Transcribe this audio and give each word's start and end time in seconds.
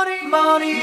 Radio. 0.00 0.80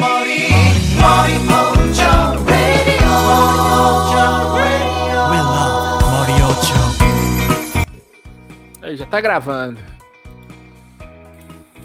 Aí, 8.81 8.95
já 8.95 9.05
tá 9.07 9.19
gravando. 9.19 9.79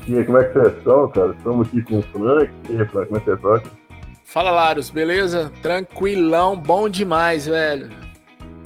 E 0.06 0.18
aí, 0.18 0.24
como 0.24 0.38
é 0.38 0.44
que 0.44 0.52
vocês 0.52 0.76
estão, 0.76 1.08
cara? 1.08 1.32
Estamos 1.32 1.68
aqui 1.68 1.82
com 1.82 1.98
o 2.00 2.02
Frank. 2.02 2.52
E 2.68 2.80
aí, 2.80 2.86
Frank, 2.86 3.08
como 3.08 3.16
é 3.16 3.20
que 3.20 3.30
você 3.30 3.36
tá? 3.36 3.62
Fala, 4.24 4.50
Laros, 4.50 4.90
beleza? 4.90 5.50
Tranquilão, 5.62 6.54
bom 6.56 6.88
demais, 6.88 7.46
velho. 7.46 7.90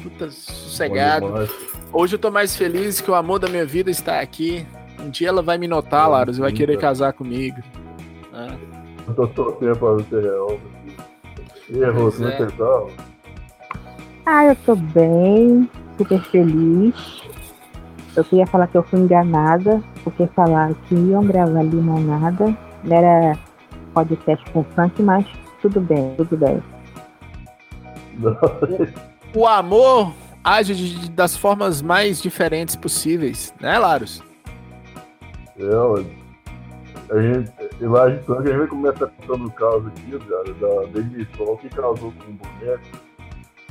Puta, 0.02 0.30
sossegado. 0.30 1.48
Hoje 1.92 2.16
eu 2.16 2.18
tô 2.18 2.32
mais 2.32 2.56
feliz 2.56 3.00
que 3.00 3.10
o 3.10 3.14
amor 3.14 3.38
da 3.38 3.48
minha 3.48 3.64
vida 3.64 3.92
está 3.92 4.20
aqui. 4.20 4.66
Um 5.00 5.08
dia 5.08 5.28
ela 5.28 5.42
vai 5.42 5.56
me 5.56 5.68
notar, 5.68 6.10
Laros, 6.10 6.38
e 6.38 6.40
vai 6.40 6.52
querer 6.52 6.78
casar 6.78 7.12
comigo. 7.12 7.62
Ah, 8.36 8.54
Eu 9.08 9.14
tô 9.14 9.26
torcendo 9.28 9.76
pra 9.78 9.92
você 9.92 10.20
real. 10.20 10.58
E 11.70 11.82
aí, 11.84 11.90
Rô, 11.90 12.12
como 12.12 12.28
é 12.28 12.36
que 12.36 12.42
é. 12.42 12.46
você 12.46 12.56
tá? 12.56 12.86
Ah, 14.26 14.44
eu 14.44 14.56
tô 14.66 14.76
bem, 14.76 15.70
super 15.96 16.20
feliz. 16.24 17.22
Eu 18.16 18.24
queria 18.24 18.46
falar 18.46 18.66
que 18.66 18.76
eu 18.76 18.82
fui 18.82 18.98
enganada, 19.00 19.82
porque 20.04 20.26
falaram 20.28 20.74
que 20.88 20.94
iam 20.94 21.24
gravar 21.24 21.62
limonada. 21.62 22.56
Não 22.84 22.96
era 22.96 23.38
podcast 23.94 24.44
com 24.52 24.62
funk, 24.64 25.02
mas 25.02 25.26
tudo 25.62 25.80
bem, 25.80 26.14
tudo 26.16 26.36
bem. 26.36 26.62
O 29.34 29.46
amor 29.46 30.12
age 30.42 30.74
de- 30.74 31.10
das 31.10 31.36
formas 31.36 31.82
mais 31.82 32.20
diferentes 32.22 32.74
possíveis, 32.76 33.52
né, 33.60 33.78
Laros? 33.78 34.22
Eu, 35.58 36.04
a 37.10 37.20
gente, 37.20 37.50
e 37.80 37.84
lá 37.84 38.04
a 38.04 38.10
gente, 38.10 38.30
a 38.32 38.34
gente 38.42 38.56
vai 38.56 38.66
começar 38.66 39.06
contando 39.06 39.46
o 39.46 39.50
caso 39.52 39.86
aqui, 39.88 40.18
cara, 40.18 40.54
da, 40.54 40.86
da 40.90 40.98
emissão 41.00 41.56
que 41.56 41.68
casou 41.68 42.12
com 42.12 42.30
um 42.30 42.36
boneco. 42.36 42.82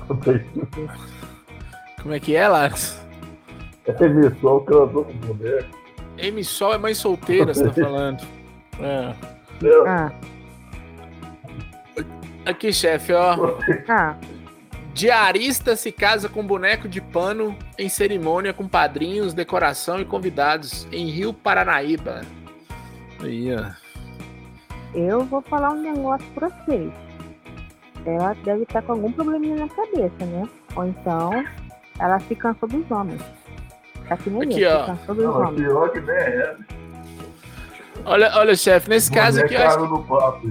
Conta 0.07 0.31
aí. 0.31 0.45
Como 2.01 2.13
é 2.13 2.19
que 2.19 2.35
é, 2.35 2.47
Laros? 2.47 2.99
A 3.87 4.03
emissão 4.03 4.59
casou 4.65 5.05
com 5.05 5.11
um 5.11 5.17
boneco. 5.33 5.85
Amy 6.21 6.43
Sol 6.43 6.73
é 6.73 6.77
mãe 6.77 6.93
solteira, 6.93 7.53
você 7.53 7.65
tá 7.65 7.73
falando. 7.83 8.23
É. 8.79 9.13
Eu, 9.61 9.85
Ah, 9.87 10.11
Aqui, 12.45 12.71
chefe, 12.71 13.11
ó. 13.13 13.57
ah, 13.89 14.15
Diarista 14.93 15.75
se 15.75 15.91
casa 15.91 16.29
com 16.29 16.45
boneco 16.45 16.87
de 16.87 17.01
pano 17.01 17.57
em 17.77 17.89
cerimônia 17.89 18.53
com 18.53 18.67
padrinhos, 18.67 19.33
decoração 19.33 19.99
e 19.99 20.05
convidados 20.05 20.87
em 20.91 21.07
Rio 21.09 21.33
Paranaíba. 21.33 22.21
Aí, 23.19 23.53
ó. 23.53 23.71
Eu 24.95 25.23
vou 25.25 25.41
falar 25.41 25.71
um 25.71 25.81
negócio 25.81 26.25
pra 26.33 26.49
vocês. 26.49 26.91
Ela 28.05 28.33
deve 28.43 28.63
estar 28.63 28.81
com 28.83 28.93
algum 28.93 29.11
probleminha 29.11 29.55
na 29.55 29.69
cabeça, 29.69 30.25
né? 30.25 30.47
Ou 30.75 30.85
então 30.85 31.43
ela 31.99 32.19
se 32.19 32.35
cansou 32.35 32.69
dos 32.69 32.89
homens. 32.89 33.21
Tá 34.07 34.15
que 34.17 34.29
nem 34.29 34.43
Aqui, 34.43 34.61
eu, 34.61 34.71
ó. 34.71 34.79
se 34.81 34.85
cansou 34.91 35.15
dos 35.15 35.25
não, 35.25 35.41
homens. 35.41 35.55
pior 35.55 35.89
que 35.91 36.01
nem 36.01 36.15
é. 36.15 36.55
Olha, 38.05 38.31
olha, 38.35 38.55
chefe, 38.55 38.89
nesse 38.89 39.11
caso 39.11 39.41
aqui, 39.41 39.55
eu 39.55 39.65
acho 39.65 40.03
papo, 40.03 40.41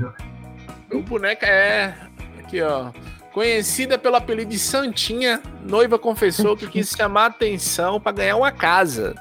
que 0.91 0.97
o 0.97 1.03
boneco 1.03 1.45
é. 1.45 1.95
Aqui, 2.41 2.61
ó. 2.61 2.91
Conhecida 3.33 3.98
pelo 3.98 4.17
apelido 4.17 4.50
de 4.50 4.59
Santinha, 4.59 5.41
noiva 5.62 5.98
confessou 5.98 6.56
que 6.56 6.67
quis 6.69 6.91
chamar 6.91 7.27
atenção 7.27 8.00
para 8.00 8.12
ganhar 8.12 8.37
uma 8.37 8.53
casa. 8.53 9.15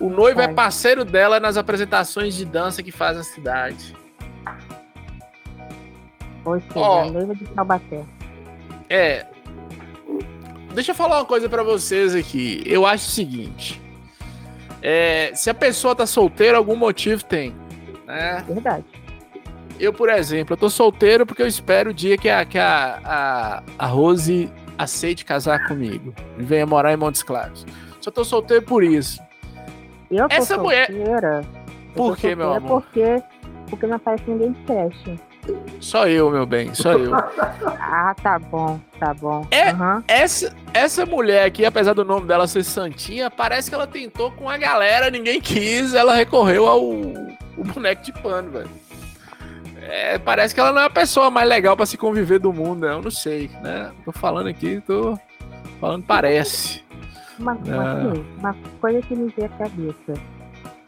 O 0.00 0.08
noivo 0.08 0.40
é 0.40 0.46
Ai. 0.46 0.54
parceiro 0.54 1.04
dela 1.04 1.40
nas 1.40 1.56
apresentações 1.56 2.34
de 2.34 2.44
dança 2.44 2.82
que 2.82 2.92
faz 2.92 3.16
na 3.16 3.24
cidade. 3.24 3.96
Ou 6.44 6.60
seja, 6.60 6.72
Ó. 6.76 7.02
a 7.02 7.10
noiva 7.10 7.34
de 7.34 7.44
Taubaté. 7.46 8.04
É. 8.88 9.26
Deixa 10.74 10.92
eu 10.92 10.94
falar 10.94 11.18
uma 11.18 11.24
coisa 11.24 11.48
pra 11.48 11.62
vocês 11.62 12.14
aqui. 12.14 12.62
Eu 12.66 12.86
acho 12.86 13.06
o 13.06 13.10
seguinte. 13.10 13.80
É, 14.80 15.32
se 15.34 15.50
a 15.50 15.54
pessoa 15.54 15.94
tá 15.94 16.06
solteira, 16.06 16.56
algum 16.56 16.76
motivo 16.76 17.24
tem. 17.24 17.54
Né? 18.06 18.44
Verdade. 18.48 18.84
Eu, 19.80 19.92
por 19.92 20.08
exemplo, 20.08 20.54
eu 20.54 20.56
tô 20.56 20.68
solteiro 20.70 21.24
porque 21.26 21.42
eu 21.42 21.46
espero 21.46 21.90
o 21.90 21.94
dia 21.94 22.16
que 22.16 22.28
a, 22.28 22.44
que 22.44 22.58
a, 22.58 23.00
a, 23.04 23.62
a 23.78 23.86
Rose 23.86 24.50
aceite 24.76 25.24
casar 25.24 25.66
comigo 25.68 26.14
e 26.38 26.42
venha 26.42 26.66
morar 26.66 26.92
em 26.92 26.96
Montes 26.96 27.22
Claros. 27.22 27.66
Só 28.00 28.10
tô 28.10 28.24
solteiro 28.24 28.62
por 28.64 28.82
isso. 28.82 29.20
Eu 30.10 30.26
Essa 30.30 30.56
mulher- 30.56 30.86
solteira. 30.86 31.42
Por 31.94 32.16
quê, 32.16 32.34
meu 32.34 32.52
amor? 32.52 32.82
Porque, 32.82 33.22
porque 33.68 33.86
não 33.86 33.96
aparece 33.96 34.24
ninguém 34.28 34.52
de 34.52 34.60
teste. 34.60 35.20
Só 35.80 36.06
eu, 36.08 36.30
meu 36.30 36.44
bem, 36.46 36.74
só 36.74 36.92
eu. 36.92 37.12
Ah, 37.90 38.14
tá 38.22 38.38
bom, 38.38 38.78
tá 38.98 39.14
bom. 39.14 39.46
É? 39.50 39.70
Aham. 39.70 40.04
Essa, 40.06 40.54
essa 40.74 41.06
mulher 41.06 41.44
aqui, 41.46 41.64
apesar 41.64 41.94
do 41.94 42.04
nome 42.04 42.26
dela 42.26 42.46
ser 42.46 42.62
Santinha, 42.62 43.30
parece 43.30 43.68
que 43.70 43.74
ela 43.74 43.86
tentou 43.86 44.30
com 44.32 44.48
a 44.48 44.56
galera, 44.58 45.10
ninguém 45.10 45.40
quis, 45.40 45.94
ela 45.94 46.14
recorreu 46.14 46.66
ao 46.66 46.82
o 46.84 47.64
boneco 47.64 48.02
de 48.02 48.12
pano, 48.12 48.50
velho. 48.50 48.70
É, 49.80 50.18
parece 50.18 50.54
que 50.54 50.60
ela 50.60 50.70
não 50.72 50.82
é 50.82 50.84
a 50.84 50.90
pessoa 50.90 51.30
mais 51.30 51.48
legal 51.48 51.76
pra 51.76 51.86
se 51.86 51.96
conviver 51.96 52.38
do 52.38 52.52
mundo, 52.52 52.86
né? 52.86 52.92
Eu 52.92 53.00
não 53.02 53.10
sei, 53.10 53.50
né? 53.62 53.90
Tô 54.04 54.12
falando 54.12 54.48
aqui, 54.48 54.82
tô 54.86 55.18
falando 55.80 56.04
parece. 56.04 56.82
Uma, 57.38 57.52
uma, 57.54 57.84
Ah. 57.92 58.12
uma 58.38 58.56
coisa 58.80 59.00
que 59.02 59.14
me 59.16 59.32
veio 59.36 59.50
à 59.50 59.58
cabeça. 59.64 60.14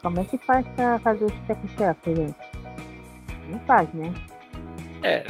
Como 0.03 0.19
é 0.19 0.23
que 0.23 0.37
faz 0.37 0.65
pra 0.75 0.99
fazer 0.99 1.25
o 1.25 1.31
chefe-chefe, 1.47 2.15
gente? 2.15 2.35
Não 3.49 3.59
faz, 3.61 3.87
né? 3.93 4.13
É, 5.03 5.25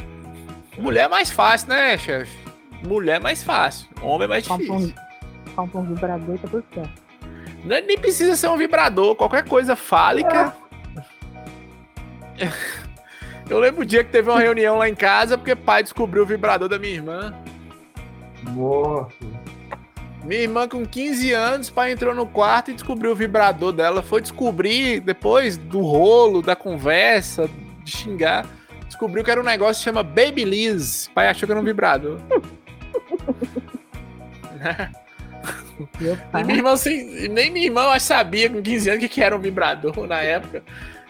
mulher 0.78 1.04
é 1.04 1.08
mais 1.08 1.30
fácil, 1.30 1.68
né, 1.68 1.96
chefe? 1.98 2.36
Mulher 2.86 3.16
é 3.16 3.20
mais 3.20 3.42
fácil, 3.42 3.88
homem 4.02 4.24
é 4.24 4.28
mais 4.28 4.50
um, 4.50 4.56
difícil. 4.58 4.94
compra 5.54 5.78
um 5.80 5.84
vibrador 5.94 6.34
e 6.34 6.38
tá 6.38 6.48
tudo 6.48 6.64
certo. 6.74 7.02
Não 7.64 7.76
é- 7.76 7.80
nem 7.80 7.96
precisa 7.98 8.34
ser 8.36 8.48
um 8.48 8.56
vibrador, 8.56 9.14
qualquer 9.14 9.44
coisa 9.44 9.76
fálica. 9.76 10.54
Eu 13.48 13.58
lembro 13.58 13.82
o 13.82 13.84
dia 13.84 14.02
que 14.02 14.10
teve 14.10 14.30
uma 14.30 14.40
reunião 14.40 14.78
lá 14.78 14.88
em 14.88 14.94
casa 14.94 15.36
porque 15.36 15.54
pai 15.54 15.82
descobriu 15.82 16.22
o 16.22 16.26
vibrador 16.26 16.68
da 16.68 16.78
minha 16.78 16.94
irmã. 16.94 17.34
Nossa. 18.54 19.12
Minha 20.24 20.42
irmã 20.42 20.68
com 20.68 20.86
15 20.86 21.32
anos, 21.32 21.68
pai 21.68 21.92
entrou 21.92 22.14
no 22.14 22.26
quarto 22.26 22.70
e 22.70 22.74
descobriu 22.74 23.10
o 23.12 23.14
vibrador 23.14 23.72
dela. 23.72 24.02
Foi 24.02 24.20
descobrir 24.22 25.00
depois 25.00 25.56
do 25.56 25.80
rolo, 25.80 26.40
da 26.40 26.54
conversa, 26.56 27.50
de 27.84 27.90
xingar. 27.90 28.46
Descobriu 28.92 29.24
que 29.24 29.30
era 29.30 29.40
um 29.40 29.44
negócio 29.44 29.80
que 29.80 29.84
chama 29.84 30.02
Babyliss. 30.02 31.08
Pai 31.14 31.26
achou 31.26 31.46
que 31.46 31.52
era 31.52 31.58
um 31.58 31.64
vibrador. 31.64 32.20
Meu 35.98 36.14
E 36.14 36.44
minha 36.44 36.58
irmã, 36.58 36.72
assim, 36.72 37.26
nem 37.28 37.50
minha 37.50 37.64
irmã 37.64 37.88
acho, 37.88 38.04
sabia 38.04 38.50
com 38.50 38.60
15 38.60 38.90
anos 38.90 39.02
o 39.02 39.08
que, 39.08 39.14
que 39.14 39.22
era 39.22 39.34
um 39.34 39.40
vibrador 39.40 40.06
na 40.06 40.20
época. 40.20 40.62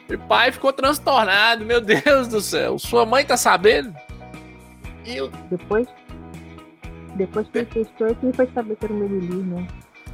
E 0.08 0.14
o 0.14 0.18
pai 0.20 0.52
ficou 0.52 0.72
transtornado. 0.72 1.64
Meu 1.64 1.80
Deus 1.80 2.28
do 2.28 2.40
céu, 2.40 2.78
sua 2.78 3.04
mãe 3.04 3.24
tá 3.24 3.36
sabendo? 3.36 3.92
E 5.04 5.16
eu, 5.16 5.28
depois. 5.50 5.88
Depois 7.16 7.48
que 7.48 7.58
ele 7.58 7.66
testou, 7.66 8.14
que 8.14 8.26
ele 8.26 8.32
foi 8.32 8.48
saber 8.54 8.76
que 8.76 8.84
era 8.84 8.94
um 8.94 9.00
babyliss, 9.00 9.44
né? 9.44 9.66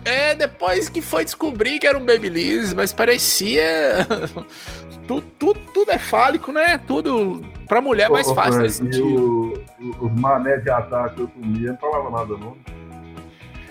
é, 0.08 0.34
depois 0.34 0.88
que 0.88 1.02
foi 1.02 1.22
descobrir 1.22 1.78
que 1.78 1.86
era 1.86 1.98
um 1.98 2.04
Babyliss, 2.04 2.72
mas 2.72 2.94
parecia. 2.94 4.06
tudo, 5.06 5.26
tudo, 5.38 5.60
tudo 5.74 5.90
é 5.90 5.98
fálico, 5.98 6.50
né? 6.50 6.78
Tudo. 6.78 7.44
Pra 7.68 7.80
mulher 7.80 8.06
é 8.06 8.08
mais 8.08 8.30
fácil 8.32 8.62
nesse 8.62 8.78
sentido. 8.78 9.62
Os 10.00 10.12
mané 10.20 10.56
de 10.56 10.70
ataque 10.70 11.16
que 11.16 11.22
eu 11.22 11.28
comia, 11.28 11.70
não 11.72 11.78
falava 11.78 12.10
nada, 12.10 12.36
não. 12.38 12.56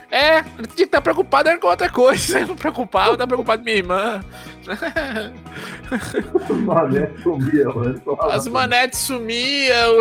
É, 0.10 0.42
tinha 0.42 0.68
que 0.68 0.84
estar 0.84 1.02
preocupado 1.02 1.50
era 1.50 1.60
com 1.60 1.68
outra 1.68 1.90
coisa. 1.90 2.40
Eu 2.40 2.48
não 2.48 2.56
preocupava, 2.56 3.18
tá 3.18 3.28
preocupado 3.28 3.62
com 3.62 3.66
minha 3.66 3.78
irmã. 3.78 4.24
Os 6.46 6.48
não 8.06 8.16
falava 8.16 8.36
As 8.36 8.48
manetes 8.48 9.00
sumiam. 9.00 9.98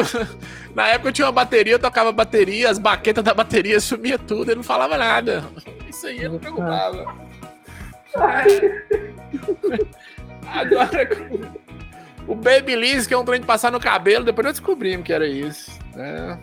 Na 0.75 0.89
época 0.89 1.09
eu 1.09 1.13
tinha 1.13 1.27
uma 1.27 1.33
bateria, 1.33 1.73
eu 1.75 1.79
tocava 1.79 2.13
bateria, 2.13 2.71
as 2.71 2.79
baquetas 2.79 3.25
da 3.25 3.35
bateria 3.35 3.81
sumia 3.81 4.19
tudo, 4.19 4.51
ele 4.51 4.57
não 4.57 4.63
falava 4.63 4.97
nada. 4.97 5.45
Isso 5.89 6.07
aí 6.07 6.23
eu 6.23 6.33
não 6.33 6.39
preocupava. 6.39 7.15
Agora, 10.47 11.09
o 12.27 12.35
Babyliss, 12.35 13.07
que 13.07 13.15
é 13.15 13.19
um 13.19 13.25
trem 13.25 13.41
de 13.41 13.47
passar 13.47 13.71
no 13.73 13.81
cabelo, 13.81 14.25
depois 14.25 14.45
nós 14.45 14.59
descobrimos 14.59 15.05
que 15.07 15.13
era 15.13 15.27
isso. 15.27 15.71
né? 15.95 16.39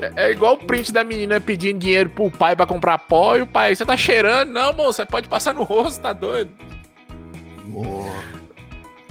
É, 0.00 0.26
é 0.26 0.30
igual 0.30 0.54
o 0.54 0.58
print 0.58 0.92
da 0.92 1.02
menina 1.02 1.40
pedindo 1.40 1.78
dinheiro 1.78 2.10
pro 2.10 2.30
pai 2.30 2.54
pra 2.54 2.66
comprar 2.66 2.98
pó 2.98 3.36
e 3.36 3.42
o 3.42 3.46
pai, 3.46 3.74
você 3.74 3.84
tá 3.84 3.96
cheirando? 3.96 4.50
Não, 4.50 4.72
você 4.72 5.04
pode 5.04 5.28
passar 5.28 5.52
no 5.52 5.62
rosto, 5.62 6.00
tá 6.00 6.12
doido? 6.12 6.50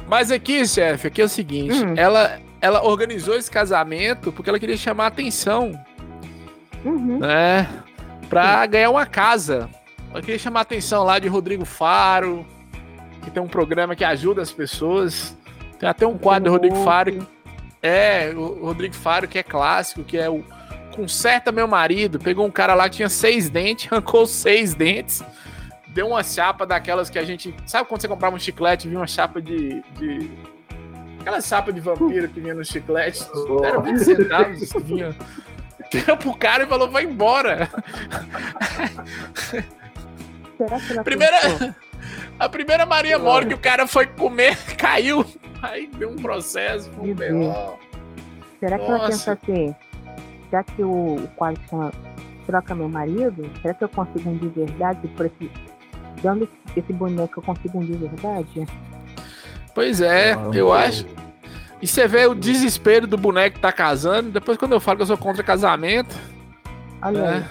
Mas 0.07 0.31
aqui, 0.31 0.65
chefe, 0.67 1.07
aqui 1.07 1.21
é 1.21 1.25
o 1.25 1.29
seguinte, 1.29 1.83
Hum. 1.85 1.93
ela, 1.95 2.39
ela 2.61 2.83
organizou 2.83 3.35
esse 3.35 3.49
casamento 3.51 4.31
porque 4.31 4.49
ela 4.49 4.59
queria 4.59 4.77
chamar 4.77 5.05
a 5.05 5.07
atenção, 5.07 5.71
Uhum. 6.83 7.19
né? 7.19 7.67
Pra 8.29 8.65
ganhar 8.65 8.89
uma 8.89 9.05
casa. 9.05 9.69
Ela 10.11 10.21
queria 10.21 10.39
chamar 10.39 10.59
a 10.59 10.63
atenção 10.63 11.03
lá 11.03 11.19
de 11.19 11.27
Rodrigo 11.27 11.65
Faro, 11.65 12.45
que 13.23 13.29
tem 13.29 13.41
um 13.41 13.47
programa 13.47 13.95
que 13.95 14.03
ajuda 14.03 14.41
as 14.41 14.51
pessoas. 14.51 15.37
Tem 15.79 15.87
até 15.87 16.05
um 16.05 16.17
quadro 16.17 16.45
do 16.45 16.51
Rodrigo 16.51 16.83
Faro. 16.83 17.27
É, 17.81 18.33
o 18.35 18.65
Rodrigo 18.65 18.95
Faro, 18.95 19.27
que 19.27 19.37
é 19.37 19.43
clássico, 19.43 20.03
que 20.03 20.17
é 20.17 20.29
o 20.29 20.43
Conserta 20.95 21.51
Meu 21.51 21.67
Marido. 21.67 22.19
Pegou 22.19 22.45
um 22.45 22.51
cara 22.51 22.73
lá 22.73 22.89
que 22.89 22.97
tinha 22.97 23.09
seis 23.09 23.49
dentes, 23.49 23.87
arrancou 23.91 24.25
seis 24.25 24.73
dentes, 24.73 25.23
deu 25.89 26.07
uma 26.07 26.23
chapa 26.23 26.65
daquelas 26.65 27.09
que 27.09 27.19
a 27.19 27.23
gente. 27.23 27.53
Sabe 27.65 27.87
quando 27.87 28.01
você 28.01 28.07
comprava 28.07 28.35
um 28.35 28.39
chiclete 28.39 28.87
e 28.87 28.89
vinha 28.89 28.99
uma 28.99 29.07
chapa 29.07 29.41
de. 29.41 29.81
de... 29.97 30.29
Aquela 31.21 31.41
chapa 31.41 31.71
de 31.71 31.79
vampiro 31.79 32.27
que 32.29 32.39
vinha 32.39 32.55
no 32.55 32.65
chiclete. 32.65 33.25
Era 33.63 33.79
20 33.79 33.99
centavos 33.99 34.71
que 34.71 34.79
vinha. 34.79 35.15
Deu 36.05 36.17
pro 36.17 36.35
cara 36.35 36.63
e 36.63 36.67
falou: 36.67 36.89
vai 36.89 37.03
embora. 37.03 37.69
Será 40.59 40.79
que 40.79 40.91
ela 40.91 41.03
Primeira, 41.03 41.39
pensou? 41.39 41.75
a 42.37 42.49
primeira 42.49 42.85
Maria 42.85 43.17
Mora 43.17 43.45
que 43.45 43.53
o 43.53 43.57
cara 43.57 43.87
foi 43.87 44.05
comer, 44.05 44.57
caiu. 44.77 45.25
Aí 45.61 45.87
deu 45.97 46.09
um 46.11 46.15
processo, 46.17 46.89
Meu. 47.01 47.79
Será 48.59 48.77
que 48.77 48.85
ela 48.85 48.97
Nossa. 48.97 49.09
pensa 49.09 49.31
assim? 49.41 49.75
Já 50.51 50.63
que 50.63 50.83
o, 50.83 51.15
o 51.15 51.91
Troca 52.45 52.75
Meu 52.75 52.89
Marido, 52.89 53.49
será 53.61 53.73
que 53.73 53.83
eu 53.83 53.89
consigo 53.89 54.29
um 54.29 54.37
de 54.37 54.47
verdade 54.49 55.07
por 55.09 55.25
esse. 55.27 55.51
Dando 56.21 56.43
esse, 56.43 56.79
esse 56.79 56.91
boneco 56.91 57.39
eu 57.39 57.43
consigo 57.43 57.79
um 57.79 57.85
de 57.85 57.93
verdade? 57.93 58.67
Pois 59.73 60.01
é, 60.01 60.33
Ah, 60.33 60.49
eu 60.53 60.73
acho. 60.73 61.05
E 61.81 61.87
você 61.87 62.05
vê 62.07 62.25
o 62.25 62.35
desespero 62.35 63.07
do 63.07 63.17
boneco 63.17 63.55
que 63.55 63.61
tá 63.61 63.71
casando. 63.71 64.29
Depois, 64.31 64.57
quando 64.57 64.73
eu 64.73 64.81
falo 64.81 64.97
que 64.97 65.03
eu 65.03 65.07
sou 65.07 65.17
contra 65.17 65.41
casamento, 65.41 66.13
Olha 67.01 67.17
É. 67.19 67.33
aí. 67.35 67.43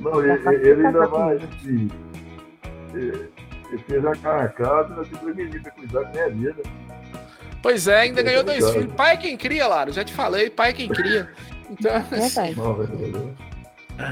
Não, 0.00 0.24
ele, 0.24 0.38
Tá 0.38 0.54
ele 0.54 0.86
ainda 0.86 1.06
vai, 1.06 1.36
assim, 1.36 1.88
ele 2.98 3.30
ele 3.70 3.78
fez 3.86 4.04
a 4.04 4.12
carcada, 4.16 4.94
depois 5.04 5.36
menino 5.36 5.62
pra 5.62 5.70
cuidar 5.72 6.04
que 6.06 6.16
nem 6.16 6.22
a 6.24 6.28
vida. 6.30 6.62
pois 7.62 7.86
é, 7.86 8.00
ainda 8.00 8.20
É 8.20 8.24
ganhou 8.24 8.42
dois 8.42 8.58
verdade. 8.64 8.78
filhos. 8.80 8.94
Pai 8.94 9.12
é 9.14 9.16
quem 9.18 9.36
cria, 9.36 9.66
Lara. 9.68 9.92
Já 9.92 10.04
te 10.04 10.12
falei, 10.14 10.48
pai 10.48 10.70
é 10.70 10.72
quem 10.72 10.88
cria. 10.88 11.28
Então, 11.70 12.00
Verdade. 12.04 12.56
Não, 12.56 12.74
velho. 12.74 13.36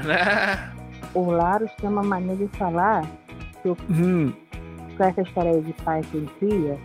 né? 0.05 0.71
O 1.15 1.31
Laros 1.31 1.71
tem 1.81 1.89
uma 1.89 2.03
maneira 2.03 2.45
de 2.45 2.57
falar 2.57 3.03
Hum, 3.89 4.31
com 4.95 5.03
essa 5.03 5.21
história 5.23 5.51
aí 5.51 5.61
de 5.61 5.73
pai 5.73 6.01
que 6.11 6.17
ele 6.17 6.29
cria, 6.39 6.77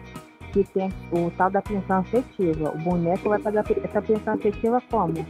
que 0.52 0.64
tem 0.64 0.90
o 1.12 1.30
tal 1.36 1.50
da 1.50 1.60
pensão 1.62 1.98
afetiva. 1.98 2.70
O 2.70 2.78
boneco 2.78 3.28
vai 3.28 3.38
pagar 3.38 3.64
essa 3.84 4.00
pensão 4.02 4.34
afetiva 4.34 4.82
como? 4.90 5.26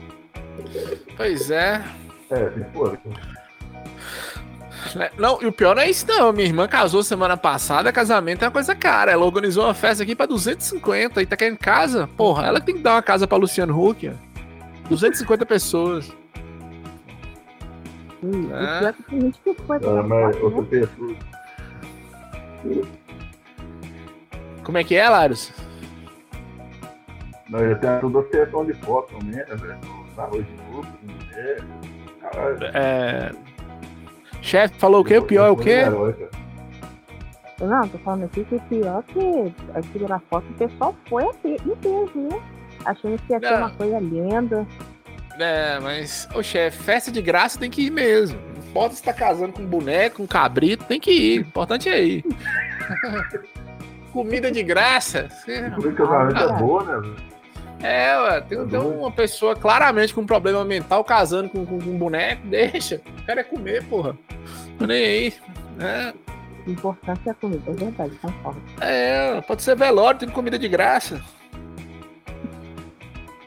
pois 1.17 1.51
é. 1.51 1.83
É, 2.31 2.45
tem 2.51 2.65
pô. 2.73 2.97
Né? 4.95 5.11
Não, 5.19 5.41
e 5.43 5.47
o 5.47 5.53
pior 5.53 5.75
não 5.75 5.83
é 5.83 5.89
isso, 5.91 6.07
não. 6.07 6.33
Minha 6.33 6.47
irmã 6.47 6.69
casou 6.69 7.03
semana 7.03 7.37
passada, 7.37 7.93
casamento 7.93 8.43
é 8.43 8.47
uma 8.47 8.53
coisa 8.53 8.75
cara. 8.75 9.11
Ela 9.13 9.25
organizou 9.25 9.65
uma 9.65 9.75
festa 9.75 10.03
aqui 10.03 10.15
pra 10.15 10.27
250 10.27 11.23
e 11.23 11.27
tá 11.27 11.37
querendo 11.37 11.59
casa. 11.59 12.09
Porra, 12.17 12.47
ela 12.47 12.61
tem 12.61 12.75
que 12.77 12.83
dar 12.83 12.95
uma 12.95 13.03
casa 13.03 13.27
pra 13.27 13.39
Luciano 13.39 13.79
Huck. 13.79 14.09
ó. 14.09 14.13
250 14.89 15.47
pessoas. 15.47 16.13
E, 18.23 18.27
e 18.27 18.53
É. 18.53 18.79
pior 18.81 18.93
que 18.93 19.03
tem 19.05 19.21
gente 19.21 19.39
que 19.43 19.55
foi 19.55 19.79
pra 19.79 20.03
mas 20.03 20.37
foto, 20.37 20.45
outra 20.57 20.61
né? 20.81 20.87
pessoa. 20.87 21.17
Como 24.65 24.79
é 24.79 24.85
que 24.85 24.95
é, 24.97 25.09
Larus? 25.09 25.53
Não, 27.49 27.59
ele 27.61 27.75
tem 27.77 27.99
toda 28.01 28.21
a 28.21 28.25
sessão 28.31 28.65
de 28.65 28.73
foto 28.75 29.15
também, 29.19 29.37
né, 29.37 29.45
velho? 29.45 29.79
Na 30.17 30.25
rua 30.25 30.43
de 30.43 30.53
novo, 30.71 30.87
com 30.87 31.07
mulher. 31.13 31.65
Caralho. 32.21 32.59
É... 32.75 33.33
Chefe, 34.43 34.75
falou 34.79 35.01
o 35.01 35.05
quê? 35.05 35.19
O 35.19 35.23
pior 35.25 35.47
é 35.47 35.51
o 35.51 35.57
quê? 35.57 35.85
Não, 37.61 37.87
tô 37.89 37.97
falando 37.99 38.25
aqui 38.25 38.45
que 38.45 38.57
o 38.57 38.61
pior 38.63 39.03
que 39.05 39.55
aqui 39.75 39.99
na 40.09 40.19
foto 40.19 40.45
o 40.51 40.55
pessoal 40.55 40.95
foi 41.09 41.23
em 41.25 41.77
peso, 41.77 42.11
né? 42.17 42.41
Achando 42.85 43.17
que 43.23 43.33
ia 43.33 43.39
ser 43.39 43.55
uma 43.57 43.71
coisa 43.71 43.99
linda. 44.01 44.67
É, 45.39 45.79
mas, 45.81 46.29
ô 46.35 46.43
chefe, 46.43 46.83
festa 46.83 47.11
de 47.11 47.23
graça 47.23 47.59
tem 47.59 47.71
que 47.71 47.87
ir 47.87 47.91
mesmo. 47.91 48.39
Não 48.57 48.69
importa 48.69 48.95
se 48.97 49.03
tá 49.03 49.13
casando 49.13 49.53
com 49.53 49.63
um 49.63 49.67
boneco, 49.67 50.23
um 50.23 50.27
cabrito, 50.27 50.85
tem 50.85 50.99
que 50.99 51.13
ir. 51.13 51.39
O 51.39 51.43
importante 51.43 51.89
é 51.89 52.03
ir. 52.03 52.25
Comida 54.13 54.51
de 54.51 54.63
graça. 54.63 55.29
você- 55.31 55.69
O 55.69 55.93
casamento 55.95 56.37
Ah, 56.37 56.43
é 56.57 56.59
boa, 56.59 57.01
né? 57.01 57.15
É, 57.83 58.17
ué, 58.21 58.41
tem, 58.43 58.67
tem 58.69 58.79
uma 58.79 59.11
pessoa 59.11 59.57
claramente 59.57 60.15
com 60.15 60.21
um 60.21 60.27
problema 60.27 60.65
mental 60.65 61.03
casando 61.03 61.49
com, 61.49 61.67
com, 61.67 61.79
com 61.81 61.91
um 61.91 61.99
boneco, 61.99 62.47
deixa. 62.47 63.01
O 63.21 63.27
cara 63.27 63.41
é 63.41 63.45
comer, 63.45 63.85
porra. 63.85 64.17
Tô 64.79 64.87
nem 64.87 65.05
aí. 65.05 65.35
É, 65.81 66.15
O 66.67 66.71
importante 66.71 67.21
é 67.27 67.31
a 67.31 67.35
comida, 67.35 67.71
é 67.71 67.75
verdade, 67.75 68.15
concordo. 68.23 68.63
é, 68.81 69.41
pode 69.41 69.63
ser 69.63 69.75
velório, 69.77 70.21
tem 70.21 70.29
comida 70.29 70.59
de 70.59 70.69
graça. 70.69 71.21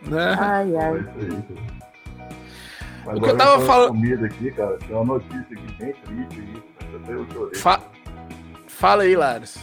Né? 0.04 0.36
Ai, 0.40 0.76
É 0.76 0.80
ai. 0.86 1.06
Mas 3.06 3.18
O 3.18 3.22
que 3.22 3.30
eu 3.30 3.38
tava 3.38 3.62
falando 3.66 3.88
comida 3.90 4.26
aqui, 4.26 4.52
cara, 4.52 4.78
tem 4.80 4.96
uma 4.96 5.06
notícia 5.06 5.40
aqui 5.40 5.74
bem 5.80 5.94
triste 5.94 6.40
aí. 6.42 6.64
Até 6.96 7.14
eu 7.14 7.26
chorei. 7.32 7.56
Fa- 7.60 7.82
Fala 8.68 9.04
aí, 9.04 9.16
Laros. 9.16 9.58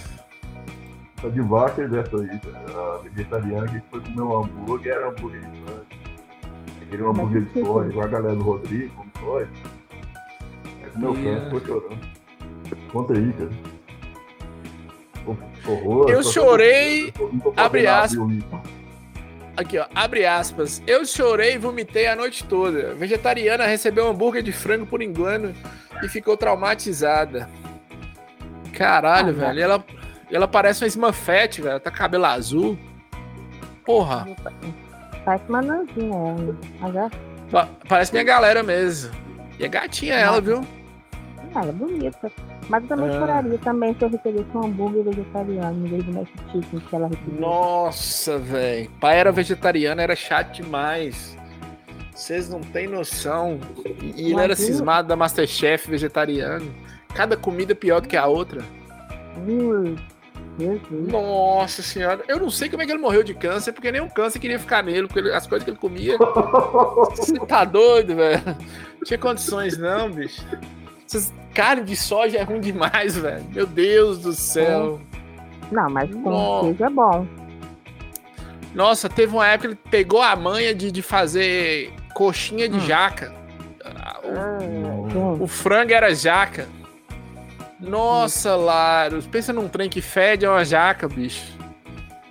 Tá 1.23 1.29
de 1.29 1.41
vaca 1.41 1.87
dessa 1.89 2.17
aí, 2.17 2.39
cara. 2.41 2.95
A 2.95 2.99
vegetariana 2.99 3.69
que 3.69 3.81
foi 3.91 4.01
comer 4.01 4.23
um 4.23 4.39
hambúrguer, 4.43 4.93
era 4.93 5.09
hambúrguer 5.09 5.41
de 5.41 5.61
frango. 5.61 5.87
Aquele 6.83 7.03
hambúrguer 7.05 7.43
de 7.43 7.61
soja, 7.65 7.89
igual 7.91 8.05
a 8.07 8.09
galera 8.09 8.35
do 8.35 8.43
Rodrigo, 8.43 8.93
come 8.97 9.11
soja. 9.21 9.49
Aí 10.83 10.91
comeu 10.91 11.15
Yeah. 11.15 11.41
frango, 11.51 11.61
ficou 11.61 11.81
chorando. 11.81 12.13
Conta 12.93 13.13
aí, 13.15 13.33
cara. 13.33 13.51
Horror, 15.67 16.11
Eu 16.11 16.23
chorei, 16.25 17.13
tô 17.13 17.53
abre 17.57 17.87
aspas. 17.87 18.29
Aqui, 19.57 19.79
ó, 19.79 19.87
abre 19.95 20.27
aspas. 20.27 20.83
Eu 20.87 21.05
chorei 21.07 21.55
e 21.55 21.59
vomitei 21.59 22.09
a 22.09 22.17
noite 22.17 22.43
toda. 22.45 22.95
Vegetariana 22.95 23.65
recebeu 23.67 24.07
um 24.07 24.11
hambúrguer 24.11 24.43
de 24.43 24.51
frango 24.51 24.87
por 24.87 25.01
engano 25.03 25.55
e 26.03 26.09
ficou 26.09 26.37
traumatizada. 26.37 27.49
Caralho, 28.73 29.29
Ah, 29.29 29.33
velho. 29.33 29.61
Ela, 29.61 29.85
ela 30.35 30.49
parece 30.49 30.83
uma 30.83 30.89
Smurfette, 30.89 31.61
velho. 31.63 31.81
Tá 31.81 31.91
com 31.91 31.97
cabelo 31.97 32.25
azul. 32.27 32.79
Porra, 33.85 34.27
Parece 35.25 35.45
uma 35.49 35.63
nanzinha 35.63 36.15
ela. 36.17 36.57
Mas 36.81 36.97
é, 36.97 37.11
pa- 37.51 37.69
parece 37.89 38.13
minha 38.13 38.25
galera 38.25 38.63
mesmo. 38.63 39.13
E 39.59 39.65
é 39.65 39.69
gatinha 39.69 40.15
ela, 40.15 40.41
viu? 40.41 40.65
ela 41.55 41.69
é 41.69 41.73
bonita. 41.73 42.31
Mas 42.69 42.83
eu 42.85 42.89
também 42.89 43.09
Ah. 43.11 43.19
choraria 43.19 43.59
também 43.59 43.95
se 43.95 44.03
eu 44.05 44.09
recebesse 44.09 44.47
um 44.57 44.65
hambúrguer 44.65 45.05
vegetariano 45.05 45.87
em 45.87 45.91
vez 45.91 46.05
do 46.05 46.13
Mac 46.13 46.27
Chicken 46.51 46.81
que 46.81 46.97
ela 46.97 47.09
recebeu. 47.09 47.41
Nossa, 47.41 48.39
velho. 48.39 48.91
Pai 49.01 49.19
era 49.19 49.31
vegetariano, 49.31 50.01
era 50.01 50.17
chato 50.17 50.53
demais. 50.55 51.37
Vocês 52.15 52.49
não 52.49 52.61
têm 52.61 52.89
noção. 52.89 53.59
E 54.17 54.31
ele 54.33 54.41
era 54.41 54.55
cismado 54.57 55.09
da 55.09 55.17
Masterchef 55.17 55.91
vegetariano. 55.91 56.73
Cada 57.15 57.37
comida 57.37 57.75
pior 57.75 58.01
do 58.01 58.09
que 58.09 58.17
a 58.17 58.27
outra. 58.27 58.63
Hum. 59.47 59.97
Nossa 60.91 61.83
senhora, 61.83 62.23
eu 62.29 62.39
não 62.39 62.51
sei 62.51 62.69
como 62.69 62.83
é 62.83 62.87
que 62.87 62.93
ele 62.93 63.01
morreu 63.01 63.23
de 63.23 63.33
câncer, 63.35 63.73
porque 63.73 63.91
nenhum 63.91 64.09
câncer 64.09 64.39
queria 64.39 64.59
ficar 64.59 64.83
nele, 64.83 65.07
porque 65.07 65.21
ele- 65.21 65.33
as 65.33 65.47
coisas 65.47 65.65
que 65.65 65.71
ele 65.71 65.79
comia. 65.79 66.17
Você 67.17 67.39
tá 67.47 67.65
doido, 67.65 68.15
velho? 68.17 68.43
Não 68.45 69.03
tinha 69.05 69.19
condições, 69.19 69.79
não, 69.79 70.11
bicho. 70.11 70.43
Essas 71.07 71.33
carne 71.55 71.83
de 71.85 71.97
soja 71.97 72.39
é 72.39 72.43
ruim 72.43 72.61
demais, 72.61 73.17
velho. 73.17 73.45
Meu 73.51 73.67
Deus 73.67 74.19
do 74.19 74.33
céu. 74.33 75.01
Não, 75.71 75.89
mas 75.91 76.11
com 76.11 76.21
Nossa. 76.31 76.67
queijo 76.67 76.85
é 76.85 76.91
bom. 76.91 77.27
Nossa, 78.75 79.09
teve 79.09 79.33
uma 79.35 79.47
época 79.47 79.69
que 79.69 79.75
ele 79.75 79.81
pegou 79.91 80.23
a 80.23 80.35
manha 80.37 80.75
de, 80.75 80.91
de 80.91 81.03
fazer 81.03 81.93
coxinha 82.15 82.69
de 82.69 82.77
Hum. 82.77 82.81
jaca. 82.81 83.33
Ah, 83.85 84.19
O, 84.23 84.29
Ah, 84.39 85.43
o 85.43 85.47
frango 85.47 85.93
era 85.93 86.15
jaca. 86.15 86.67
Nossa, 87.83 88.55
Laros, 88.55 89.27
pensa 89.27 89.53
num 89.53 89.69
trem 89.69 89.91
que 89.91 90.01
fede 90.01 90.45
é 90.45 90.49
uma 90.49 90.65
jaca, 90.65 91.09
bicho. 91.09 91.53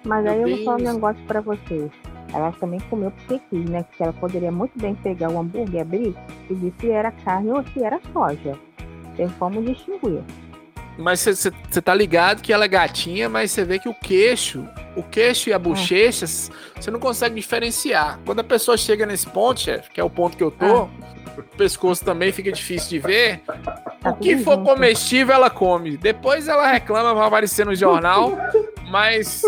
mas 0.04 0.24
Meu 0.24 0.34
aí 0.34 0.42
eu 0.42 0.50
vou 0.50 0.66
falar 0.66 0.78
um 0.78 0.94
negócio 0.94 1.24
pra 1.28 1.42
vocês. 1.42 1.92
Ela 2.34 2.52
também 2.54 2.80
comeu 2.90 3.12
porque 3.12 3.42
quis, 3.50 3.70
né? 3.70 3.86
Que 3.96 4.04
ela 4.04 4.14
poderia 4.14 4.52
muito 4.52 4.80
bem 4.80 4.96
pegar 4.96 5.30
o 5.30 5.38
hambúrguer, 5.38 5.82
abrir 5.82 6.16
e 6.50 6.54
ver 6.54 6.74
se 6.80 6.90
era 6.90 7.12
carne 7.12 7.52
ou 7.52 7.64
se 7.74 7.84
era 7.84 8.00
soja. 8.14 8.58
Tem 9.18 9.28
como 9.38 9.62
distinguir. 9.62 10.24
Mas 10.98 11.22
você 11.22 11.82
tá 11.82 11.94
ligado 11.94 12.42
que 12.42 12.54
ela 12.54 12.66
é 12.66 12.68
gatinha, 12.68 13.28
mas 13.28 13.52
você 13.52 13.64
vê 13.66 13.80
que 13.80 13.90
o 13.90 13.94
queixo, 13.94 14.66
o 14.96 15.04
queixo 15.04 15.50
e 15.50 15.54
a 15.54 15.60
bochecha, 15.60 16.26
você 16.28 16.92
não 16.92 17.00
consegue 17.00 17.36
diferenciar. 17.36 18.20
Quando 18.26 18.40
a 18.40 18.44
pessoa 18.44 18.78
chega 18.78 19.06
nesse 19.06 19.26
ponto, 19.28 19.60
chefe, 19.60 19.90
que 19.90 20.00
é 20.00 20.04
o 20.04 20.10
ponto 20.10 20.38
que 20.38 20.44
eu 20.44 20.52
tô, 20.52 20.90
o 21.54 21.58
pescoço 21.58 22.04
também 22.06 22.32
fica 22.32 22.52
difícil 22.52 22.90
de 22.90 23.00
ver. 23.00 23.42
Tá 24.02 24.12
O 24.12 24.16
que 24.16 24.38
for 24.38 24.64
comestível, 24.64 25.36
ela 25.36 25.50
come. 25.50 25.98
Depois 25.98 26.48
ela 26.48 26.68
reclama, 26.68 27.14
vai 27.14 27.28
aparecer 27.28 27.66
no 27.66 27.76
jornal, 27.76 28.34
mas 28.90 29.42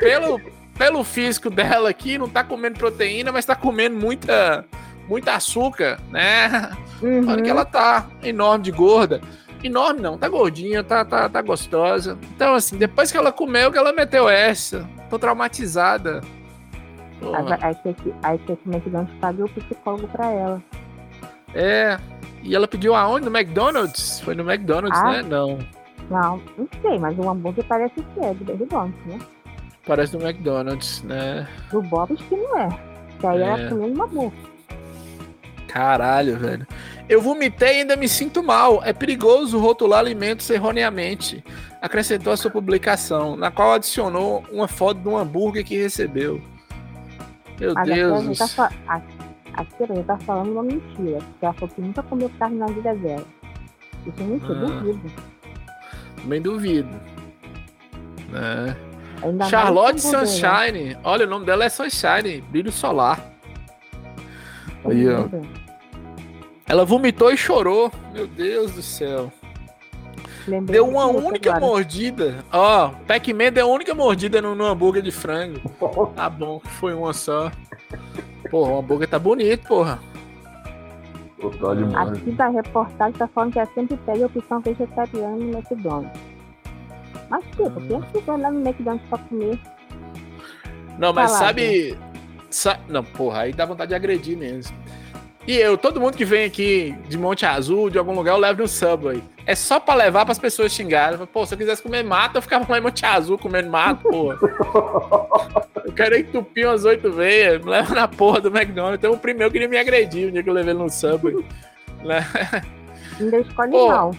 pelo, 0.00 0.40
pelo 0.78 1.04
físico 1.04 1.50
dela 1.50 1.90
aqui, 1.90 2.16
não 2.18 2.28
tá 2.28 2.42
comendo 2.44 2.78
proteína, 2.78 3.30
mas 3.32 3.44
tá 3.44 3.54
comendo 3.54 3.96
muita, 3.96 4.64
muita 5.08 5.34
açúcar, 5.34 5.98
né? 6.10 6.70
Uhum. 7.02 7.28
Olha 7.28 7.42
que 7.42 7.50
ela 7.50 7.64
tá 7.64 8.06
enorme 8.22 8.64
de 8.64 8.70
gorda. 8.70 9.20
Enorme 9.62 10.00
não, 10.00 10.16
tá 10.16 10.26
gordinha, 10.26 10.82
tá, 10.82 11.04
tá, 11.04 11.28
tá 11.28 11.42
gostosa. 11.42 12.16
Então, 12.34 12.54
assim, 12.54 12.78
depois 12.78 13.12
que 13.12 13.18
ela 13.18 13.30
comeu, 13.30 13.70
que 13.70 13.76
ela 13.76 13.92
meteu 13.92 14.26
essa. 14.28 14.88
Tô 15.10 15.18
traumatizada. 15.18 16.22
Porra. 17.20 17.58
Aí, 17.60 17.74
tem 17.74 17.92
que- 17.92 18.14
aí 18.22 18.38
tem 18.38 18.56
que 18.56 18.66
o 18.66 18.72
McDonald's 18.72 19.14
pague 19.20 19.42
o 19.42 19.48
psicólogo 19.50 20.08
pra 20.08 20.30
ela. 20.30 20.62
É. 21.54 21.98
E 22.42 22.54
ela 22.54 22.66
pediu 22.66 22.94
aonde? 22.94 23.28
No 23.28 23.36
McDonald's? 23.36 24.20
Foi 24.20 24.34
no 24.34 24.50
McDonald's, 24.50 24.98
Ah. 24.98 25.10
né? 25.12 25.22
Não. 25.22 25.58
Não, 26.10 26.42
não 26.58 26.68
sei, 26.82 26.98
mas 26.98 27.16
o 27.18 27.28
hambúrguer 27.28 27.64
parece 27.68 27.94
que 27.94 28.20
é 28.20 28.34
do 28.34 28.50
McDonald's, 28.52 29.06
né? 29.06 29.18
Parece 29.86 30.16
no 30.16 30.26
McDonald's, 30.26 31.02
né? 31.02 31.46
Do 31.70 31.82
Bob's 31.82 32.20
que 32.22 32.34
não 32.36 32.58
é. 32.58 32.68
Que 33.20 33.26
aí 33.26 33.40
É. 33.40 33.42
ela 33.42 33.68
comendo 33.68 33.94
uma 33.94 34.06
boca. 34.06 34.36
Caralho, 35.68 36.36
velho. 36.36 36.66
Eu 37.08 37.20
vomitei 37.20 37.68
e 37.76 37.80
ainda 37.80 37.96
me 37.96 38.08
sinto 38.08 38.42
mal. 38.42 38.82
É 38.84 38.92
perigoso 38.92 39.58
rotular 39.58 40.00
alimentos 40.00 40.48
erroneamente. 40.50 41.44
Acrescentou 41.80 42.32
a 42.32 42.36
sua 42.36 42.50
publicação, 42.50 43.36
na 43.36 43.50
qual 43.50 43.72
adicionou 43.74 44.44
uma 44.50 44.66
foto 44.66 45.00
de 45.00 45.08
um 45.08 45.16
hambúrguer 45.16 45.64
que 45.64 45.80
recebeu. 45.80 46.40
Meu 47.58 47.74
Mas 47.74 47.88
aqui 47.88 47.92
a 48.00 48.06
Deus. 48.08 48.24
gente 48.38 48.56
tá, 48.56 48.72
a- 49.60 49.62
aqui 49.62 49.84
a 49.84 49.86
gente 49.94 50.04
tá 50.06 50.18
falando 50.18 50.52
uma 50.52 50.62
mentira. 50.62 51.18
Porque 51.18 51.44
ela 51.44 51.54
falou 51.54 51.74
que 51.74 51.80
nunca 51.80 52.02
comeu 52.02 52.30
carne 52.38 52.56
na 52.58 52.66
vida 52.66 52.94
dela. 52.94 53.24
Isso 54.06 54.20
é 54.20 54.24
mentira, 54.24 54.54
Ah. 54.54 54.80
duvido. 54.80 55.12
Bem 56.24 56.42
duvido. 56.42 56.88
Né? 58.30 58.76
Ainda 59.22 59.36
mais 59.38 59.50
Charlotte 59.50 59.98
hambúrguer, 60.06 60.20
né? 60.20 60.26
Sunshine. 60.26 60.96
Olha, 61.04 61.26
o 61.26 61.30
nome 61.30 61.44
dela 61.46 61.64
é 61.64 61.68
Sunshine. 61.68 62.40
Brilho 62.42 62.72
solar. 62.72 63.20
Aí, 64.84 65.08
ó. 65.08 65.26
Ela 66.66 66.84
vomitou 66.84 67.30
e 67.32 67.36
chorou. 67.36 67.92
Meu 68.12 68.26
Deus 68.26 68.72
do 68.72 68.82
céu. 68.82 69.30
Lembrei 70.48 70.74
Deu 70.78 70.84
de 70.86 70.90
uma 70.90 71.06
única 71.06 71.50
agora. 71.50 71.66
mordida. 71.66 72.44
Ó, 72.50 72.88
Pac-Man 73.06 73.52
deu 73.52 73.66
a 73.68 73.70
única 73.74 73.94
mordida 73.94 74.40
no, 74.40 74.54
no 74.54 74.64
hambúrguer 74.64 75.02
de 75.02 75.10
frango. 75.10 75.60
Tá 76.16 76.30
bom, 76.30 76.60
foi 76.78 76.94
uma 76.94 77.12
só. 77.12 77.50
Porra, 78.50 78.72
o 78.72 78.78
hambúrguer 78.78 79.08
tá 79.08 79.18
bonito, 79.18 79.66
porra. 79.66 79.98
Total 81.40 81.74
demais. 81.76 82.08
Aqui 82.10 82.30
da 82.32 82.48
reportagem 82.48 83.12
tá 83.18 83.26
falando 83.28 83.52
que 83.52 83.58
ela 83.58 83.68
sempre 83.74 83.96
pede 83.98 84.22
a 84.22 84.26
opção 84.26 84.60
vegetariana 84.60 85.36
no 85.36 85.50
McDonald's. 85.58 86.20
Mas, 87.28 87.44
tipo, 87.46 87.64
Hum. 87.64 87.86
quem 87.88 88.02
que 88.02 88.20
vai 88.26 88.38
lá 88.40 88.50
no 88.50 88.60
McDonald's 88.60 89.08
pra 89.08 89.18
comer? 89.18 89.58
Não, 90.98 91.12
mas 91.12 91.30
Salada. 91.30 91.46
sabe, 91.46 91.98
sa- 92.50 92.78
Não, 92.88 93.02
porra, 93.04 93.40
aí 93.42 93.52
dá 93.52 93.64
vontade 93.64 93.88
de 93.90 93.94
agredir 93.94 94.36
mesmo. 94.36 94.76
E 95.46 95.56
eu, 95.56 95.76
todo 95.78 96.00
mundo 96.00 96.16
que 96.16 96.24
vem 96.24 96.44
aqui 96.44 96.94
de 97.08 97.16
Monte 97.16 97.46
Azul, 97.46 97.88
de 97.88 97.98
algum 97.98 98.14
lugar, 98.14 98.32
eu 98.32 98.38
levo 98.38 98.62
no 98.62 98.68
Subway. 98.68 99.22
É 99.46 99.54
só 99.54 99.80
pra 99.80 99.94
levar 99.94 100.24
pras 100.24 100.38
pessoas 100.38 100.72
xingarem. 100.72 101.18
Pô, 101.26 101.44
se 101.46 101.54
eu 101.54 101.58
quisesse 101.58 101.82
comer 101.82 102.04
mato, 102.04 102.36
eu 102.36 102.42
ficava 102.42 102.64
lá 102.68 102.78
em 102.78 102.82
Monte 102.82 103.04
Azul 103.06 103.38
comendo 103.38 103.70
mato, 103.70 104.02
porra. 104.02 104.38
Eu 105.84 105.94
quero 105.94 106.16
entupir 106.16 106.68
umas 106.68 106.84
oito 106.84 107.10
veias, 107.10 107.60
me 107.64 107.70
leva 107.70 107.94
na 107.94 108.06
porra 108.06 108.40
do 108.40 108.48
McDonald's. 108.48 108.98
Então 108.98 109.12
o 109.12 109.18
primeiro 109.18 109.50
queria 109.50 109.66
me 109.66 109.76
agredir 109.78 110.28
o 110.28 110.30
dia 110.30 110.42
que 110.42 110.48
eu 110.48 110.54
levei 110.54 110.72
ele 110.72 110.78
no 110.78 110.88
Subway. 110.90 111.44
né? 112.04 112.24
Ainda 113.18 113.40
escolhe 113.40 113.70
Pô. 113.72 113.88
mal. 113.88 114.14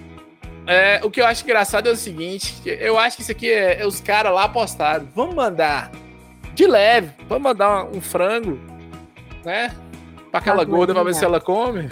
É, 0.67 0.99
o 1.03 1.09
que 1.09 1.21
eu 1.21 1.25
acho 1.25 1.43
engraçado 1.43 1.87
é 1.87 1.91
o 1.91 1.95
seguinte: 1.95 2.61
eu 2.65 2.97
acho 2.99 3.15
que 3.15 3.21
isso 3.21 3.31
aqui 3.31 3.49
é, 3.49 3.81
é 3.81 3.87
os 3.87 4.01
caras 4.01 4.33
lá 4.33 4.45
apostaram. 4.45 5.07
Vamos 5.15 5.35
mandar 5.35 5.91
de 6.53 6.67
leve, 6.67 7.11
vamos 7.29 7.43
mandar 7.43 7.85
um 7.85 8.01
frango, 8.01 8.59
né? 9.45 9.73
Pra 10.31 10.39
aquela 10.39 10.63
gorda 10.63 10.93
pra 10.93 11.03
ver 11.03 11.13
se 11.13 11.25
ela 11.25 11.41
come. 11.41 11.89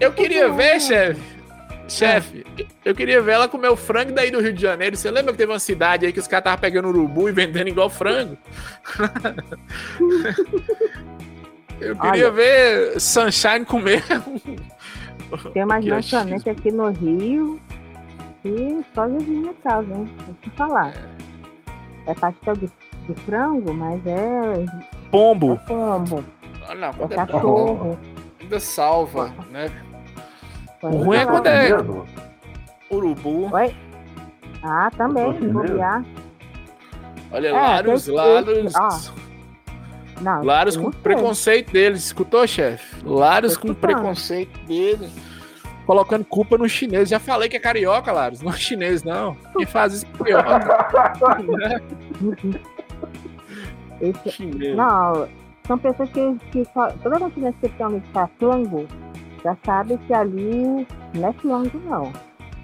Eu 0.00 0.12
queria 0.12 0.50
ver, 0.50 0.80
chefe. 0.80 1.40
Chefe, 1.86 2.46
eu 2.84 2.94
queria 2.94 3.20
ver 3.20 3.32
ela 3.32 3.48
comer 3.48 3.68
o 3.68 3.76
frango 3.76 4.12
daí 4.12 4.30
do 4.30 4.40
Rio 4.40 4.52
de 4.52 4.62
Janeiro. 4.62 4.96
Você 4.96 5.10
lembra 5.10 5.32
que 5.32 5.38
teve 5.38 5.52
uma 5.52 5.58
cidade 5.58 6.06
aí 6.06 6.12
que 6.12 6.20
os 6.20 6.28
caras 6.28 6.42
estavam 6.42 6.60
pegando 6.60 6.88
urubu 6.88 7.28
e 7.28 7.32
vendendo 7.32 7.68
igual 7.68 7.90
frango? 7.90 8.38
eu 11.80 11.96
queria 11.96 12.26
Olha. 12.26 12.30
ver 12.30 13.00
Sunshine 13.00 13.64
comer. 13.64 14.04
Tem 15.52 15.64
umas 15.64 15.84
Que 15.84 15.90
lanchonetes 15.90 16.46
aqui 16.46 16.70
no 16.70 16.90
Rio 16.90 17.60
e 18.44 18.84
só 18.94 19.08
Jesus 19.08 19.56
casa, 19.62 19.92
hein? 19.92 20.08
Deixa 20.16 20.38
eu 20.46 20.52
falar. 20.52 20.94
É 22.06 22.14
pastel 22.14 22.54
de, 22.56 22.70
de 23.06 23.14
frango, 23.22 23.74
mas 23.74 24.04
é, 24.06 24.12
é 24.12 24.66
Pombo. 25.10 25.60
Ah, 26.70 26.74
não, 26.76 26.88
é 26.88 26.92
quando 26.92 27.12
é 27.12 27.16
cachorro. 27.16 27.98
ainda 28.40 28.60
salva, 28.60 29.34
né? 29.50 29.68
O 30.82 30.88
ruim 30.88 31.16
é 31.18 31.26
quando 31.26 31.46
é- 31.46 31.68
Mesmo? 31.72 32.06
Urubu. 32.90 33.50
Ah, 34.62 34.90
também, 34.96 35.24
Cachorro 35.32 35.38
chinês? 35.38 35.52
bobear. 35.70 36.04
Olha, 37.32 37.48
É, 37.48 37.52
Laros, 37.52 38.04
tem- 38.04 38.14
Laros. 38.14 38.74
ó, 38.76 38.88
Não, 40.20 40.44
Laros 40.44 40.76
com 40.76 40.90
preconceito 40.90 41.72
deles. 41.72 42.04
Escutou, 42.04 42.46
chefe? 42.46 42.96
Laros 43.04 43.56
com 43.56 43.72
preconceito 43.74 44.58
deles. 44.66 45.10
Colocando 45.86 46.24
culpa 46.24 46.56
no 46.58 46.68
chinês. 46.68 47.08
Já 47.08 47.18
falei 47.18 47.48
que 47.48 47.56
é 47.56 47.60
carioca, 47.60 48.12
Laros. 48.12 48.42
Não 48.42 48.52
é 48.52 48.56
chinês, 48.56 49.02
não. 49.02 49.34
Quem 49.56 49.66
faz 49.66 49.94
isso 49.94 50.06
é 50.06 50.18
carioca. 50.18 51.80
Esse- 54.00 54.30
chinês. 54.30 54.76
Não, 54.76 55.28
são 55.66 55.78
pessoas 55.78 56.10
que, 56.10 56.36
que 56.52 56.64
só, 56.72 56.90
toda 57.02 57.18
vez 57.18 57.32
que 57.34 57.40
você 57.40 57.68
tem 57.68 57.86
onde 57.86 58.06
está 58.06 58.28
flango, 58.38 58.86
já 59.44 59.56
sabe 59.64 59.98
que 60.06 60.12
ali 60.12 60.86
não 61.14 61.28
é 61.28 61.32
flango, 61.34 61.80
não. 61.84 62.12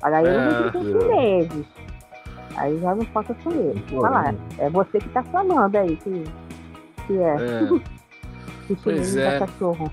Olha, 0.02 0.18
aí 0.18 0.26
É. 0.26 0.36
eu 0.36 0.70
digo 0.82 1.00
chineses. 1.02 1.66
Aí 2.56 2.78
já 2.80 2.94
não 2.94 3.04
posso 3.06 3.32
assumir. 3.32 3.82
Falar. 3.90 4.34
É 4.58 4.70
você 4.70 4.98
que 4.98 5.08
tá 5.10 5.22
falando 5.24 5.76
aí 5.76 5.96
que, 5.96 6.24
que 7.06 7.18
é, 7.18 7.34
É. 7.34 7.66
que 8.66 8.76
Pois 8.82 9.16
é. 9.16 9.36
é 9.36 9.38
cachorro. 9.38 9.92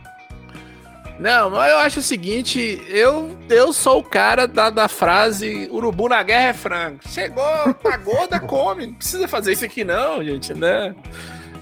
Não, 1.20 1.52
mas 1.52 1.72
eu 1.72 1.78
acho 1.78 2.00
o 2.00 2.04
seguinte, 2.04 2.82
eu, 2.90 3.38
eu 3.48 3.72
sou 3.72 4.00
o 4.00 4.04
cara 4.04 4.48
da, 4.48 4.72
da 4.72 4.88
frase 4.88 5.70
urubu 5.72 6.10
na 6.10 6.24
guerra 6.24 6.48
é 6.50 6.54
frango. 6.54 7.00
Chegou, 7.08 7.74
tá 7.84 7.96
gorda, 7.98 8.40
come. 8.40 8.88
Não 8.88 8.94
precisa 8.96 9.28
fazer 9.28 9.52
isso 9.54 9.64
aqui 9.64 9.84
não, 9.84 10.24
gente, 10.24 10.54
né? 10.56 10.96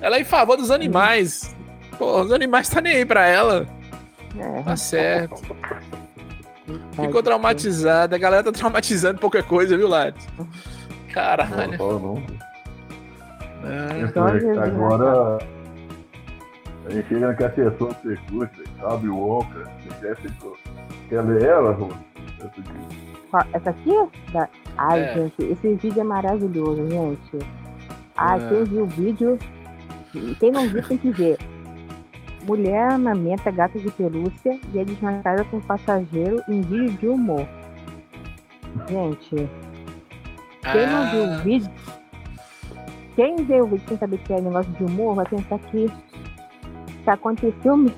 Ela 0.02 0.18
é 0.18 0.22
em 0.22 0.26
favor 0.26 0.58
dos 0.58 0.72
animais. 0.72 1.56
Pô, 1.98 2.22
os 2.22 2.32
animais 2.32 2.68
tá 2.68 2.82
nem 2.82 2.98
aí 2.98 3.06
pra 3.06 3.26
ela. 3.28 3.66
É, 4.38 4.62
Tá 4.64 4.76
certo. 4.76 5.42
Ficou 6.94 7.22
traumatizada. 7.22 8.16
A 8.16 8.20
galera 8.20 8.44
tá 8.44 8.52
traumatizando 8.52 9.20
pouca 9.20 9.44
coisa, 9.44 9.78
viu, 9.78 9.88
Lattes? 9.88 10.28
Não 10.38 10.48
Caralho. 11.14 11.78
fala 11.78 12.00
não. 12.00 12.24
É. 13.64 14.00
Jesus, 14.00 14.58
Agora. 14.58 15.38
A 16.86 16.90
gente 16.90 17.08
chega 17.10 17.28
naquela 17.28 17.52
sessão 17.54 17.90
de 17.90 17.96
percurso, 17.96 18.64
abre 18.84 19.08
o 19.10 19.16
Wonka, 19.18 19.70
quer, 20.02 20.18
quer 21.10 21.22
ler 21.22 21.44
ela, 21.44 21.74
Rô? 21.74 21.90
Essa 23.54 23.70
aqui. 23.70 23.92
Da... 24.34 24.50
Ai, 24.80 25.02
É. 25.02 25.14
gente, 25.14 25.34
esse 25.44 25.76
vídeo 25.76 26.02
é 26.02 26.04
maravilhoso, 26.04 26.90
gente. 26.90 27.46
Ai, 28.18 28.44
É. 28.44 28.50
quem 28.50 28.64
viu 28.64 28.84
o 28.84 28.88
vídeo, 28.88 29.38
quem 30.40 30.52
não 30.52 30.68
viu 30.68 30.84
tem 30.84 30.98
que 30.98 31.10
ver. 31.12 31.38
Mulher 32.44 32.92
amamenta 32.92 33.52
gato 33.52 33.80
de 33.80 33.90
pelúcia 33.92 34.60
e 34.74 34.80
é 34.80 34.84
desmaiada 34.84 35.44
com 35.46 35.60
passageiro 35.62 36.42
em 36.50 36.62
vídeo 36.62 36.92
de 36.98 37.08
humor. 37.08 37.48
Gente, 38.90 39.50
quem 40.72 40.88
não 40.88 41.12
viu 41.12 41.22
o 41.24 41.34
Ah, 41.34 41.38
vídeo, 41.44 41.72
quem 43.16 43.36
vê 43.46 43.62
o 43.62 43.68
vídeo 43.68 43.88
sem 43.88 43.98
saber 43.98 44.18
que 44.20 44.34
é 44.34 44.42
negócio 44.42 44.72
de 44.72 44.84
humor, 44.84 45.16
vai 45.16 45.26
pensar 45.26 45.60
que, 45.60 45.88
que 47.04 47.10
aconteceu 47.10 47.78
mesmo. 47.78 47.96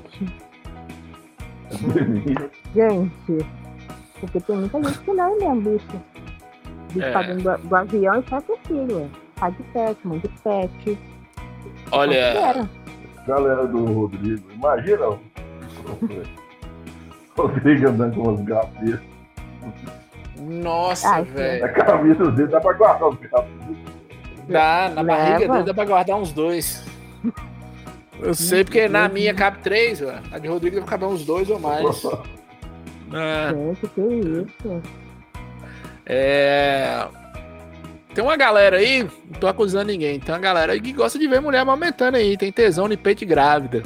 Gente, 2.75 3.45
porque 4.19 4.39
tem 4.41 4.57
muita 4.57 4.83
gente 4.83 4.99
que 4.99 5.13
não 5.13 5.35
é 5.35 5.39
mesmo, 5.39 5.61
bicho. 5.71 6.01
Bicho 6.93 7.05
É. 7.05 7.11
tá 7.11 7.21
do, 7.21 7.67
do 7.67 7.75
avião 7.75 8.19
e 8.19 8.29
sai 8.29 8.41
com 8.41 8.53
o 8.53 8.57
filho. 8.57 9.09
Tá 9.35 9.49
de 9.49 9.63
pet, 9.63 10.07
mãe 10.07 10.19
de 10.19 10.27
pet. 10.27 10.97
Olha, 11.97 12.33
Considera. 12.33 12.69
Galera 13.27 13.67
do 13.67 13.85
Rodrigo, 13.85 14.43
imagina 14.53 15.07
o 15.09 15.19
Rodrigo 17.37 17.87
andando 17.87 18.15
com 18.15 18.33
os 18.33 18.41
gatos 18.41 18.73
dele. 18.79 18.99
nossa, 20.37 21.21
velho. 21.23 21.65
A 21.65 21.69
camisa 21.69 22.31
dele 22.31 22.49
dá 22.49 22.59
pra 22.59 22.73
guardar 22.73 23.09
os 23.09 23.15
gatos. 23.19 23.49
Dá, 24.49 24.91
na 24.93 25.01
Leva. 25.01 25.17
barriga 25.19 25.51
dele 25.53 25.63
dá 25.63 25.73
pra 25.73 25.85
guardar 25.85 26.17
uns 26.17 26.31
dois. 26.33 26.83
Eu 28.19 28.33
sei 28.35 28.63
porque 28.63 28.87
na 28.87 29.07
minha 29.09 29.33
cabe 29.33 29.59
três, 29.59 30.01
ó. 30.01 30.13
A 30.31 30.37
de 30.39 30.47
Rodrigo 30.47 30.75
deve 30.75 30.87
caber 30.87 31.07
uns 31.07 31.25
dois 31.25 31.49
ou 31.49 31.59
mais. 31.59 31.83
Ah, 33.15 33.53
Gente, 33.53 33.87
que 33.89 34.01
isso? 34.01 34.81
é... 36.03 37.05
Tem 38.13 38.23
uma 38.23 38.37
galera 38.37 38.77
aí, 38.77 39.03
não 39.03 39.39
tô 39.39 39.47
acusando 39.47 39.85
ninguém, 39.91 40.19
tem 40.19 40.33
uma 40.33 40.39
galera 40.41 40.73
aí 40.73 40.81
que 40.81 40.93
gosta 40.93 41.17
de 41.17 41.27
ver 41.27 41.41
mulher 41.41 41.59
amamentando 41.59 42.17
aí, 42.17 42.37
tem 42.37 42.51
tesão 42.51 42.87
de 42.87 42.95
peito 42.95 43.25
grávida. 43.25 43.81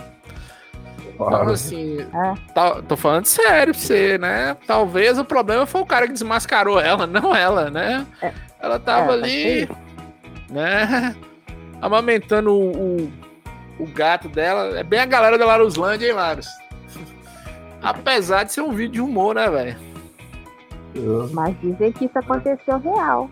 Então, 1.15 1.49
assim, 1.49 2.01
É. 2.01 2.33
tá- 2.53 2.81
tô 2.87 2.95
falando 2.97 3.25
sério 3.25 3.73
pra 3.73 3.81
você, 3.81 4.17
né? 4.17 4.55
Talvez 4.67 5.17
o 5.17 5.25
problema 5.25 5.65
foi 5.65 5.81
o 5.81 5.85
cara 5.85 6.05
que 6.07 6.13
desmascarou 6.13 6.79
ela, 6.79 7.07
não 7.07 7.35
ela, 7.35 7.69
né? 7.71 8.05
É. 8.21 8.31
Ela 8.59 8.77
tava 8.79 9.11
É, 9.11 9.15
ali, 9.15 9.69
né? 10.49 11.15
Amamentando 11.81 12.51
o, 12.51 12.71
o, 13.05 13.11
o 13.79 13.85
gato 13.87 14.27
dela. 14.29 14.77
É 14.79 14.83
bem 14.83 14.99
a 14.99 15.05
galera 15.05 15.37
da 15.37 15.45
Laruslândia, 15.45 16.07
hein, 16.07 16.13
Larus? 16.13 16.47
Apesar 17.81 18.43
de 18.43 18.51
ser 18.53 18.61
um 18.61 18.71
vídeo 18.73 18.93
de 18.93 19.01
humor, 19.01 19.35
né, 19.35 19.49
velho? 19.49 19.77
Mas 21.31 21.55
dizem 21.61 21.91
que 21.91 22.05
isso 22.05 22.17
aconteceu 22.17 22.79
real. 22.79 23.29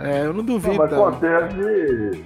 É, 0.00 0.20
eu 0.20 0.26
não 0.28 0.34
Não, 0.34 0.44
duvido. 0.44 0.76
mas 0.76 0.90
não. 0.90 1.06
acontece. 1.06 2.24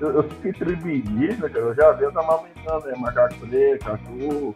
Eu, 0.00 0.10
eu 0.10 0.22
fiquei 0.24 0.52
tribindista, 0.52 1.48
cara. 1.48 1.64
Eu 1.66 1.74
já 1.74 1.92
vi 1.92 2.04
eu 2.04 2.12
tava 2.12 2.32
aumentando, 2.32 2.86
né? 2.86 2.94
Macaco 2.98 3.34
preto, 3.46 3.84
cachorro. 3.84 4.54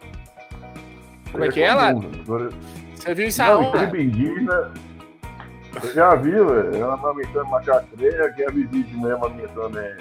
Como 1.31 1.43
é 1.43 1.47
que 1.49 1.61
é? 1.61 1.69
Agora, 1.69 2.49
Você 2.95 3.13
viu 3.13 3.27
isso 3.27 3.41
não, 3.41 3.63
aonde? 3.63 3.71
tribindista. 3.77 4.71
Eu 5.83 5.93
já 5.93 6.15
vi, 6.15 6.31
velho. 6.31 6.75
Ela 6.75 6.93
amamentando 6.95 7.45
macaco 7.45 7.85
preto, 7.95 8.37
já 8.37 8.49
vi 8.51 8.63
vídeo 8.65 8.99
mesmo 8.99 9.25
amamentando, 9.25 9.69
né? 9.69 9.97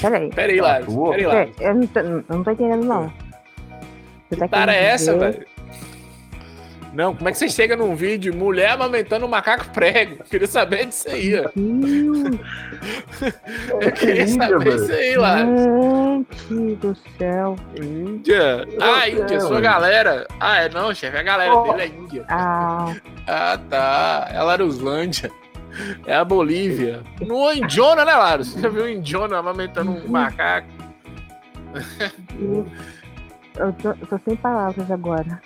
Peraí. 0.00 0.30
Pera 0.30 0.52
aí, 0.52 0.60
Larus. 0.60 0.86
Cachorro. 0.86 1.10
Pera 1.10 1.20
aí, 1.20 1.26
Larus. 1.26 1.60
Eu 1.60 1.74
não 1.74 1.86
tô, 1.86 2.02
não 2.34 2.44
tô 2.44 2.50
entendendo, 2.52 2.84
não. 2.84 3.12
Você 4.28 4.36
tá 4.36 4.48
Que 4.48 4.54
cara 4.54 4.74
é 4.74 4.84
essa, 4.84 5.16
velho? 5.18 5.46
Não, 6.96 7.14
como 7.14 7.28
é 7.28 7.32
que 7.32 7.36
você 7.36 7.46
chega 7.50 7.76
num 7.76 7.94
vídeo, 7.94 8.34
mulher 8.34 8.70
amamentando 8.70 9.26
um 9.26 9.28
macaco 9.28 9.68
prego? 9.68 10.16
Eu 10.20 10.24
queria 10.24 10.46
saber 10.46 10.86
disso 10.86 11.06
aí, 11.10 11.34
ó. 11.38 11.50
Eu 13.82 13.92
queria 13.92 14.26
saber 14.26 14.78
disso 14.78 14.92
aí, 14.92 15.14
lá. 15.16 15.40
gente 15.40 16.74
do 16.76 16.96
céu. 17.18 17.54
Índia. 17.78 18.66
Ah, 18.80 19.06
Índia, 19.10 19.40
sua 19.42 19.60
galera. 19.60 20.26
Ah, 20.40 20.62
é 20.62 20.70
não, 20.70 20.94
chefe, 20.94 21.18
a 21.18 21.22
galera 21.22 21.54
Oh. 21.54 21.70
dele 21.74 21.82
é 21.82 21.86
Índia. 21.88 22.24
Ah, 22.30 22.94
Ah, 23.26 23.58
tá. 23.68 24.28
É 24.32 24.40
Laruslândia. 24.42 25.30
É 26.06 26.14
a 26.16 26.24
Bolívia. 26.24 27.02
No 27.20 27.52
Indiona, 27.52 28.06
né, 28.06 28.14
Larus? 28.14 28.48
Você 28.54 28.60
já 28.60 28.68
viu 28.70 28.84
o 28.84 28.88
Indiona 28.88 29.36
amamentando 29.36 29.90
um 29.90 30.08
macaco? 30.08 30.66
eu 33.58 33.72
tô, 33.82 33.90
eu 33.90 34.06
tô 34.08 34.18
sem 34.24 34.34
palavras 34.36 34.90
agora. 34.90 35.42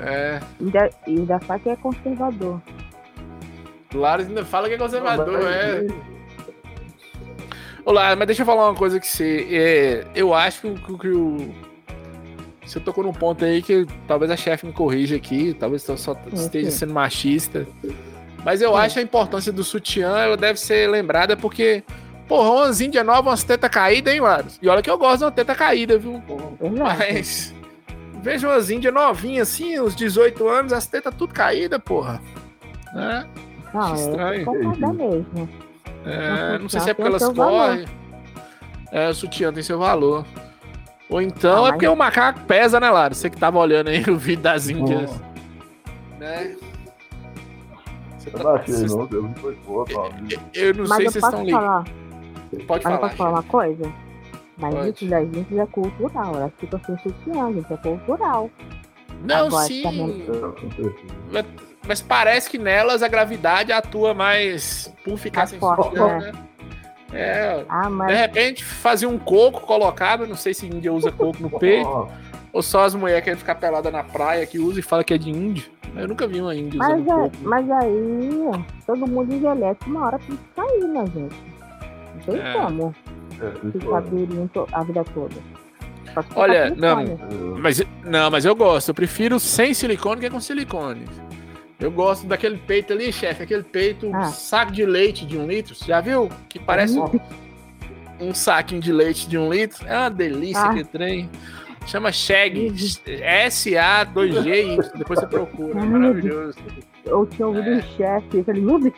É. 0.00 0.40
Ainda, 0.60 0.90
ainda 1.06 1.40
fala 1.40 1.58
que 1.60 1.68
é 1.70 1.76
conservador. 1.76 2.60
O 3.94 3.98
Larus 3.98 4.26
ainda 4.26 4.44
fala 4.44 4.68
que 4.68 4.74
é 4.74 4.78
conservador, 4.78 5.40
é. 5.50 5.86
Olá, 7.84 8.14
mas 8.14 8.26
deixa 8.26 8.42
eu 8.42 8.46
falar 8.46 8.68
uma 8.68 8.74
coisa 8.74 9.00
que 9.00 9.06
você. 9.06 9.46
é, 9.50 10.04
eu 10.14 10.34
acho 10.34 10.60
que, 10.60 10.92
o- 10.92 10.98
que 10.98 11.08
o. 11.08 11.54
Você 12.66 12.78
tocou 12.78 13.02
num 13.02 13.14
ponto 13.14 13.42
aí 13.46 13.62
que 13.62 13.86
talvez 14.06 14.30
a 14.30 14.36
chefe 14.36 14.66
me 14.66 14.72
corrija 14.74 15.16
aqui, 15.16 15.54
talvez 15.58 15.88
eu 15.88 15.96
só 15.96 16.14
esteja 16.34 16.70
sendo 16.70 16.92
machista. 16.92 17.66
Mas 18.44 18.60
eu 18.60 18.72
Sim. 18.72 18.78
acho 18.78 18.98
a 18.98 19.02
importância 19.02 19.50
do 19.50 19.64
sutiã, 19.64 20.18
ela 20.18 20.36
deve 20.36 20.60
ser 20.60 20.88
lembrada 20.90 21.34
porque, 21.34 21.82
porra, 22.28 22.50
umas 22.50 22.80
índias 22.82 23.04
novas, 23.06 23.24
umas 23.26 23.42
tetas 23.42 23.70
caídas, 23.70 24.12
hein, 24.12 24.20
Larus? 24.20 24.58
E 24.60 24.68
olha 24.68 24.82
que 24.82 24.90
eu 24.90 24.98
gosto 24.98 25.18
de 25.20 25.24
uma 25.24 25.32
teta 25.32 25.54
caída, 25.54 25.98
viu? 25.98 26.22
Verdade. 26.60 26.98
Mas. 26.98 27.54
Veja 28.22 28.48
umas 28.48 28.70
índias 28.70 28.92
novinhas 28.92 29.48
assim, 29.48 29.78
uns 29.80 29.94
18 29.94 30.48
anos, 30.48 30.72
as 30.72 30.86
tetas 30.86 31.14
tudo 31.14 31.32
caídas, 31.32 31.80
porra. 31.82 32.20
Né? 32.92 33.26
Não, 33.72 33.94
estranho. 33.94 34.42
é 34.42 34.92
mesmo. 34.92 35.48
É, 36.04 36.58
não 36.58 36.68
sei 36.68 36.80
se 36.80 36.90
é 36.90 36.94
porque 36.94 37.08
elas 37.08 37.22
valor. 37.22 37.68
correm. 37.68 37.84
É, 38.90 39.08
o 39.08 39.14
sutiã 39.14 39.52
tem 39.52 39.62
seu 39.62 39.78
valor. 39.78 40.24
Ou 41.10 41.20
então 41.22 41.56
Ah, 41.56 41.58
é 41.58 41.62
mas- 41.62 41.70
porque 41.72 41.88
o 41.88 41.96
macaco 41.96 42.40
pesa, 42.40 42.80
né, 42.80 42.90
Lara? 42.90 43.14
Você 43.14 43.28
que 43.30 43.36
tava 43.36 43.58
olhando 43.58 43.88
aí 43.88 44.02
o 44.10 44.16
vídeo 44.16 44.42
das 44.42 44.68
índias. 44.68 45.10
Né? 46.18 46.56
Você 48.18 48.28
Eu 48.28 48.32
tá- 48.32 48.42
não 48.42 48.54
achei, 48.56 48.74
vocês- 48.74 48.94
não. 48.94 49.08
Eu 49.10 49.34
foi. 49.36 49.56
Eu 50.54 50.74
não 50.74 50.86
Mas 50.86 50.96
sei 50.96 51.06
eu 51.06 51.10
se 51.12 51.20
vocês 51.20 51.24
estão 51.24 51.44
ligados. 51.44 51.66
falar, 51.66 51.84
Pode 52.66 52.84
eu 52.84 52.90
falar. 52.90 52.98
posso 52.98 53.16
falar 53.16 53.30
uma 53.30 53.42
coisa? 53.42 53.92
Mas 54.58 54.74
Pode. 54.74 54.88
isso 54.90 55.06
das 55.08 55.30
gente 55.32 55.58
é 55.58 55.66
cultural. 55.66 56.34
Elas 56.34 56.52
ficam 56.58 56.80
sem 56.84 56.98
sutiã, 56.98 57.52
gente. 57.52 57.72
É 57.72 57.76
cultural. 57.76 58.50
Não, 59.24 59.46
Agora, 59.46 59.64
sim. 59.66 59.82
tá? 59.82 59.88
É, 59.90 60.70
certeza. 60.76 60.94
Mas, 61.32 61.46
mas 61.86 62.02
parece 62.02 62.50
que 62.50 62.58
nelas 62.58 63.02
a 63.02 63.08
gravidade 63.08 63.72
atua 63.72 64.14
mais 64.14 64.92
por 65.04 65.16
ficar 65.18 65.40
Mais 65.42 65.50
sem 65.50 65.58
forte, 65.58 65.84
sutiã, 65.84 66.06
né? 66.18 66.32
né? 66.32 66.32
É, 67.10 67.64
Ah, 67.68 67.84
de 67.84 67.90
mas 67.90 68.18
repente 68.18 68.62
fazia 68.64 69.08
um 69.08 69.18
coco 69.18 69.60
colocado, 69.62 70.26
não 70.26 70.36
sei 70.36 70.52
se 70.52 70.66
índia 70.66 70.92
usa 70.92 71.10
coco 71.10 71.38
no 71.40 71.48
peito, 71.50 72.06
ou 72.52 72.62
só 72.62 72.84
as 72.84 72.94
mulheres 72.94 73.24
querem 73.24 73.38
ficar 73.38 73.54
pelada 73.54 73.90
na 73.90 74.04
praia 74.04 74.44
que 74.46 74.58
usa 74.58 74.80
e 74.80 74.82
fala 74.82 75.02
que 75.02 75.14
é 75.14 75.18
de 75.18 75.30
índio. 75.30 75.70
Eu 75.96 76.06
nunca 76.06 76.26
vi 76.26 76.38
uma 76.40 76.54
índia 76.54 76.76
Mas, 76.76 77.00
usando 77.00 77.08
é, 77.10 77.14
coco. 77.30 77.36
mas 77.44 77.70
aí, 77.70 78.40
todo 78.86 79.06
mundo 79.06 79.32
envelhece, 79.34 79.78
uma 79.86 80.04
hora 80.04 80.18
tem 80.18 80.36
que 80.36 80.42
sair, 80.54 80.84
né, 80.86 81.04
gente? 81.06 81.36
Não 82.14 82.20
tem 82.34 82.40
É. 82.42 82.52
como 82.52 82.94
é, 83.06 83.07
ficar 83.72 83.98
a 84.72 84.82
vida 84.84 85.04
toda. 85.14 85.34
Olha, 86.34 86.74
ficar 86.74 86.80
não. 86.80 87.00
é, 87.00 87.18
Mas, 87.60 87.82
não, 88.04 88.30
mas 88.30 88.44
eu 88.44 88.54
gosto. 88.56 88.88
Eu 88.88 88.94
prefiro 88.94 89.38
sem 89.38 89.72
silicone 89.74 90.20
que 90.20 90.30
com 90.30 90.40
silicone. 90.40 91.04
Eu 91.78 91.90
gosto 91.92 92.26
daquele 92.26 92.56
peito 92.58 92.92
ali, 92.92 93.12
chefe. 93.12 93.42
Aquele 93.44 93.62
peito, 93.62 94.10
Ah. 94.14 94.24
saco 94.24 94.72
de 94.72 94.84
leite 94.84 95.24
de 95.24 95.38
um 95.38 95.46
litro. 95.46 95.74
Você 95.74 95.84
já 95.84 96.00
viu? 96.00 96.28
Que 96.48 96.58
parece 96.58 96.98
um, 96.98 97.08
um 98.20 98.34
saquinho 98.34 98.80
de 98.80 98.92
leite 98.92 99.28
de 99.28 99.38
um 99.38 99.48
litro. 99.52 99.86
É 99.86 99.96
uma 99.96 100.10
delícia 100.10 100.60
Ah. 100.62 100.74
que 100.74 100.82
trem. 100.82 101.30
Chama 101.86 102.10
Shag. 102.10 102.72
S-A-2-G-Y. 103.06 104.78
Depois 104.96 105.20
você 105.20 105.26
procura. 105.26 105.80
É 105.80 105.84
maravilhoso. 105.84 106.58
Eu 107.04 107.26
tinha 107.26 107.46
ouvido 107.46 107.68
É. 107.68 107.76
um 107.76 107.82
chefe, 107.96 108.38
eu 108.38 108.44
falei, 108.44 108.60
meu 108.60 108.78
Deus, 108.80 108.94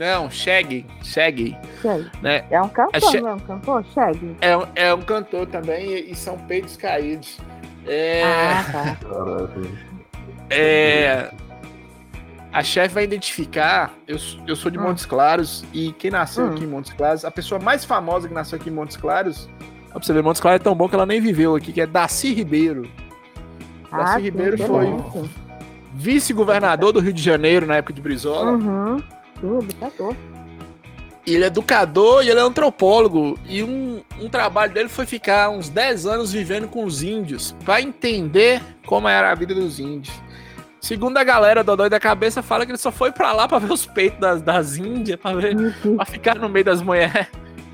Não, 0.00 0.30
Shag. 0.30 0.86
Shag. 1.04 1.54
Shag. 1.82 2.10
Né? 2.22 2.42
É 2.50 2.58
um 2.62 2.70
cantor, 2.70 3.00
Shag- 3.02 3.20
não 3.20 3.28
é 3.28 3.34
um 3.34 3.38
cantor? 3.38 3.84
Shag. 3.92 4.36
É, 4.40 4.56
um- 4.56 4.66
é 4.74 4.94
um 4.94 5.02
cantor 5.02 5.46
também 5.46 5.90
e, 5.92 6.12
e 6.12 6.14
são 6.14 6.38
peitos 6.38 6.74
caídos. 6.74 7.38
É. 7.86 8.22
Ah, 8.24 8.96
tá. 9.02 9.48
É, 10.52 11.30
a 12.52 12.60
chefe 12.64 12.92
vai 12.92 13.04
identificar. 13.04 13.92
Eu, 14.08 14.16
eu 14.48 14.56
sou 14.56 14.68
de 14.68 14.78
Hum. 14.80 14.82
Montes 14.82 15.06
Claros 15.06 15.64
e 15.72 15.92
quem 15.92 16.10
nasceu 16.10 16.46
Hum. 16.46 16.50
aqui 16.50 16.64
em 16.64 16.66
Montes 16.66 16.92
Claros, 16.92 17.24
a 17.24 17.30
pessoa 17.30 17.60
mais 17.60 17.84
famosa 17.84 18.26
que 18.26 18.34
nasceu 18.34 18.58
aqui 18.58 18.68
em 18.68 18.72
Montes 18.72 18.96
Claros, 18.96 19.48
pra 19.90 20.02
você 20.02 20.12
ver, 20.12 20.24
Montes 20.24 20.40
Claros 20.40 20.60
é 20.60 20.64
tão 20.64 20.74
bom 20.74 20.88
que 20.88 20.94
ela 20.96 21.06
nem 21.06 21.20
viveu 21.20 21.54
aqui, 21.54 21.72
que 21.72 21.80
é 21.80 21.86
Daci 21.86 22.34
Ribeiro. 22.34 22.82
Daci 23.92 23.92
Ah, 23.92 24.16
sim, 24.16 24.22
Ribeiro 24.22 24.58
foi 24.58 24.88
vice-governador 25.94 26.92
do 26.92 26.98
Rio 26.98 27.12
de 27.12 27.22
Janeiro 27.22 27.66
na 27.66 27.76
época 27.76 27.92
de 27.92 28.00
Brizola. 28.00 28.50
Uhum. 28.50 29.00
Sim, 29.40 29.58
educador. 29.58 30.16
E 31.26 31.34
ele 31.34 31.44
é 31.44 31.46
educador 31.48 32.24
e 32.24 32.30
ele 32.30 32.40
é 32.40 32.42
antropólogo. 32.42 33.38
E 33.46 33.62
um, 33.62 34.02
um 34.20 34.28
trabalho 34.28 34.72
dele 34.72 34.88
foi 34.88 35.06
ficar 35.06 35.50
uns 35.50 35.68
10 35.68 36.06
anos 36.06 36.32
vivendo 36.32 36.66
com 36.68 36.84
os 36.84 37.02
índios, 37.02 37.54
pra 37.64 37.80
entender 37.80 38.60
como 38.86 39.06
era 39.06 39.30
a 39.30 39.34
vida 39.34 39.54
dos 39.54 39.78
índios. 39.78 40.14
Segundo 40.80 41.18
a 41.18 41.24
galera 41.24 41.62
do 41.62 41.76
Dói 41.76 41.90
da 41.90 42.00
Cabeça, 42.00 42.42
fala 42.42 42.64
que 42.64 42.72
ele 42.72 42.78
só 42.78 42.90
foi 42.90 43.12
pra 43.12 43.32
lá 43.32 43.46
pra 43.46 43.58
ver 43.58 43.70
os 43.70 43.84
peitos 43.84 44.18
das, 44.18 44.40
das 44.40 44.76
índias, 44.78 45.20
pra, 45.20 45.34
ver, 45.34 45.54
Deus. 45.54 45.74
pra 45.96 46.06
ficar 46.06 46.36
no 46.36 46.48
meio 46.48 46.64
das 46.64 46.80
mulheres 46.80 47.26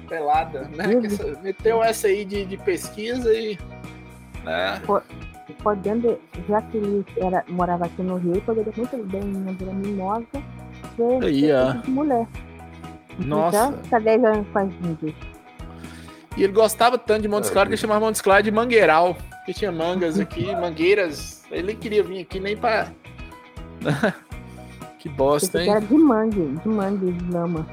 peladas, 0.08 0.68
né? 0.70 0.96
Que 1.00 1.06
essa- 1.06 1.38
meteu 1.40 1.82
essa 1.84 2.08
aí 2.08 2.24
de, 2.24 2.44
de 2.44 2.56
pesquisa 2.56 3.32
e. 3.32 3.56
Né? 4.44 4.82
Podendo, 5.62 6.18
já 6.48 6.60
que 6.62 6.76
ele 6.76 7.04
era, 7.16 7.44
morava 7.48 7.86
aqui 7.86 8.02
no 8.02 8.16
Rio, 8.16 8.40
poderia 8.42 8.72
muito 8.76 8.96
bem 9.04 9.22
na 9.22 9.52
Vila 9.52 9.72
Mimosa 9.72 10.26
ó. 11.02 11.72
tipo 11.72 11.82
de 11.84 11.90
mulher. 11.90 12.26
Nossa. 13.18 13.56
Já 13.56 13.72
fica 13.72 14.00
10 14.00 14.24
anos 14.24 14.46
com 14.52 14.58
as 14.58 14.68
índias. 14.68 15.14
E 16.36 16.42
ele 16.42 16.52
gostava 16.52 16.98
tanto 16.98 17.22
de 17.22 17.28
Montes 17.28 17.48
É, 17.50 17.52
Claros 17.52 17.68
que 17.68 17.74
ele 17.74 17.80
chamava 17.80 18.04
Montes 18.04 18.20
Claros 18.20 18.44
de 18.44 18.50
Mangueiral. 18.50 19.16
Que 19.46 19.54
tinha 19.54 19.72
mangas 19.72 20.18
aqui, 20.20 20.46
mangueiras. 20.56 21.42
Ele 21.50 21.68
nem 21.68 21.76
queria 21.76 22.02
vir 22.02 22.20
aqui 22.20 22.38
nem 22.40 22.56
pra. 22.56 22.88
que 24.98 25.08
bosta, 25.08 25.62
hein? 25.62 25.70
era 25.70 25.80
de 25.80 25.94
mangue, 25.94 26.58
de 26.62 26.68
mangue, 26.68 27.12
de 27.12 27.32
lama. 27.32 27.66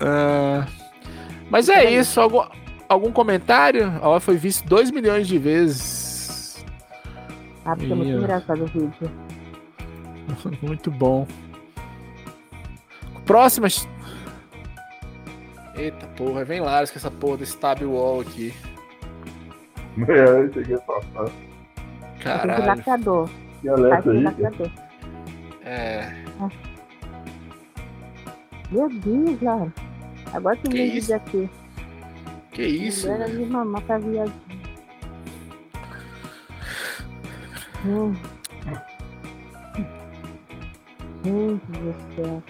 Ah, 0.00 0.66
mas 1.50 1.68
é 1.68 1.90
isso. 1.90 2.20
Algum, 2.20 2.44
algum 2.88 3.12
comentário? 3.12 3.92
Ó, 4.00 4.18
foi 4.18 4.36
visto 4.36 4.66
2 4.66 4.90
milhões 4.90 5.26
de 5.26 5.36
vezes. 5.36 6.64
Ah, 7.64 7.76
porque 7.76 7.92
é 7.92 7.94
muito 7.94 8.12
engraçado 8.12 8.62
o 8.62 8.66
vídeo. 8.66 9.10
Muito 10.62 10.90
bom. 10.90 11.26
Próxima. 13.26 13.68
Eita 15.76 16.06
porra, 16.08 16.44
vem 16.44 16.60
Laros 16.60 16.90
com 16.90 16.98
essa 16.98 17.10
porra 17.10 17.38
desse 17.38 17.56
tab 17.56 17.80
wall 17.82 18.20
aqui. 18.20 18.54
É, 20.08 20.52
cheguei 20.52 20.76
a 20.76 20.80
passar. 20.80 21.30
Caralho. 22.20 22.66
lacrador. 22.66 23.28
Que 23.60 23.68
alerta 23.68 24.10
aí. 24.10 24.22
lacrador. 24.22 24.70
É. 25.64 26.12
Meu 28.70 28.88
Deus, 28.88 29.40
cara. 29.40 29.72
Agora 30.32 30.56
tem 30.56 30.70
Que 30.72 30.80
um 30.80 30.84
isso? 30.84 30.94
vídeo 30.94 31.16
aqui. 31.16 31.50
Que 32.52 32.62
isso? 32.62 33.06
Velho? 33.08 33.38
de 33.38 33.46
mamar 33.46 33.82
pra 33.82 33.98
viagem. 33.98 34.34
Hum. 37.86 38.14
Gente 41.24 41.64
do 41.66 41.94
céu. 42.16 42.42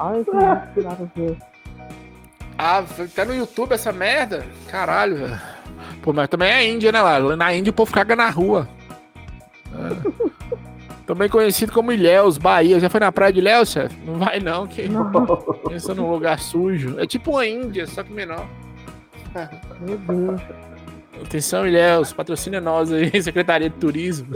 Olha 0.00 0.24
que 0.24 1.20
ver. 1.20 1.36
Ah, 2.58 2.84
tá 3.14 3.24
no 3.24 3.34
YouTube 3.34 3.72
essa 3.72 3.92
merda? 3.92 4.44
Caralho, 4.68 5.16
velho. 5.16 5.40
Pô, 6.02 6.12
mas 6.12 6.28
também 6.28 6.50
é 6.50 6.68
Índia, 6.68 6.90
né, 6.92 7.00
lá? 7.00 7.36
Na 7.36 7.54
Índia 7.54 7.70
o 7.70 7.74
povo 7.74 7.92
caga 7.92 8.16
na 8.16 8.28
rua. 8.30 8.68
É. 9.74 10.50
Também 11.06 11.28
conhecido 11.28 11.72
como 11.72 11.90
Ilhéus, 11.90 12.38
Bahia. 12.38 12.78
Já 12.78 12.88
foi 12.88 13.00
na 13.00 13.10
praia 13.10 13.32
de 13.32 13.40
Ilhéus, 13.40 13.70
chefe? 13.70 13.96
Não 14.06 14.14
vai 14.14 14.40
não, 14.40 14.66
que 14.66 14.88
Não, 14.88 15.10
pensa 15.68 15.94
num 15.94 16.10
lugar 16.10 16.38
sujo. 16.38 16.98
É 16.98 17.06
tipo 17.06 17.32
uma 17.32 17.46
Índia, 17.46 17.86
só 17.86 18.02
que 18.02 18.12
menor. 18.12 18.46
meu 19.80 19.98
Deus. 19.98 20.40
Atenção, 21.22 21.66
Ilhéus, 21.66 22.12
patrocina 22.12 22.60
nós 22.60 22.92
aí, 22.92 23.10
Secretaria 23.22 23.68
de 23.68 23.76
Turismo. 23.76 24.28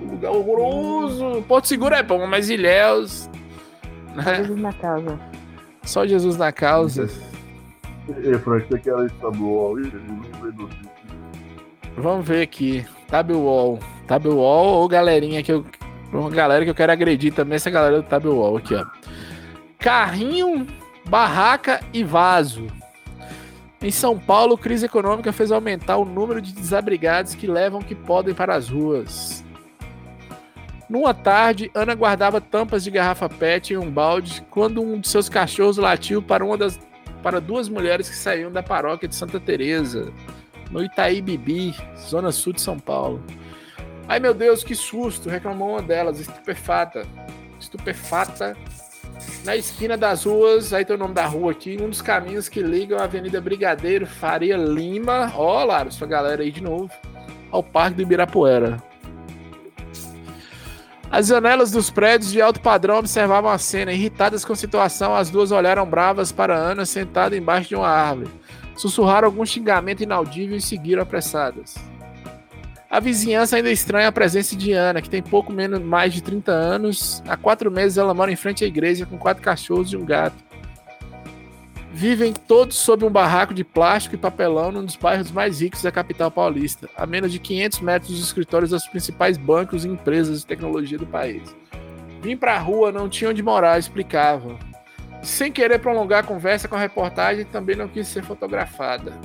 Um 0.00 0.10
lugar 0.12 0.32
horroroso. 0.32 1.42
Porto 1.48 1.66
Seguro 1.68 1.94
é 1.94 2.02
bom, 2.02 2.26
mas 2.26 2.50
Ilhéus. 2.50 3.30
né? 4.14 4.36
Jesus 4.36 4.60
na 4.60 4.72
casa. 4.72 5.20
Só 5.84 6.06
Jesus 6.06 6.36
na 6.36 6.52
causa. 6.52 7.08
E 8.08 8.38
Frank, 8.38 8.66
você 8.68 8.78
quer 8.78 9.06
estadual 9.06 9.76
aí? 9.76 9.90
Vamos 11.96 12.26
ver 12.26 12.42
aqui. 12.42 12.84
Tabwall. 13.08 13.78
Tabwall 14.06 14.80
ou 14.80 14.88
galerinha 14.88 15.42
que 15.42 15.52
eu. 15.52 15.64
Uma 16.12 16.30
galera 16.30 16.64
que 16.64 16.70
eu 16.70 16.74
quero 16.74 16.92
agredir 16.92 17.34
também, 17.34 17.56
essa 17.56 17.68
galera 17.68 18.00
do 18.00 18.08
Tabwall 18.08 18.56
aqui, 18.56 18.74
ó. 18.74 18.86
Carrinho, 19.78 20.66
barraca 21.08 21.80
e 21.92 22.04
vaso. 22.04 22.66
Em 23.82 23.90
São 23.90 24.18
Paulo, 24.18 24.56
crise 24.56 24.86
econômica 24.86 25.32
fez 25.32 25.52
aumentar 25.52 25.96
o 25.96 26.04
número 26.04 26.40
de 26.40 26.52
desabrigados 26.52 27.34
que 27.34 27.46
levam 27.46 27.80
o 27.80 27.84
que 27.84 27.94
podem 27.94 28.34
para 28.34 28.54
as 28.54 28.68
ruas. 28.68 29.44
Numa 30.88 31.12
tarde, 31.12 31.70
Ana 31.74 31.94
guardava 31.94 32.40
tampas 32.40 32.84
de 32.84 32.90
garrafa 32.90 33.28
PET 33.28 33.74
em 33.74 33.76
um 33.76 33.90
balde 33.90 34.44
quando 34.50 34.80
um 34.80 35.00
de 35.00 35.08
seus 35.08 35.28
cachorros 35.28 35.76
latiu 35.76 36.22
para 36.22 36.44
uma 36.44 36.56
das 36.56 36.78
para 37.22 37.40
duas 37.40 37.68
mulheres 37.68 38.08
que 38.08 38.14
saíam 38.14 38.52
da 38.52 38.62
paróquia 38.62 39.08
de 39.08 39.14
Santa 39.16 39.40
Teresa, 39.40 40.12
no 40.70 40.84
Itaí 40.84 41.20
Bibi, 41.20 41.74
zona 41.98 42.30
sul 42.30 42.52
de 42.52 42.60
São 42.60 42.78
Paulo. 42.78 43.20
Ai 44.06 44.20
meu 44.20 44.32
Deus, 44.32 44.62
que 44.62 44.76
susto! 44.76 45.28
reclamou 45.28 45.70
uma 45.70 45.82
delas, 45.82 46.20
estupefata. 46.20 47.04
Estupefata. 47.58 48.56
Na 49.44 49.56
esquina 49.56 49.96
das 49.96 50.24
ruas, 50.24 50.72
aí 50.72 50.84
tem 50.84 50.94
o 50.94 50.98
nome 50.98 51.14
da 51.14 51.26
rua 51.26 51.50
aqui, 51.50 51.76
um 51.80 51.88
dos 51.88 52.00
caminhos 52.00 52.48
que 52.48 52.62
ligam 52.62 52.98
a 52.98 53.04
Avenida 53.04 53.40
Brigadeiro 53.40 54.06
Faria 54.06 54.56
Lima, 54.56 55.32
ó, 55.34 55.64
Lara, 55.64 55.90
sua 55.90 56.06
galera 56.06 56.42
aí 56.42 56.52
de 56.52 56.62
novo, 56.62 56.90
ao 57.50 57.62
Parque 57.62 57.96
do 57.96 58.02
Ibirapuera. 58.02 58.76
As 61.10 61.28
janelas 61.28 61.70
dos 61.70 61.88
prédios 61.88 62.32
de 62.32 62.42
alto 62.42 62.60
padrão 62.60 62.98
observavam 62.98 63.50
a 63.50 63.58
cena. 63.58 63.92
Irritadas 63.92 64.44
com 64.44 64.52
a 64.52 64.56
situação, 64.56 65.14
as 65.14 65.30
duas 65.30 65.52
olharam 65.52 65.86
bravas 65.86 66.32
para 66.32 66.56
Ana 66.56 66.84
sentada 66.84 67.36
embaixo 67.36 67.68
de 67.68 67.76
uma 67.76 67.88
árvore. 67.88 68.30
Sussurraram 68.76 69.26
algum 69.26 69.46
xingamento 69.46 70.02
inaudível 70.02 70.56
e 70.56 70.60
seguiram 70.60 71.02
apressadas. 71.02 71.76
A 72.90 73.00
vizinhança 73.00 73.56
ainda 73.56 73.70
estranha 73.70 74.08
a 74.08 74.12
presença 74.12 74.54
de 74.56 74.72
Ana, 74.72 75.02
que 75.02 75.10
tem 75.10 75.22
pouco 75.22 75.52
menos 75.52 75.80
mais 75.80 76.12
de 76.12 76.22
30 76.22 76.52
anos. 76.52 77.22
Há 77.26 77.36
quatro 77.36 77.70
meses 77.70 77.98
ela 77.98 78.14
mora 78.14 78.30
em 78.30 78.36
frente 78.36 78.64
à 78.64 78.66
igreja 78.66 79.06
com 79.06 79.18
quatro 79.18 79.42
cachorros 79.42 79.92
e 79.92 79.96
um 79.96 80.04
gato. 80.04 80.45
Vivem 81.96 82.34
todos 82.34 82.76
sob 82.76 83.06
um 83.06 83.10
barraco 83.10 83.54
de 83.54 83.64
plástico 83.64 84.14
e 84.14 84.18
papelão 84.18 84.70
num 84.70 84.84
dos 84.84 84.96
bairros 84.96 85.30
mais 85.30 85.62
ricos 85.62 85.80
da 85.80 85.90
capital 85.90 86.30
paulista, 86.30 86.90
a 86.94 87.06
menos 87.06 87.32
de 87.32 87.38
500 87.38 87.80
metros 87.80 88.10
dos 88.10 88.20
escritórios 88.20 88.68
dos 88.68 88.86
principais 88.86 89.38
bancos 89.38 89.82
e 89.82 89.88
empresas 89.88 90.40
de 90.40 90.46
tecnologia 90.46 90.98
do 90.98 91.06
país. 91.06 91.56
Vim 92.20 92.36
pra 92.36 92.58
rua, 92.58 92.92
não 92.92 93.08
tinha 93.08 93.30
onde 93.30 93.42
morar, 93.42 93.78
explicava. 93.78 94.58
Sem 95.22 95.50
querer 95.50 95.78
prolongar 95.78 96.22
a 96.22 96.26
conversa 96.26 96.68
com 96.68 96.74
a 96.74 96.78
reportagem, 96.78 97.46
também 97.46 97.76
não 97.76 97.88
quis 97.88 98.08
ser 98.08 98.22
fotografada. 98.22 99.18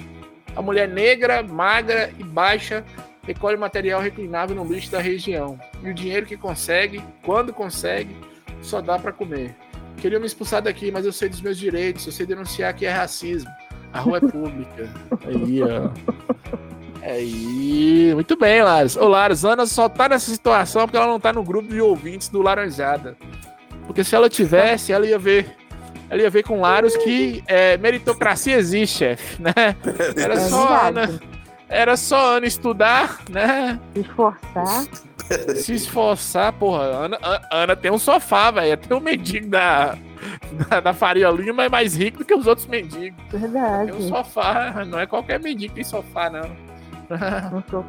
A 0.56 0.62
mulher 0.62 0.88
negra, 0.88 1.44
magra 1.44 2.10
e 2.18 2.24
baixa 2.24 2.86
recolhe 3.24 3.58
material 3.58 4.00
reclinável 4.00 4.56
no 4.56 4.64
lixo 4.64 4.90
da 4.90 5.02
região. 5.02 5.60
E 5.84 5.90
o 5.90 5.94
dinheiro 5.94 6.26
que 6.26 6.38
consegue, 6.38 7.04
quando 7.22 7.52
consegue, 7.52 8.16
só 8.62 8.80
dá 8.80 8.98
pra 8.98 9.12
comer. 9.12 9.58
Queriam 10.02 10.20
me 10.20 10.26
expulsar 10.26 10.64
daqui, 10.64 10.92
mas 10.92 11.06
eu 11.06 11.14
sei 11.14 11.30
dos 11.30 11.42
meus 11.42 11.58
direitos, 11.58 12.06
eu 12.08 12.12
sei 12.12 12.26
denunciar 12.26 12.74
que 12.74 12.86
é 12.88 12.92
racismo. 12.92 13.50
A 13.94 14.00
rua 14.00 14.18
é 14.18 14.22
pública. 14.22 14.90
Aí, 15.26 15.62
ó. 15.62 15.90
Aí, 17.04 18.12
muito 18.14 18.36
bem, 18.36 18.64
Lares. 18.64 18.96
Ô, 18.98 19.08
Lares, 19.08 19.46
Ana 19.46 19.66
só 19.66 19.88
tá 19.88 20.10
nessa 20.10 20.32
situação 20.32 20.84
porque 20.84 20.98
ela 20.98 21.08
não 21.08 21.20
tá 21.20 21.32
no 21.32 21.44
grupo 21.44 21.68
de 21.70 21.80
ouvintes 21.80 22.30
do 22.30 22.42
Laranjada. 22.42 23.16
Porque 23.86 24.04
se 24.04 24.16
ela 24.16 24.30
tivesse, 24.30 24.92
ela 24.92 25.06
ia 25.06 25.20
ver. 25.20 25.56
Ela 26.10 26.24
ia 26.24 26.30
ver 26.30 26.44
com 26.44 26.60
Laros 26.60 26.98
que 26.98 27.44
é, 27.48 27.78
meritocracia 27.78 28.58
existe, 28.58 28.98
chefe, 28.98 29.42
né? 29.42 29.54
Era 30.18 30.34
É 30.34 30.40
só. 30.40 30.88
Ana. 30.88 31.20
Era 31.72 31.96
só 31.96 32.36
Ana 32.36 32.46
estudar, 32.46 33.22
né? 33.30 33.80
Se 33.94 34.02
esforçar. 34.02 34.86
Se 35.56 35.74
esforçar, 35.74 36.52
porra. 36.52 36.84
Ana, 36.84 37.18
Ana 37.50 37.76
tem 37.78 37.90
um 37.90 37.98
sofá, 37.98 38.52
velho. 38.52 38.76
Tem 38.76 38.98
um 38.98 39.00
mendigo 39.00 39.48
da, 39.48 39.98
da, 40.70 40.82
da 40.82 40.94
Faria 40.94 41.30
Lima 41.32 41.64
é 41.64 41.70
mais 41.70 41.96
rico 41.96 42.20
do 42.20 42.26
que 42.26 42.36
os 42.36 42.46
outros 42.46 42.68
mendigos. 42.68 43.18
Verdade. 43.32 43.94
Tem 43.94 44.02
um 44.02 44.10
sofá. 44.10 44.84
Não 44.86 45.00
é 45.00 45.08
qualquer 45.08 45.40
mendigo 45.40 45.70
que 45.70 45.76
tem 45.76 45.84
sofá, 45.86 46.30
não. 46.30 46.50
Não 47.52 47.64
sou. 47.70 47.86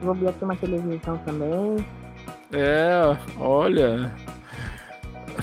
Vou 0.00 0.10
abrir 0.10 0.28
aqui 0.28 0.44
uma 0.44 0.56
televisão 0.56 1.16
também. 1.18 1.86
É, 2.52 3.16
olha. 3.38 4.12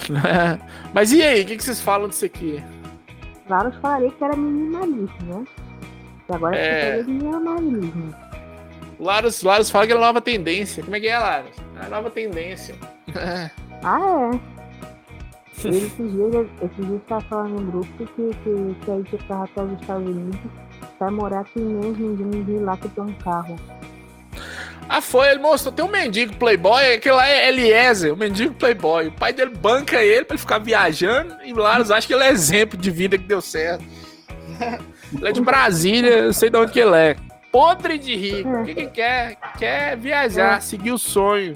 Mas 0.93 1.13
e 1.13 1.21
aí, 1.21 1.43
o 1.43 1.45
que, 1.45 1.55
que 1.55 1.63
vocês 1.63 1.79
falam 1.79 2.09
disso 2.09 2.25
aqui? 2.25 2.61
Claro, 3.47 3.69
eu 3.69 3.79
falei 3.79 4.11
que 4.11 4.21
era 4.21 4.35
minimalismo, 4.35 5.09
né? 5.25 5.45
E 6.29 6.33
agora 6.33 6.55
É. 6.55 6.99
é. 6.99 7.03
minimalismo. 7.03 8.15
Laros, 8.99 9.41
Laros 9.43 9.69
fala 9.69 9.85
que 9.85 9.93
é 9.93 9.95
a 9.95 9.99
nova 9.99 10.21
tendência. 10.21 10.83
Como 10.83 10.95
é 10.95 10.99
que 10.99 11.07
é, 11.07 11.17
Laros? 11.17 11.51
É 11.81 11.85
a 11.85 11.89
nova 11.89 12.09
tendência. 12.09 12.75
Ah, 13.85 14.31
é. 14.33 15.67
Ele 15.67 15.77
esses 15.77 16.11
dias, 16.11 16.47
esses 16.61 16.87
dias 16.87 17.01
tava 17.05 17.19
falando 17.25 17.59
no 17.59 17.71
grupo 17.71 17.87
que, 17.97 18.05
que, 18.05 18.75
que 18.85 18.91
aí 18.91 19.03
que 19.03 19.17
tava 19.27 19.43
até 19.43 19.61
os 19.61 19.73
Estados 19.81 20.07
Unidos 20.07 20.39
vai 20.97 21.11
morar 21.11 21.41
aqui 21.41 21.59
mesmo 21.59 22.43
de 22.45 22.59
lá 22.59 22.77
que 22.77 22.87
tem 22.87 23.03
um 23.03 23.13
carro. 23.15 23.59
Ah, 24.87 25.01
foi, 25.01 25.29
ele 25.31 25.39
mostrou. 25.39 25.73
Tem 25.73 25.83
um 25.83 25.89
mendigo 25.91 26.33
playboy, 26.37 26.93
aquele 26.93 27.15
lá 27.15 27.27
é 27.27 27.49
Eliezer, 27.49 28.13
o 28.13 28.17
mendigo 28.17 28.53
playboy. 28.53 29.07
O 29.07 29.11
pai 29.11 29.33
dele 29.33 29.51
banca 29.53 30.01
ele 30.01 30.23
pra 30.23 30.35
ele 30.35 30.41
ficar 30.41 30.59
viajando 30.59 31.35
e 31.43 31.53
Laros 31.53 31.91
acha 31.91 32.07
que 32.07 32.13
ele 32.13 32.23
é 32.23 32.29
exemplo 32.29 32.77
de 32.77 32.89
vida 32.89 33.17
que 33.17 33.25
deu 33.25 33.41
certo. 33.41 33.83
ele 35.15 35.29
é 35.29 35.31
de 35.31 35.41
Brasília, 35.41 36.11
eu 36.19 36.33
sei 36.33 36.49
de 36.49 36.57
onde 36.57 36.71
que 36.71 36.79
ele 36.79 36.95
é. 36.95 37.15
Podre 37.51 37.97
de 37.97 38.15
rico. 38.15 38.49
O 38.49 38.65
que 38.65 38.73
que 38.73 38.87
quer? 38.87 39.37
Quer 39.57 39.97
viajar, 39.97 40.61
seguir 40.61 40.91
o 40.91 40.97
sonho. 40.97 41.55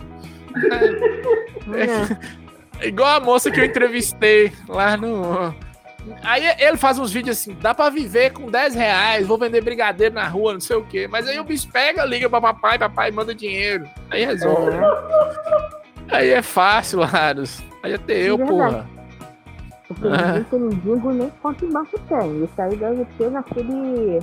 É. 2.79 2.87
Igual 2.87 3.17
a 3.17 3.19
moça 3.19 3.51
que 3.51 3.59
eu 3.59 3.65
entrevistei 3.65 4.53
lá 4.69 4.95
no. 4.95 5.53
Aí 6.23 6.45
ele 6.59 6.77
faz 6.77 6.97
uns 6.97 7.11
vídeos 7.11 7.37
assim, 7.37 7.55
dá 7.59 7.73
pra 7.73 7.89
viver 7.89 8.31
com 8.31 8.49
10 8.49 8.73
reais, 8.75 9.27
vou 9.27 9.37
vender 9.37 9.61
brigadeiro 9.61 10.15
na 10.15 10.25
rua, 10.27 10.53
não 10.53 10.59
sei 10.61 10.77
o 10.77 10.85
quê. 10.85 11.07
Mas 11.07 11.27
aí 11.27 11.37
o 11.39 11.43
bicho 11.43 11.67
pega, 11.69 12.05
liga 12.05 12.29
pra 12.29 12.39
papai, 12.39 12.79
papai 12.79 13.11
manda 13.11 13.35
dinheiro. 13.35 13.85
Aí 14.09 14.23
resolve. 14.23 14.77
Aí 16.09 16.29
é 16.29 16.41
fácil, 16.41 16.99
Laros. 16.99 17.61
Aí 17.83 17.93
até 17.93 18.13
eu, 18.13 18.35
É 18.35 18.45
porra. 18.45 18.96
Porque 19.87 20.07
Ah. 20.07 20.27
ninguém 20.27 20.43
tem 20.43 20.59
mendigo 20.59 21.11
nem 21.11 21.29
quanto 21.41 21.65
em 21.65 21.71
banco 21.71 21.99
tem. 22.07 22.43
Isso 22.43 22.61
aí 22.61 22.75
deve 22.75 23.05
ter 23.17 23.31
naquele, 23.31 24.19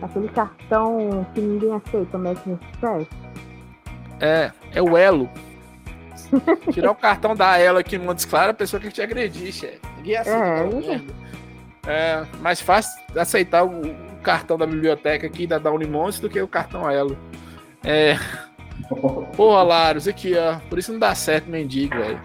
naquele 0.00 0.28
cartão 0.28 1.26
que 1.34 1.40
ninguém 1.40 1.74
aceita, 1.74 2.16
o 2.16 2.20
American 2.20 2.58
Express. 2.70 3.08
É, 4.20 4.52
é 4.74 4.82
o 4.82 4.96
elo. 4.96 5.28
Tirar 6.72 6.92
o 6.92 6.94
cartão 6.94 7.34
da 7.34 7.58
Elo 7.58 7.78
aqui 7.78 7.96
em 7.96 7.98
Montes 7.98 8.24
Claros, 8.24 8.50
a 8.50 8.54
pessoa 8.54 8.80
que 8.80 8.88
te 8.90 9.02
agredir, 9.02 9.52
chefe. 9.52 9.80
Ninguém 9.98 10.16
aceita. 10.16 10.40
É. 10.44 11.22
É, 11.84 12.24
mais 12.40 12.60
fácil 12.60 13.02
aceitar 13.16 13.64
o, 13.64 13.80
o 13.82 14.16
cartão 14.22 14.56
da 14.56 14.64
biblioteca 14.66 15.26
aqui 15.26 15.46
da, 15.46 15.70
Unimontes 15.70 16.20
do 16.20 16.30
que 16.30 16.40
o 16.40 16.46
cartão 16.48 16.88
Elo. 16.88 17.18
É. 17.84 18.16
Porra, 19.36 19.62
Laros, 19.62 20.06
aqui, 20.06 20.34
ó. 20.36 20.58
Por 20.70 20.78
isso 20.78 20.92
não 20.92 21.00
dá 21.00 21.14
certo, 21.14 21.50
mendigo, 21.50 21.96
velho. 21.96 22.20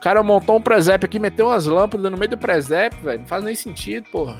O 0.00 0.02
cara 0.02 0.22
montou 0.22 0.56
um 0.56 0.62
presépio 0.62 1.04
aqui, 1.04 1.18
meteu 1.18 1.48
umas 1.48 1.66
lâmpadas 1.66 2.10
no 2.10 2.16
meio 2.16 2.30
do 2.30 2.38
presépio, 2.38 2.98
velho. 3.02 3.18
Não 3.20 3.26
faz 3.26 3.44
nem 3.44 3.54
sentido, 3.54 4.06
porra. 4.10 4.38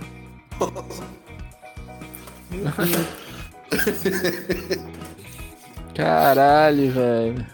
Caralho, 5.95 6.91
velho. 6.93 7.47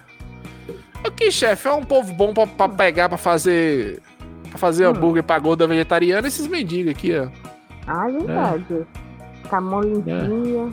Aqui, 1.04 1.30
chefe, 1.30 1.68
é 1.68 1.72
um 1.72 1.84
povo 1.84 2.12
bom 2.12 2.32
pra, 2.34 2.46
pra 2.46 2.68
pegar 2.68 3.08
pra 3.08 3.18
fazer. 3.18 4.02
Pra 4.50 4.58
fazer 4.58 4.86
Hum. 4.86 4.90
hambúrguer 4.90 5.22
pra 5.22 5.38
gorda 5.38 5.66
vegetariana, 5.66 6.26
esses 6.26 6.46
mendigos 6.46 6.92
aqui, 6.92 7.16
ó. 7.18 7.28
Ah, 7.86 8.08
é 8.08 8.12
verdade. 8.12 8.86
Com 9.48 9.56
a 9.56 9.60
mão 9.60 9.80
limpinha. 9.80 10.72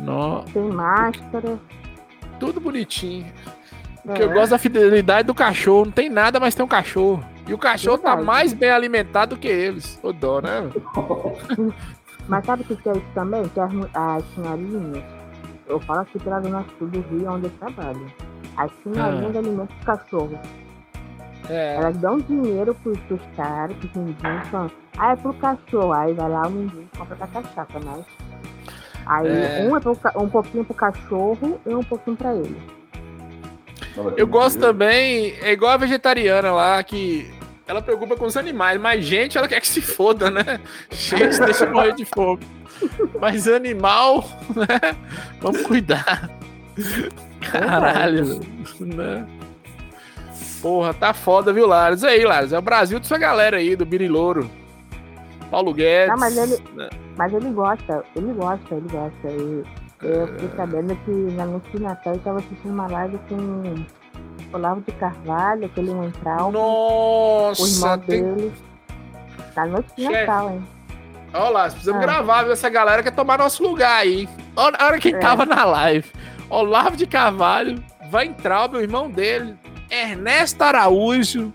Nó, 0.00 0.40
Tem 0.52 0.62
máscara. 0.62 1.58
tudo 2.38 2.60
bonitinho. 2.60 3.26
O 4.08 4.14
que 4.14 4.22
É. 4.22 4.24
eu 4.24 4.32
gosto 4.32 4.50
da 4.50 4.58
fidelidade 4.58 5.26
do 5.26 5.34
cachorro. 5.34 5.84
Não 5.86 5.92
tem 5.92 6.08
nada, 6.08 6.40
mas 6.40 6.54
tem 6.54 6.64
um 6.64 6.68
cachorro. 6.68 7.22
E 7.46 7.54
o 7.54 7.58
cachorro 7.58 7.98
tá 7.98 8.16
mais 8.16 8.52
bem 8.52 8.70
alimentado 8.70 9.36
que 9.36 9.48
eles. 9.48 9.98
Ô 10.02 10.12
dó, 10.12 10.40
né? 10.40 10.68
Mas 12.28 12.44
sabe 12.44 12.60
o 12.62 12.64
que 12.66 12.76
que 12.76 12.88
é 12.90 12.92
isso 12.92 13.06
também? 13.14 13.42
Que 13.48 13.58
as, 13.58 13.70
as 13.94 14.22
senhorinhas, 14.34 15.02
eu 15.66 15.80
falo 15.80 16.00
aqui 16.00 16.18
pela 16.18 16.40
Dona 16.40 16.62
Sul 16.78 16.88
do 16.88 17.00
Rio, 17.00 17.30
onde 17.32 17.46
eu 17.46 17.50
trabalho. 17.58 18.06
As 18.54 18.70
senhorinhas 18.82 19.34
Ah. 19.34 19.38
alimentam 19.38 19.68
os 19.78 19.84
cachorros. 19.86 20.38
É. 21.48 21.76
Elas 21.76 21.96
dão 21.96 22.18
dinheiro 22.18 22.74
pros, 22.82 22.98
pros 23.00 23.22
caras, 23.34 23.74
pros 23.78 23.94
mendinhos, 23.94 24.46
falando, 24.48 24.72
ah, 24.98 25.12
é 25.12 25.16
pro 25.16 25.32
cachorro. 25.32 25.92
Aí 25.94 26.12
vai 26.12 26.28
lá 26.28 26.42
o 26.46 26.50
mendinho 26.50 26.86
e 26.92 26.98
compra 26.98 27.16
da 27.16 27.26
cachaça, 27.26 27.80
mas. 27.82 28.04
Aí 29.06 29.26
É. 29.26 29.66
um 29.70 29.74
é 29.74 29.80
pro, 29.80 29.96
um 30.16 30.28
pouquinho 30.28 30.64
pro 30.66 30.74
cachorro 30.74 31.58
e 31.64 31.74
um 31.74 31.82
pouquinho 31.82 32.14
pra 32.16 32.34
ele. 32.34 32.60
Eu 34.16 34.26
gosto 34.26 34.58
também, 34.60 35.34
é 35.40 35.52
igual 35.52 35.72
a 35.72 35.76
vegetariana 35.76 36.52
lá, 36.52 36.82
que 36.82 37.30
ela 37.66 37.82
preocupa 37.82 38.16
com 38.16 38.24
os 38.26 38.36
animais, 38.36 38.80
mas 38.80 39.04
gente, 39.04 39.36
ela 39.36 39.46
quer 39.48 39.60
que 39.60 39.68
se 39.68 39.80
foda, 39.82 40.30
né? 40.30 40.60
Gente, 40.90 41.38
deixa 41.40 41.64
eu 41.64 41.72
morrer 41.72 41.94
de 41.94 42.04
fome. 42.04 42.40
Mas 43.20 43.46
animal, 43.48 44.24
né? 44.56 44.96
Vamos 45.40 45.62
cuidar. 45.62 46.30
Caralho, 47.50 48.40
né? 48.80 49.26
Porra, 50.62 50.92
tá 50.94 51.12
foda, 51.12 51.52
viu, 51.52 51.66
Lares? 51.66 52.02
Aí, 52.04 52.24
Lares, 52.24 52.52
é 52.52 52.58
o 52.58 52.62
Brasil 52.62 52.98
dessa 52.98 53.18
galera 53.18 53.58
aí, 53.58 53.76
do 53.76 53.84
Birilouro. 53.86 54.50
Paulo 55.50 55.72
Guedes. 55.72 56.10
Ah, 56.12 56.16
mas 56.18 56.36
ele- 56.36 56.62
né? 56.74 56.88
Mas 57.16 57.32
ele 57.32 57.50
gosta, 57.50 58.04
ele 58.14 58.32
gosta, 58.32 58.74
ele 58.74 58.88
gosta. 58.90 59.28
E 59.28 59.64
eu 60.02 60.26
fiquei 60.28 60.50
sabendo 60.56 60.96
que 61.04 61.10
na 61.10 61.46
noite 61.46 61.70
de 61.70 61.80
Natal 61.82 62.12
ele 62.14 62.22
tava 62.22 62.38
assistindo 62.38 62.72
uma 62.72 62.86
live 62.86 63.18
com 63.28 63.74
Olavo 64.52 64.80
de 64.82 64.92
Carvalho, 64.92 65.66
aquele 65.66 65.90
Wentral, 65.90 66.48
o 66.48 66.52
Nossa, 66.52 67.62
irmão 67.68 67.98
tem... 67.98 68.22
dele. 68.34 68.52
Na 69.56 69.66
noite 69.66 69.88
de. 69.96 70.08
Natal, 70.08 70.50
hein? 70.50 70.64
Olha 71.34 71.48
lá, 71.50 71.62
precisamos 71.70 72.00
Ah. 72.02 72.06
gravar, 72.06 72.42
viu? 72.44 72.52
Essa 72.52 72.68
galera 72.70 73.02
quer 73.02 73.10
tomar 73.12 73.38
nosso 73.38 73.62
lugar 73.62 73.98
aí. 74.00 74.28
Olha 74.56 74.76
olha 74.80 74.98
quem 74.98 75.14
É. 75.14 75.18
tava 75.18 75.44
na 75.44 75.64
live. 75.64 76.10
Olavo 76.48 76.96
de 76.96 77.06
Carvalho, 77.06 77.82
vai 78.10 78.26
entrar 78.26 78.70
o 78.72 78.80
irmão 78.80 79.10
dele, 79.10 79.54
Ernesto 79.90 80.62
Araújo. 80.62 81.52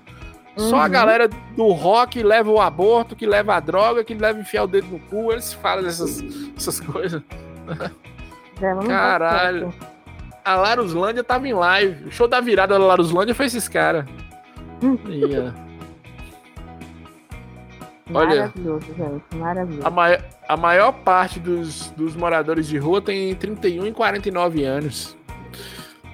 Só 0.56 0.82
a 0.82 0.84
Uhum. 0.84 0.89
galera 0.91 1.27
do 1.27 1.71
rock 1.71 2.19
que 2.19 2.23
leva 2.23 2.51
o 2.51 2.62
aborto, 2.62 3.15
que 3.15 3.25
leva 3.25 3.56
a 3.56 3.60
droga, 3.60 4.03
que 4.03 4.13
leva 4.13 4.39
enfiar 4.39 4.65
o 4.65 4.67
dedo 4.67 4.86
no 4.88 4.99
cu. 4.99 5.32
Eles 5.32 5.51
falam 5.51 5.84
dessas 5.84 6.23
essas 6.56 6.79
coisas. 6.79 7.23
Já 8.60 8.74
vamos 8.74 8.88
Caralho. 8.88 9.74
A 10.46 10.56
Laruslândia 10.56 11.24
tava 11.24 11.48
em 11.48 11.54
live. 11.54 12.06
O 12.08 12.12
show 12.12 12.28
da 12.28 12.39
virada 12.42 12.78
da 12.78 12.86
Laruslândia 12.86 13.34
foi 13.34 13.46
esses 13.46 13.68
caras. 13.68 14.06
Ia. 15.08 15.54
Olha. 18.13 18.36
Maravilhoso, 18.42 18.86
gente. 18.96 19.24
Maravilhoso. 19.36 19.88
A, 19.88 19.89
mai- 19.89 20.20
a 20.48 20.58
maior 20.58 20.92
parte 20.92 21.39
dos, 21.39 21.89
dos 21.92 22.16
moradores 22.16 22.68
de 22.68 22.78
rua 22.78 23.02
tem 23.02 23.34
31 23.36 23.88
e 23.88 23.92
49 23.94 24.63
anos. 24.66 25.16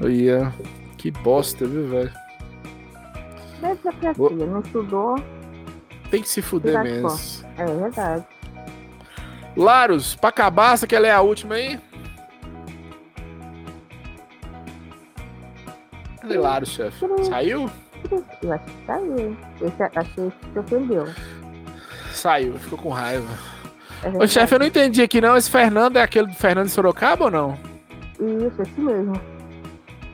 Ia. 0.01 0.53
Que 0.97 1.09
bosta, 1.11 1.65
viu, 1.65 1.87
velho? 1.87 2.11
Democracia, 3.61 4.45
não 4.45 4.59
estudou, 4.61 5.15
Tem 6.09 6.21
que 6.21 6.29
se 6.29 6.41
fuder 6.41 6.81
mesmo. 6.81 7.09
é 7.57 7.65
verdade. 7.65 8.25
Laros, 9.57 10.15
pra 10.15 10.29
acabar, 10.29 10.77
você 10.77 10.87
quer 10.87 10.99
ler 10.99 11.09
a 11.11 11.21
última 11.21 11.55
aí? 11.55 11.79
Laros, 16.37 16.69
chefe? 16.69 17.05
Saiu? 17.29 17.69
Eu 18.41 18.53
acho 18.53 18.63
que 18.65 18.85
saiu? 18.85 19.37
Esse, 19.61 19.83
achei 19.83 20.31
que 20.31 20.51
se 20.53 20.59
ofendeu. 20.59 21.07
Saiu, 22.13 22.53
ficou 22.59 22.79
com 22.79 22.89
raiva. 22.89 23.27
É 24.03 24.09
Ô, 24.23 24.27
chefe, 24.27 24.55
eu 24.55 24.59
não 24.59 24.65
entendi 24.67 25.01
aqui 25.01 25.19
não. 25.19 25.35
Esse 25.35 25.49
Fernando 25.49 25.97
é 25.97 26.01
aquele 26.01 26.27
do 26.27 26.33
Fernando 26.33 26.65
de 26.67 26.71
Sorocaba 26.71 27.25
ou 27.25 27.31
não? 27.31 27.57
Isso, 28.19 28.61
esse 28.61 28.79
mesmo. 28.79 29.19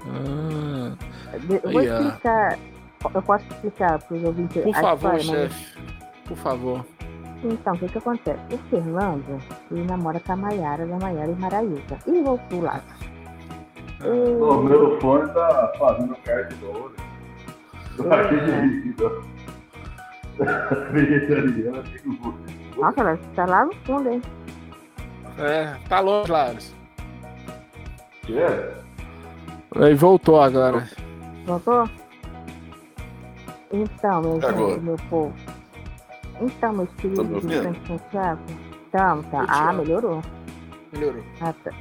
Ah, 0.07 0.93
Eu 1.63 1.71
vou 1.71 1.81
ó. 1.81 1.83
explicar. 1.83 2.57
Eu 3.13 3.21
posso 3.21 3.45
explicar 3.51 3.99
para 3.99 4.17
os 4.17 4.23
ouvintes 4.23 4.63
por 4.63 4.73
favor, 4.73 5.15
história, 5.19 5.41
mas- 5.43 5.51
chefe. 5.53 5.77
Por 6.27 6.37
favor. 6.37 6.85
Então, 7.43 7.73
o 7.75 7.77
que, 7.77 7.87
que 7.89 7.97
acontece? 7.99 8.39
O 8.51 8.57
Fernando, 8.69 9.39
ele 9.69 9.83
namora 9.83 10.19
com 10.19 10.33
a 10.33 10.35
Maiara, 10.35 10.87
da 10.87 10.97
Maiara 10.97 11.31
e 11.31 11.35
Maraísa. 11.35 11.99
E 12.07 12.21
voltou 12.23 12.61
lá. 12.61 12.81
O 14.07 14.61
meu 14.61 14.99
fone 14.99 15.27
tá 15.33 15.73
fazendo 15.79 16.15
carta 16.23 16.53
de 16.55 16.65
ouro. 16.65 16.93
Aqui 18.11 18.35
de 18.35 18.79
vida. 18.81 19.11
Vegetariano, 20.91 21.83
Nossa, 22.77 22.99
ela 23.01 23.17
tá 23.35 23.45
lá 23.45 23.65
no 23.65 23.73
fundo, 23.85 24.09
hein? 24.09 24.21
É, 25.37 25.75
tá 25.87 25.99
longe, 26.01 26.31
Laros. 26.31 26.75
É, 28.29 28.73
Aí 29.77 29.93
voltou 29.93 30.41
agora. 30.41 30.87
Voltou? 31.45 31.89
Então, 33.71 34.21
meu, 34.21 34.35
Agora. 34.37 34.57
gente, 34.57 34.79
meu 34.81 34.95
povo. 35.09 35.33
Então, 36.41 36.73
meus 36.73 36.89
Tá 36.89 36.95
queridos 37.01 37.29
ouvindo? 37.31 37.63
Santo 37.63 37.87
Santiago. 37.87 38.41
Então, 38.87 39.23
tá. 39.23 39.45
Ah, 39.47 39.73
melhorou. 39.73 40.21
Melhorou. 40.93 41.23
Ah, 41.41 41.53
tá. 41.63 41.71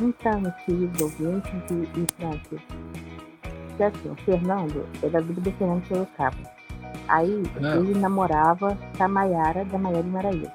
Então, 0.00 0.42
queridos 0.64 1.00
ouvintes 1.00 1.52
e, 1.70 2.06
Francis. 2.16 2.60
Que 3.76 3.82
assim, 3.82 4.10
o 4.10 4.14
Fernando 4.24 4.86
é 5.02 5.08
da 5.08 5.20
vida 5.20 5.40
do 5.40 5.52
Fernando 5.52 5.84
Sorocaba. 5.86 6.36
Aí, 7.08 7.42
Ah. 7.62 7.76
ele 7.76 7.98
namorava 7.98 8.76
com 8.96 9.04
a 9.04 9.08
Maiara, 9.08 9.64
da 9.64 9.78
Maiara 9.78 10.06
Maraísa. 10.06 10.52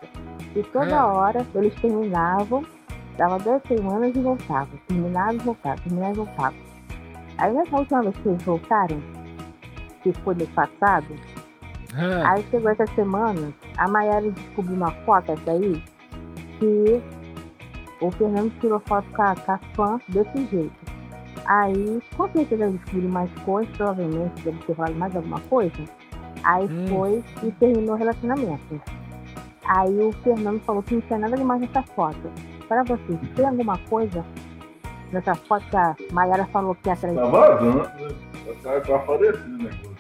E 0.56 0.64
toda 0.64 1.00
Ah. 1.00 1.08
hora 1.08 1.46
eles 1.56 1.74
terminavam, 1.76 2.66
dava 3.18 3.38
duas 3.40 3.62
semanas 3.68 4.16
e 4.16 4.20
voltavam. 4.22 4.80
Terminavam 4.88 5.34
e 5.34 5.38
voltavam, 5.40 5.78
terminavam 5.84 6.14
e 6.14 6.18
voltavam. 6.18 6.60
Aí 7.38 7.54
nessa 7.54 7.76
última 7.78 8.02
vez 8.02 8.18
que 8.18 8.30
eles 8.30 8.44
voltaram, 8.44 9.02
que 10.04 10.14
foi 10.24 10.36
mês 10.36 10.50
passado, 10.50 11.06
Ah, 11.96 12.34
Aí 12.34 12.46
chegou 12.52 12.70
essa 12.70 12.86
semana, 12.94 13.52
a 13.78 13.88
Maiara 13.88 14.30
descobriu 14.30 14.76
uma 14.76 14.92
foto 14.92 15.32
essa 15.32 15.52
aí, 15.52 15.84
que 16.60 17.02
o 18.02 18.12
Fernando 18.12 18.52
tirou 18.60 18.80
foto 18.82 19.06
com 19.12 19.22
a, 19.22 19.36
com 19.36 19.52
a 19.52 19.58
fã 19.76 20.00
desse 20.10 20.46
jeito. 20.48 21.00
Aí, 21.46 22.00
com 22.16 22.30
certeza 22.32 22.66
ele 22.66 22.78
descobriu 22.78 23.10
mais 23.10 23.32
coisas, 23.44 23.76
provavelmente 23.78 24.42
deve 24.44 24.58
ter 24.66 24.76
falado 24.76 24.96
mais 24.96 25.16
alguma 25.16 25.40
coisa. 25.42 25.84
Aí 26.44 26.66
Hum. 26.66 26.88
foi 26.88 27.24
e 27.44 27.52
terminou 27.54 27.96
o 27.96 27.98
relacionamento. 27.98 28.82
Aí 29.66 30.00
o 30.00 30.12
Fernando 30.24 30.60
falou 30.62 30.82
que 30.84 30.96
não 30.96 31.02
tinha 31.02 31.20
nada 31.20 31.36
demais 31.38 31.62
nessa 31.62 31.82
foto. 31.84 32.32
Para 32.68 32.84
vocês, 32.84 33.20
tem 33.36 33.46
alguma 33.48 33.78
coisa 33.90 34.24
nessa 35.12 35.34
foto 35.36 35.66
que 35.70 35.76
a 35.78 35.96
Maiara 36.12 36.46
falou 36.48 36.76
que 36.76 36.88
ia 36.88 36.94
atrás 36.94 37.16
tá 37.16 37.26
vazando, 37.26 37.78
né? 37.84 38.16
Tá, 38.64 38.80
tá 38.82 38.96
aparecendo 38.96 39.56
o 39.56 39.58
negócio. 39.64 39.96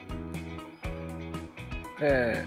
é. 2.01 2.45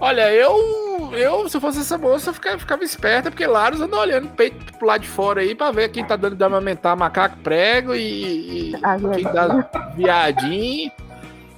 Olha, 0.00 0.32
eu, 0.32 1.10
eu, 1.12 1.48
se 1.48 1.56
eu 1.56 1.60
fosse 1.60 1.80
essa 1.80 1.98
moça, 1.98 2.30
eu 2.30 2.34
ficava, 2.34 2.58
ficava 2.58 2.84
esperta, 2.84 3.30
porque 3.30 3.46
Laros 3.46 3.80
anda 3.80 3.96
olhando 3.96 4.26
o 4.26 4.30
peito 4.30 4.72
pro 4.78 4.86
lado 4.86 5.00
de 5.00 5.08
fora 5.08 5.40
aí 5.40 5.54
pra 5.54 5.72
ver 5.72 5.88
quem 5.88 6.04
tá 6.04 6.14
dando 6.14 6.36
de 6.36 6.44
amamentar 6.44 6.96
macaco 6.96 7.36
prego 7.38 7.94
e, 7.94 8.70
e 8.70 8.76
Ah, 8.82 8.96
quem 9.14 9.24
dá 9.24 9.68
viadinho. 9.96 10.92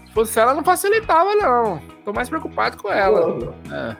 Se 0.06 0.12
fosse 0.14 0.40
ela, 0.40 0.54
não 0.54 0.64
facilitava, 0.64 1.34
não. 1.36 1.80
Tô 2.04 2.12
mais 2.12 2.28
preocupado 2.28 2.78
com 2.78 2.90
ela. 2.90 3.54
É. 3.70 3.96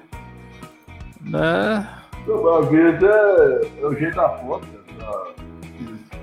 Né? 1.21 1.89
Às 2.59 2.69
vezes 2.69 3.03
é, 3.03 3.83
é 3.83 3.87
o 3.87 3.95
jeito 3.95 4.17
da 4.17 4.29
foto, 4.39 4.67
né? 4.67 4.79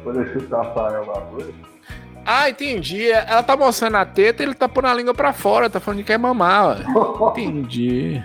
Pra 0.03 0.13
parecer 0.13 0.47
tapar 0.47 0.95
alguma 0.95 1.21
coisa. 1.21 1.66
Ah, 2.29 2.49
entendi. 2.49 3.09
Ela 3.09 3.41
tá 3.41 3.55
mostrando 3.55 3.95
a 3.95 4.05
teta 4.05 4.43
e 4.43 4.45
ele 4.45 4.53
tá 4.53 4.67
pondo 4.67 4.87
a 4.87 4.93
língua 4.93 5.13
pra 5.13 5.31
fora, 5.31 5.69
tá 5.69 5.79
falando 5.79 5.99
que 5.99 6.05
quer 6.07 6.19
mamar. 6.19 6.81
ó. 6.93 7.31
Entendi. 7.39 8.21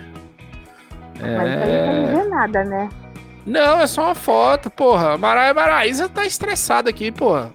Mas 1.21 1.23
isso 1.23 1.63
aí 1.63 1.85
não 1.87 1.93
É... 1.93 2.05
dizer 2.07 2.29
nada, 2.29 2.63
né? 2.65 2.89
Não, 3.45 3.79
é 3.79 3.87
só 3.87 4.03
uma 4.05 4.15
foto, 4.15 4.69
porra. 4.69 5.17
Maraia 5.17 5.53
Maraísa 5.53 6.09
tá 6.09 6.25
estressada 6.25 6.89
aqui, 6.89 7.11
porra. 7.11 7.51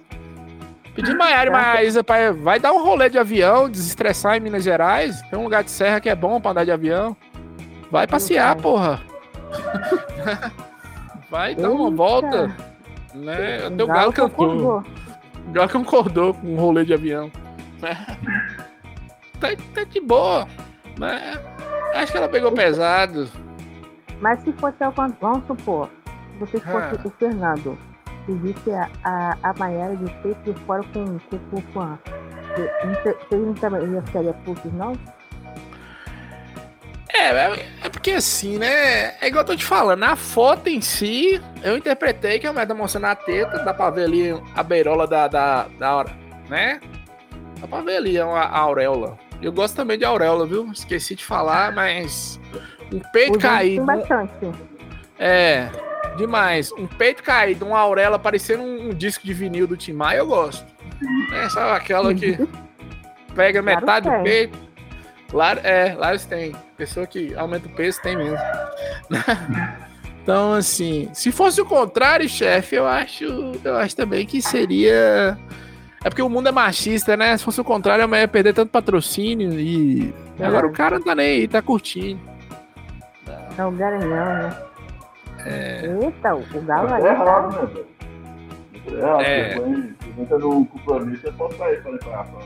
Pedi 0.95 1.13
Maiara 1.13 1.49
e 1.49 1.53
Maraísa 1.53 2.03
pra 2.03 2.31
vai 2.31 2.59
dar 2.59 2.73
um 2.73 2.83
rolê 2.83 3.09
de 3.09 3.17
avião, 3.19 3.69
desestressar 3.69 4.35
em 4.35 4.39
Minas 4.39 4.63
Gerais. 4.63 5.21
Tem 5.29 5.37
um 5.37 5.43
lugar 5.43 5.63
de 5.63 5.69
serra 5.71 5.99
que 5.99 6.09
é 6.09 6.15
bom 6.15 6.41
pra 6.41 6.51
andar 6.51 6.65
de 6.65 6.71
avião. 6.71 7.15
Vai 7.91 8.07
passear, 8.07 8.55
porra. 8.55 8.99
Vai 11.29 11.53
dar 11.55 11.69
uma 11.69 11.85
Eita. 11.85 11.95
volta. 11.95 12.55
Né? 13.13 13.65
Até 13.67 13.83
o 13.83 13.87
galo 13.87 14.13
cantou. 14.13 14.83
Galo 15.51 15.69
concordou 15.69 16.33
com 16.33 16.47
um 16.47 16.57
rolê 16.57 16.85
de 16.85 16.93
avião. 16.93 17.31
Tá, 19.39 19.49
tá 19.73 19.83
de 19.85 20.01
boa. 20.01 20.47
Né? 20.97 21.39
Acho 21.95 22.11
que 22.11 22.17
ela 22.17 22.27
pegou 22.27 22.51
pesado. 22.51 23.29
Mas 24.19 24.41
se 24.41 24.51
fosse 24.53 24.83
ao 24.83 24.91
contrário, 24.91 25.17
vamos 25.21 25.47
supor, 25.47 25.89
você 26.39 26.59
fosse 26.59 26.95
Ah. 26.95 27.01
o 27.05 27.09
Fernando, 27.11 27.77
e 28.27 28.33
visse 28.33 28.71
a, 28.71 28.89
a, 29.03 29.37
a 29.43 29.53
Maiara 29.57 29.95
de 29.95 30.11
peito 30.21 30.53
de 30.53 30.59
fora 30.65 30.83
com 30.93 31.03
o 31.57 31.61
fã. 31.73 31.97
Você 32.55 33.35
não 33.37 33.53
também 33.53 33.93
ia 33.93 34.01
ficaria 34.01 34.33
puto, 34.33 34.69
não? 34.73 34.93
É, 37.11 37.29
é, 37.29 37.65
é 37.83 37.89
porque 37.89 38.11
assim, 38.11 38.57
né? 38.57 39.15
É 39.19 39.27
igual 39.27 39.41
eu 39.43 39.47
tô 39.47 39.55
te 39.55 39.65
falando, 39.65 40.03
a 40.03 40.15
foto 40.15 40.67
em 40.67 40.79
si, 40.79 41.41
eu 41.63 41.75
interpretei 41.75 42.37
que 42.37 42.45
a 42.45 42.53
mulher 42.53 42.67
tá 42.67 42.73
mostrando 42.75 43.05
a 43.05 43.15
teta, 43.15 43.59
dá 43.59 43.73
pra 43.73 43.89
ver 43.89 44.03
ali 44.05 44.43
a 44.55 44.61
beirola 44.61 45.07
da, 45.07 45.27
da, 45.27 45.67
da 45.79 45.95
hora, 45.95 46.11
né? 46.47 46.79
Dá 47.59 47.67
pra 47.67 47.81
ver 47.81 47.97
ali 47.97 48.19
a, 48.19 48.25
a 48.25 48.59
auréola. 48.59 49.17
Eu 49.41 49.51
gosto 49.51 49.75
também 49.75 49.97
de 49.97 50.05
auréola, 50.05 50.45
viu? 50.45 50.69
Esqueci 50.71 51.15
de 51.15 51.25
falar, 51.25 51.73
mas 51.73 52.39
um 52.91 52.99
peito 53.11 53.39
caído. 53.39 53.85
bastante. 53.85 54.31
É, 55.17 55.69
demais. 56.17 56.71
Um 56.73 56.85
peito 56.85 57.23
caído, 57.23 57.65
uma 57.65 57.79
auréola 57.79 58.19
parecendo 58.19 58.63
um, 58.63 58.89
um 58.89 58.93
disco 58.93 59.25
de 59.25 59.33
vinil 59.33 59.65
do 59.65 59.75
Tim 59.77 59.93
Maia, 59.93 60.19
eu 60.19 60.27
gosto. 60.27 60.65
É, 61.33 61.49
sabe 61.49 61.75
aquela 61.75 62.13
que 62.13 62.37
pega 63.33 63.63
Claro 63.63 63.79
metade 63.81 64.09
do 64.09 64.15
tem. 64.15 64.23
peito. 64.23 64.68
Lá, 65.31 65.51
é, 65.63 65.93
lá 65.95 66.09
eles 66.09 66.25
têm. 66.25 66.55
Pessoa 66.77 67.05
que 67.05 67.35
aumenta 67.35 67.67
o 67.67 67.71
peso 67.71 68.01
tem 68.01 68.15
mesmo. 68.17 68.37
então, 70.23 70.53
assim, 70.53 71.09
se 71.13 71.31
fosse 71.31 71.61
o 71.61 71.65
contrário, 71.65 72.27
chefe, 72.27 72.75
eu 72.75 72.87
acho, 72.87 73.25
eu 73.63 73.75
acho 73.77 73.95
também 73.95 74.25
que 74.25 74.41
seria. 74.41 75.37
É 76.03 76.09
porque 76.09 76.21
o 76.21 76.29
mundo 76.29 76.47
é 76.49 76.51
machista, 76.51 77.15
né? 77.17 77.37
Se 77.37 77.43
fosse 77.43 77.59
o 77.59 77.63
contrário, 77.63 78.03
a 78.05 78.07
mulher 78.07 78.21
ia 78.21 78.27
perder 78.27 78.53
tanto 78.53 78.71
patrocínio 78.71 79.59
e. 79.59 80.13
É. 80.39 80.45
Agora 80.45 80.65
o 80.67 80.71
cara 80.71 80.97
não 80.97 81.05
tá 81.05 81.13
nem 81.13 81.41
aí, 81.41 81.47
tá 81.47 81.61
curtindo. 81.61 82.19
É 83.57 83.65
o 83.65 83.71
Garanhão, 83.71 84.09
né? 84.09 84.57
É. 85.45 85.97
Eita, 86.01 86.35
o 86.35 86.61
Galo 86.61 86.93
aí. 86.93 87.03
É 87.03 87.07
errado, 87.07 87.53
tá- 87.53 87.61
né, 87.61 87.67
velho? 87.67 87.87
É 88.87 88.99
errado. 88.99 89.21
É. 89.21 89.49
Você 89.53 89.59
põe- 89.59 89.95
Você 90.15 90.21
entra 90.21 90.37
no 90.39 90.65
compromisso, 90.65 91.27
é 91.27 91.31
só 91.33 91.49
sair 91.51 91.83
pra 91.83 91.91
declaração. 91.91 92.39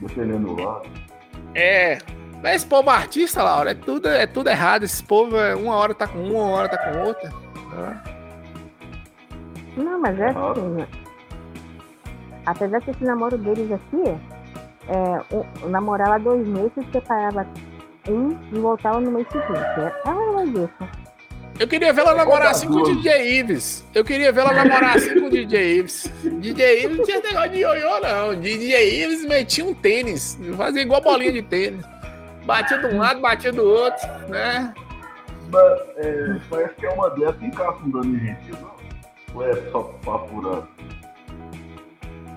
Dependendo 0.00 0.54
do 0.54 0.62
lado. 0.62 0.88
É. 1.56 1.98
Mas 2.42 2.56
esse 2.56 2.66
povo 2.66 2.90
artista, 2.90 3.42
Laura, 3.42 3.70
é 3.70 3.74
tudo, 3.74 4.08
é 4.08 4.26
tudo 4.26 4.50
errado. 4.50 4.84
Esse 4.84 5.02
povo, 5.02 5.36
é, 5.36 5.54
uma 5.54 5.74
hora 5.74 5.94
tá 5.94 6.06
com 6.06 6.18
uma, 6.18 6.44
uma 6.44 6.56
hora 6.56 6.68
tá 6.68 6.78
com 6.78 6.98
outra. 7.00 7.30
né? 7.30 8.02
Não, 9.76 10.00
mas 10.00 10.18
é 10.20 10.28
assim, 10.28 10.68
né? 10.74 10.86
Apesar 12.44 12.80
que 12.80 12.90
esse 12.90 13.04
namoro 13.04 13.36
deles 13.38 13.72
aqui, 13.72 14.02
é, 14.88 15.34
o, 15.34 15.66
o 15.66 15.68
namorar 15.68 16.10
lá 16.10 16.18
dois 16.18 16.46
meses, 16.46 16.72
separava 16.92 17.46
um 18.08 18.30
e 18.52 18.58
voltava 18.58 19.00
no 19.00 19.10
mês 19.10 19.26
seguinte. 19.28 19.50
É, 19.50 20.08
é 20.08 20.32
mais 20.32 20.50
isso. 20.50 21.05
Eu 21.58 21.66
queria 21.66 21.92
ver 21.92 22.02
ela 22.02 22.14
namorar 22.14 22.50
assim 22.50 22.66
com 22.66 22.74
o. 22.74 22.82
DJ 22.82 23.38
Ives. 23.38 23.84
Eu 23.94 24.04
queria 24.04 24.30
ver 24.30 24.40
ela 24.40 24.52
namorar 24.52 24.96
assim 24.96 25.18
com 25.18 25.26
o 25.26 25.30
DJ 25.30 25.78
Ives. 25.78 26.12
DJ 26.22 26.84
Ives 26.84 26.98
não 26.98 27.04
tinha 27.04 27.20
negócio 27.20 27.50
de 27.50 27.58
ioiô, 27.58 28.00
não. 28.00 28.40
DJ 28.40 29.04
Ives 29.04 29.24
metia 29.24 29.64
um 29.64 29.74
tênis. 29.74 30.38
Fazia 30.56 30.82
igual 30.82 31.00
bolinha 31.00 31.32
de 31.32 31.42
tênis. 31.42 31.84
Batia 32.44 32.78
de 32.78 32.86
um 32.86 32.98
lado, 32.98 33.20
batia 33.20 33.52
do 33.52 33.64
outro, 33.64 34.06
né? 34.28 34.72
Mas 35.50 35.80
é, 35.96 36.36
parece 36.50 36.74
que 36.74 36.86
é 36.86 36.90
uma 36.90 37.10
dessas 37.10 37.36
que 37.36 37.46
encaixa 37.46 37.78
um 37.84 37.90
dano 37.90 38.18
gentil, 38.18 38.56
não? 38.60 38.76
Ou 39.34 39.48
é 39.48 39.54
só 39.70 39.82
papo 40.04 40.28
furado? 40.28 40.68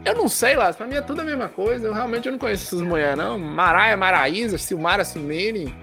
Eu 0.06 0.16
não 0.16 0.30
sei 0.30 0.56
lá, 0.56 0.74
pra 0.74 0.88
mim 0.88 0.96
é 0.96 1.02
tudo 1.02 1.22
a 1.22 1.24
mesma 1.24 1.50
coisa. 1.50 1.88
Eu 1.88 1.94
realmente 1.94 2.26
eu 2.26 2.32
não 2.32 2.40
conheço 2.40 2.64
essas 2.68 2.82
mulheres, 2.82 3.18
não. 3.18 3.38
Maraia, 3.38 3.98
Maraísa, 3.98 4.58
Silmara 4.58 5.04
Simene, 5.04 5.76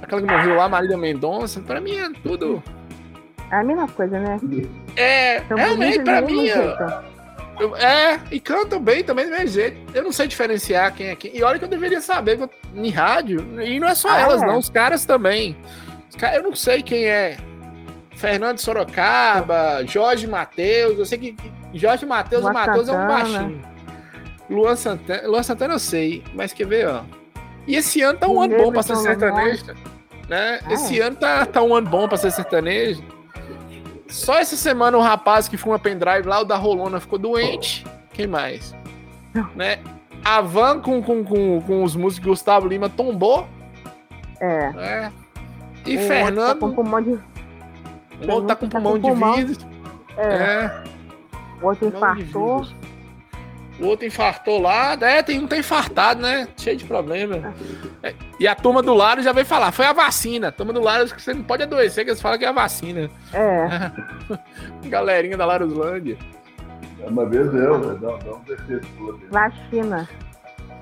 aquela 0.00 0.22
que 0.22 0.32
morreu 0.32 0.54
lá, 0.54 0.68
Marília 0.68 0.96
Mendonça. 0.96 1.60
Pra 1.60 1.80
mim 1.80 1.96
é 1.96 2.08
tudo. 2.22 2.62
É 3.50 3.56
a 3.56 3.64
mesma 3.64 3.86
coisa, 3.88 4.18
né? 4.18 4.38
É, 4.96 5.40
São 5.48 5.56
realmente, 5.56 5.98
bonitos 5.98 6.04
pra 6.04 6.22
mim. 6.22 6.46
eu- 7.60 7.76
é, 7.76 8.20
e 8.30 8.40
cantam 8.40 8.80
bem 8.80 9.04
também 9.04 9.26
do 9.26 9.30
mesmo 9.30 9.46
jeito. 9.48 9.76
Eu 9.94 10.02
não 10.02 10.12
sei 10.12 10.26
diferenciar 10.26 10.92
quem 10.94 11.08
é 11.08 11.14
quem. 11.16 11.36
E 11.36 11.42
olha 11.42 11.58
que 11.58 11.64
eu 11.64 11.68
deveria 11.68 12.00
saber 12.00 12.40
eu- 12.40 12.50
em 12.74 12.90
rádio. 12.90 13.46
E 13.62 13.78
não 13.78 13.86
é 13.88 13.94
só 13.94 14.08
Ah, 14.10 14.20
elas, 14.20 14.42
é? 14.42 14.46
não, 14.46 14.58
os 14.58 14.68
caras 14.68 15.04
também. 15.04 15.56
Os 16.10 16.16
ca- 16.16 16.34
Eu 16.34 16.42
não 16.42 16.54
sei 16.54 16.82
quem 16.82 17.04
é. 17.06 17.36
Fernando 18.16 18.58
Sorocaba, 18.58 19.84
Jorge 19.86 20.26
Matheus. 20.26 20.98
Eu 20.98 21.04
sei 21.04 21.18
que 21.18 21.36
Jorge 21.74 22.06
Matheus 22.06 22.42
Luan 22.42 22.52
Matheus 22.52 22.88
é 22.88 22.92
um 22.92 23.06
baixinho. 23.06 23.62
Luan 24.48 24.76
Santana, 24.76 25.26
Luan 25.28 25.42
Santana 25.42 25.74
eu 25.74 25.78
sei, 25.78 26.22
mas 26.34 26.52
quer 26.52 26.66
ver, 26.66 26.86
ó. 26.88 27.02
E 27.66 27.76
esse 27.76 28.02
ano 28.02 28.18
tá 28.18 28.28
um 28.28 28.40
ano 28.42 28.56
bom 28.56 28.72
pra 28.72 28.82
ser 28.82 28.96
sertanejo. 28.96 29.64
Né? 30.28 30.60
Ah, 30.64 30.72
Esse 30.72 31.00
é? 31.00 31.04
ano 31.04 31.16
tá, 31.16 31.44
tá 31.46 31.62
um 31.62 31.74
ano 31.74 31.88
bom 31.88 32.06
pra 32.08 32.16
ser 32.16 32.30
sertanejo. 32.30 33.02
Só 34.14 34.38
essa 34.38 34.54
semana 34.54 34.96
o 34.96 35.00
rapaz 35.00 35.48
que 35.48 35.56
fuma 35.56 35.76
pendrive 35.76 36.28
lá, 36.28 36.40
o 36.40 36.44
da 36.44 36.56
Rolona, 36.56 37.00
ficou 37.00 37.18
doente. 37.18 37.84
Quem 38.12 38.28
mais? 38.28 38.72
Né? 39.56 39.80
A 40.24 40.40
Van 40.40 40.80
com, 40.80 41.02
com, 41.02 41.24
com, 41.24 41.60
com 41.60 41.82
os 41.82 41.96
músicos 41.96 42.28
Gustavo 42.28 42.68
Lima 42.68 42.88
tombou. 42.88 43.48
É. 44.40 44.70
Né? 44.70 45.12
E 45.84 45.96
O 45.96 46.00
outro 46.00 46.06
Fernando, 46.08 46.46
Tá 46.46 46.54
com 46.54 46.72
pulmão 46.74 47.02
de, 47.02 47.10
o 47.10 48.30
outro 48.30 48.46
tá 48.46 48.54
com 48.56 48.68
tá 48.68 48.78
com 48.78 48.82
pulmão 48.82 48.94
de 48.94 49.00
pulmão. 49.00 49.34
vidro. 49.34 49.66
é, 50.16 50.26
É. 50.34 50.82
o 51.60 51.66
outro 51.66 51.90
Pulmão 51.90 52.16
infartou. 52.16 52.66
O 53.80 53.86
outro 53.86 54.06
infartou 54.06 54.60
lá. 54.60 54.92
É, 55.00 55.22
tem 55.22 55.40
um 55.40 55.46
tá 55.48 55.56
infartado, 55.58 56.22
né? 56.22 56.46
Cheio 56.56 56.76
de 56.76 56.84
problema. 56.84 57.52
É, 58.02 58.14
E 58.38 58.46
a 58.46 58.54
turma 58.54 58.80
do 58.82 58.94
lado 58.94 59.20
já 59.22 59.32
veio 59.32 59.44
falar, 59.46 59.72
foi 59.72 59.84
a 59.86 59.92
vacina. 59.92 60.48
A 60.48 60.52
turma 60.52 60.72
do 60.72 60.80
lado 60.80 61.12
que 61.12 61.20
você 61.20 61.34
não 61.34 61.42
pode 61.42 61.64
adoecer, 61.64 62.04
que 62.04 62.10
eles 62.10 62.20
falam 62.22 62.38
que 62.38 62.44
é 62.44 62.48
a 62.48 62.52
vacina. 62.52 63.10
É. 63.32 63.90
Galerinha 64.88 65.36
da 65.36 65.44
Laruslândia. 65.44 66.16
É 67.02 67.06
uma 67.08 67.26
vez 67.26 67.46
eu, 67.52 67.80
velho. 67.80 67.98
Dá, 67.98 68.16
dá 68.16 68.32
um 68.36 68.40
defeito. 68.40 68.86
Vacina. 69.30 70.08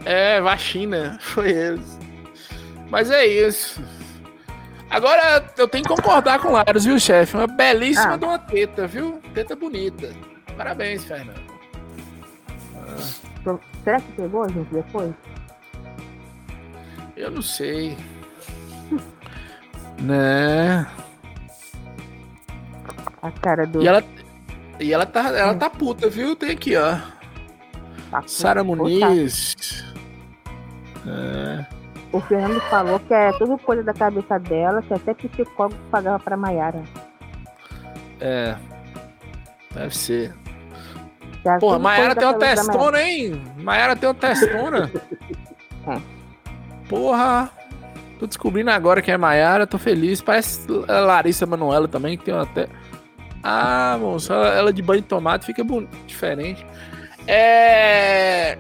É, 0.05 0.41
vacina. 0.41 1.17
Foi 1.23 1.51
eles. 1.51 1.99
Mas 2.91 3.11
é 3.11 3.25
isso. 3.27 3.83
Agora 4.91 5.43
eu 5.57 5.67
tenho 5.67 5.83
que 5.85 5.89
concordar 5.89 6.39
com 6.41 6.49
o 6.49 6.53
Laros, 6.53 6.85
viu, 6.85 6.99
chefe? 7.01 7.35
Uma 7.35 7.47
belíssima 7.47 8.13
Ah. 8.13 8.17
de 8.19 8.25
uma 8.27 8.39
teta, 8.39 8.87
viu? 8.87 9.19
Teta 9.33 9.57
bonita. 9.57 10.11
Parabéns, 10.59 11.03
Fernando. 11.07 11.42
Será 13.85 14.01
que 14.01 14.13
pegou, 14.13 14.49
gente, 14.49 14.73
depois? 14.73 15.13
Eu 17.17 17.31
não 17.31 17.43
sei. 17.43 17.97
né? 20.01 20.87
A 23.21 23.31
cara 23.31 23.67
do. 23.67 23.83
E 23.83 23.87
ela, 23.89 24.03
e 24.81 24.93
ela 24.93 25.07
tá, 25.07 25.29
ela 25.37 25.55
tá 25.55 25.71
puta, 25.71 26.09
viu? 26.09 26.35
Tem 26.35 26.51
aqui, 26.51 26.77
ó. 26.77 26.97
tá- 28.11 28.23
Sara. 28.27 28.65
Muniz. 28.65 29.85
É. 31.07 31.67
O 32.13 32.21
Fernando 32.21 32.61
falou 32.69 33.01
que 33.01 33.15
é 33.15 33.33
tudo 33.39 33.57
coisa 33.59 33.83
da 33.83 33.95
cabeça 33.95 34.39
dela, 34.39 34.83
que 34.83 34.93
até 34.93 35.15
psicólogo 35.15 35.77
pagava 35.91 36.19
pra 36.19 36.37
Maiara. 36.37 36.83
É. 38.21 38.57
Deve 39.73 39.97
ser. 39.97 40.35
Que 41.43 41.49
era 41.49 41.59
Porra, 41.59 41.79
Maiara 41.79 42.15
tem 42.15 42.25
uma 42.29 42.39
testona, 42.39 43.03
hein? 43.03 43.43
Maiara 43.59 43.97
tem 43.97 44.09
uma 44.09 44.15
testona. 44.15 44.91
É. 45.89 46.01
Porra. 46.89 47.51
Tô 48.19 48.27
descobrindo 48.27 48.71
agora 48.71 49.03
quem 49.03 49.13
é 49.15 49.17
Maiara, 49.17 49.67
tô 49.67 49.79
feliz. 49.79 50.21
Parece 50.21 50.61
a 50.87 51.01
Larissa 51.01 51.45
Manoela 51.45 51.89
também, 51.89 52.17
que 52.17 52.25
tem 52.25 52.33
uma 52.35 52.45
até. 52.45 52.69
Ah, 53.43 53.97
moço, 54.01 54.33
ela, 54.33 54.73
de 54.73 54.81
banho 54.81 55.01
de 55.03 55.09
tomate 55.09 55.45
fica 55.45 55.65
boni- 55.65 55.89
diferente. 56.07 56.65
É. 57.27 58.57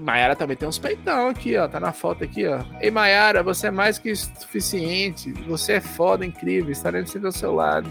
Maiara 0.00 0.34
também 0.34 0.56
tem 0.56 0.68
uns 0.68 0.78
peitão 0.78 1.28
aqui, 1.28 1.56
ó. 1.56 1.68
Tá 1.68 1.78
na 1.78 1.92
foto 1.92 2.24
aqui, 2.24 2.44
ó. 2.48 2.58
Ei, 2.80 2.90
Maiara, 2.90 3.42
você 3.44 3.68
é 3.68 3.70
mais 3.70 3.96
que 3.98 4.14
suficiente. 4.16 5.30
Você 5.46 5.74
é 5.74 5.80
foda, 5.80 6.26
incrível. 6.26 6.72
Estaremos 6.72 7.10
sempre 7.10 7.28
ao 7.28 7.32
seu 7.32 7.54
lado. 7.54 7.88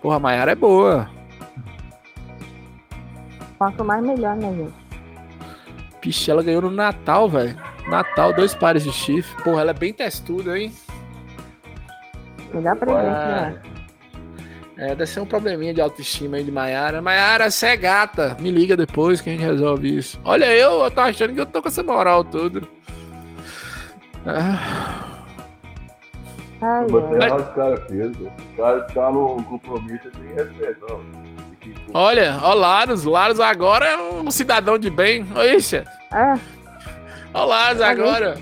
Porra, 0.00 0.20
Maiara 0.20 0.52
é 0.52 0.54
boa. 0.54 1.10
Quanto 3.60 3.84
mais 3.84 4.02
melhor, 4.02 4.34
né, 4.36 4.50
gente? 4.54 4.72
Pixe, 6.00 6.30
ela 6.30 6.42
ganhou 6.42 6.62
no 6.62 6.70
Natal, 6.70 7.28
velho. 7.28 7.54
Natal, 7.90 8.32
dois 8.32 8.54
pares 8.54 8.84
de 8.84 8.90
chifre. 8.90 9.44
Porra, 9.44 9.60
ela 9.60 9.72
é 9.72 9.74
bem 9.74 9.92
testuda, 9.92 10.58
hein? 10.58 10.72
Melhor 12.54 12.74
presente, 12.76 13.04
né? 13.04 13.62
É, 14.78 14.86
deve 14.94 15.04
ser 15.04 15.20
um 15.20 15.26
probleminha 15.26 15.74
de 15.74 15.80
autoestima 15.82 16.38
aí 16.38 16.42
de 16.42 16.50
Maiara. 16.50 17.02
Maiara, 17.02 17.50
você 17.50 17.66
é 17.66 17.76
gata. 17.76 18.34
Me 18.40 18.50
liga 18.50 18.78
depois 18.78 19.20
que 19.20 19.28
a 19.28 19.32
gente 19.34 19.44
resolve 19.44 19.94
isso. 19.94 20.18
Olha, 20.24 20.46
eu, 20.56 20.82
eu 20.82 20.90
tô 20.90 21.02
achando 21.02 21.34
que 21.34 21.40
eu 21.42 21.44
tô 21.44 21.60
com 21.60 21.68
essa 21.68 21.82
moral 21.82 22.24
toda. 22.24 22.62
Ah, 24.24 25.04
Ai, 26.62 26.86
Você 26.86 27.14
os 27.14 27.48
caras 27.54 27.80
fez, 27.88 28.16
velho. 28.16 28.32
O 28.54 28.56
cara 28.56 28.80
tá 28.84 29.10
no 29.10 29.44
compromisso 29.44 30.10
tem 30.12 30.22
que 30.28 30.32
respeitar. 30.32 30.96
Olha, 31.92 32.38
ó, 32.42 32.54
Laros. 32.54 33.04
Laros 33.04 33.40
agora 33.40 33.86
é 33.86 33.96
um 33.98 34.30
cidadão 34.30 34.78
de 34.78 34.90
bem. 34.90 35.26
Oi, 35.36 35.60
chefe. 35.60 35.88
É, 36.12 36.34
Ó, 37.32 37.44
Laros 37.44 37.80
Olha. 37.80 37.90
agora. 37.90 38.38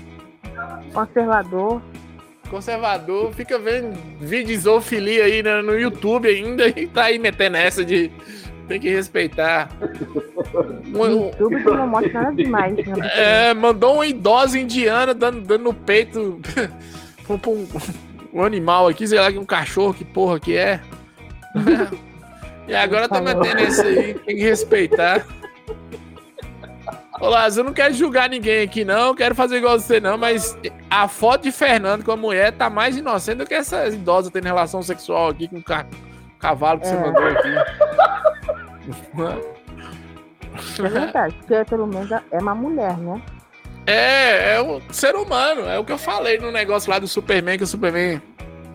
conservador. 0.93 1.81
Conservador, 2.49 3.31
fica 3.33 3.59
vendo 3.59 3.95
vídeo 4.19 4.47
de 4.47 4.57
zoofilia 4.57 5.25
aí 5.25 5.43
no, 5.43 5.61
no 5.61 5.79
YouTube 5.79 6.27
ainda 6.27 6.67
e 6.67 6.87
tá 6.87 7.03
aí 7.03 7.19
metendo 7.19 7.57
essa 7.57 7.85
de 7.85 8.09
tem 8.67 8.79
que 8.79 8.89
respeitar. 8.89 9.69
YouTube 10.85 11.57
que 11.63 11.69
não 11.69 11.87
mostra 11.87 12.21
nada 12.23 12.35
demais, 12.35 12.73
né? 12.75 12.93
é, 13.15 13.53
mandou 13.53 13.95
uma 13.95 14.07
idosa 14.07 14.57
indiana 14.57 15.13
dando, 15.13 15.41
dando 15.41 15.63
no 15.65 15.73
peito 15.75 16.39
pra 17.27 17.35
um, 17.35 17.51
um- 17.53 17.67
um 18.33 18.43
animal 18.43 18.87
aqui, 18.87 19.07
sei 19.07 19.19
lá, 19.19 19.31
que 19.31 19.37
um 19.37 19.45
cachorro, 19.45 19.93
que 19.93 20.03
porra 20.05 20.39
que 20.39 20.55
é. 20.57 20.79
e 22.69 22.75
agora 22.75 23.09
tá 23.09 23.19
metendo 23.19 23.59
esse 23.63 23.81
aí, 23.81 24.13
tem 24.13 24.35
que 24.37 24.43
respeitar. 24.43 25.25
Olá, 27.19 27.47
eu 27.49 27.63
não 27.65 27.73
quero 27.73 27.93
julgar 27.93 28.29
ninguém 28.29 28.63
aqui, 28.63 28.85
não, 28.85 29.13
quero 29.13 29.35
fazer 29.35 29.57
igual 29.57 29.77
você, 29.77 29.99
não, 29.99 30.17
mas 30.17 30.57
a 30.89 31.07
foto 31.09 31.43
de 31.43 31.51
Fernando 31.51 32.03
com 32.05 32.11
a 32.13 32.15
mulher 32.17 32.53
tá 32.53 32.69
mais 32.69 32.95
inocente 32.95 33.39
do 33.39 33.45
que 33.45 33.53
essa 33.53 33.87
idosa 33.87 34.31
tendo 34.31 34.45
relação 34.45 34.81
sexual 34.81 35.27
aqui 35.29 35.47
com 35.49 35.57
o 35.57 35.63
ca- 35.63 35.85
cavalo 36.39 36.79
que 36.79 36.87
você 36.87 36.95
É. 36.95 36.99
mandou 36.99 37.23
aqui. 37.27 37.49
É 40.79 40.89
verdade, 40.89 41.35
porque 41.35 41.65
pelo 41.65 41.87
menos 41.87 42.09
é 42.11 42.37
uma 42.39 42.55
mulher, 42.55 42.97
né? 42.97 43.21
É, 43.85 44.55
é 44.55 44.61
um 44.61 44.79
ser 44.91 45.15
humano. 45.15 45.61
É 45.67 45.77
o 45.79 45.83
que 45.83 45.91
eu 45.91 45.97
falei 45.97 46.37
no 46.37 46.51
negócio 46.51 46.89
lá 46.89 46.99
do 46.99 47.07
Superman, 47.07 47.57
que 47.57 47.63
o 47.63 47.67
Superman. 47.67 48.21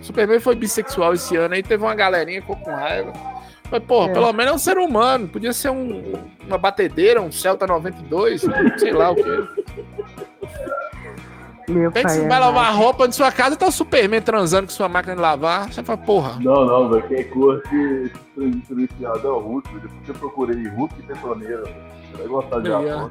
O 0.00 0.04
Superman 0.04 0.40
foi 0.40 0.54
bissexual 0.54 1.14
esse 1.14 1.34
ano, 1.36 1.54
aí 1.54 1.62
teve 1.62 1.82
uma 1.82 1.94
galerinha 1.94 2.40
que 2.40 2.46
ficou 2.46 2.62
com 2.62 2.70
raiva. 2.74 3.12
Mas, 3.70 3.82
pô, 3.84 4.04
É. 4.04 4.12
pelo 4.12 4.32
menos 4.32 4.52
é 4.52 4.54
um 4.54 4.58
ser 4.58 4.78
humano. 4.78 5.26
Podia 5.28 5.52
ser 5.52 5.70
um, 5.70 6.12
uma 6.46 6.58
batedeira, 6.58 7.20
um 7.20 7.32
Celta 7.32 7.66
92, 7.66 8.42
sei 8.78 8.92
lá 8.92 9.10
o 9.10 9.14
quê. 9.16 9.22
Meu 11.66 11.90
Tem 11.90 12.02
que 12.02 12.08
pai. 12.08 12.18
você 12.18 12.24
é 12.26 12.28
vai 12.28 12.38
lavar 12.40 12.64
mais. 12.64 12.76
roupa 12.76 13.08
de 13.08 13.16
sua 13.16 13.32
casa, 13.32 13.56
tá 13.56 13.66
o 13.66 13.72
Superman 13.72 14.20
transando 14.20 14.66
com 14.66 14.72
sua 14.74 14.86
máquina 14.86 15.14
de 15.14 15.20
lavar. 15.22 15.72
Você 15.72 15.82
fala, 15.82 15.96
porra. 15.96 16.38
Não, 16.40 16.66
não, 16.66 16.90
velho. 16.90 17.08
Quem 17.08 17.24
curte 17.30 18.12
diferenciado 18.36 19.26
é 19.26 19.30
o 19.30 19.38
Hulk, 19.38 19.68
velho. 19.68 19.80
Depois 19.80 20.00
que 20.04 20.10
eu 20.10 20.14
procurei 20.16 20.68
Hulk 20.68 20.94
e 20.98 21.02
Betoneira, 21.02 21.62
velho. 21.62 21.76
Você 22.12 22.18
vai 22.18 22.26
gostar 22.26 22.60
de 22.60 22.70
aposta. 22.72 23.10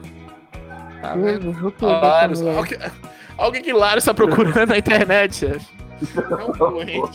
Tá 1.01 1.15
vendo? 1.15 1.71
Que 1.71 1.85
Laros, 1.85 2.41
é 2.43 2.91
alguém, 3.37 3.61
que 3.63 3.73
Laros 3.73 4.05
tá 4.05 4.13
procurando 4.13 4.67
na 4.69 4.77
internet, 4.77 5.35
chefe. 5.35 5.67
É 6.59 6.63
um. 6.63 7.09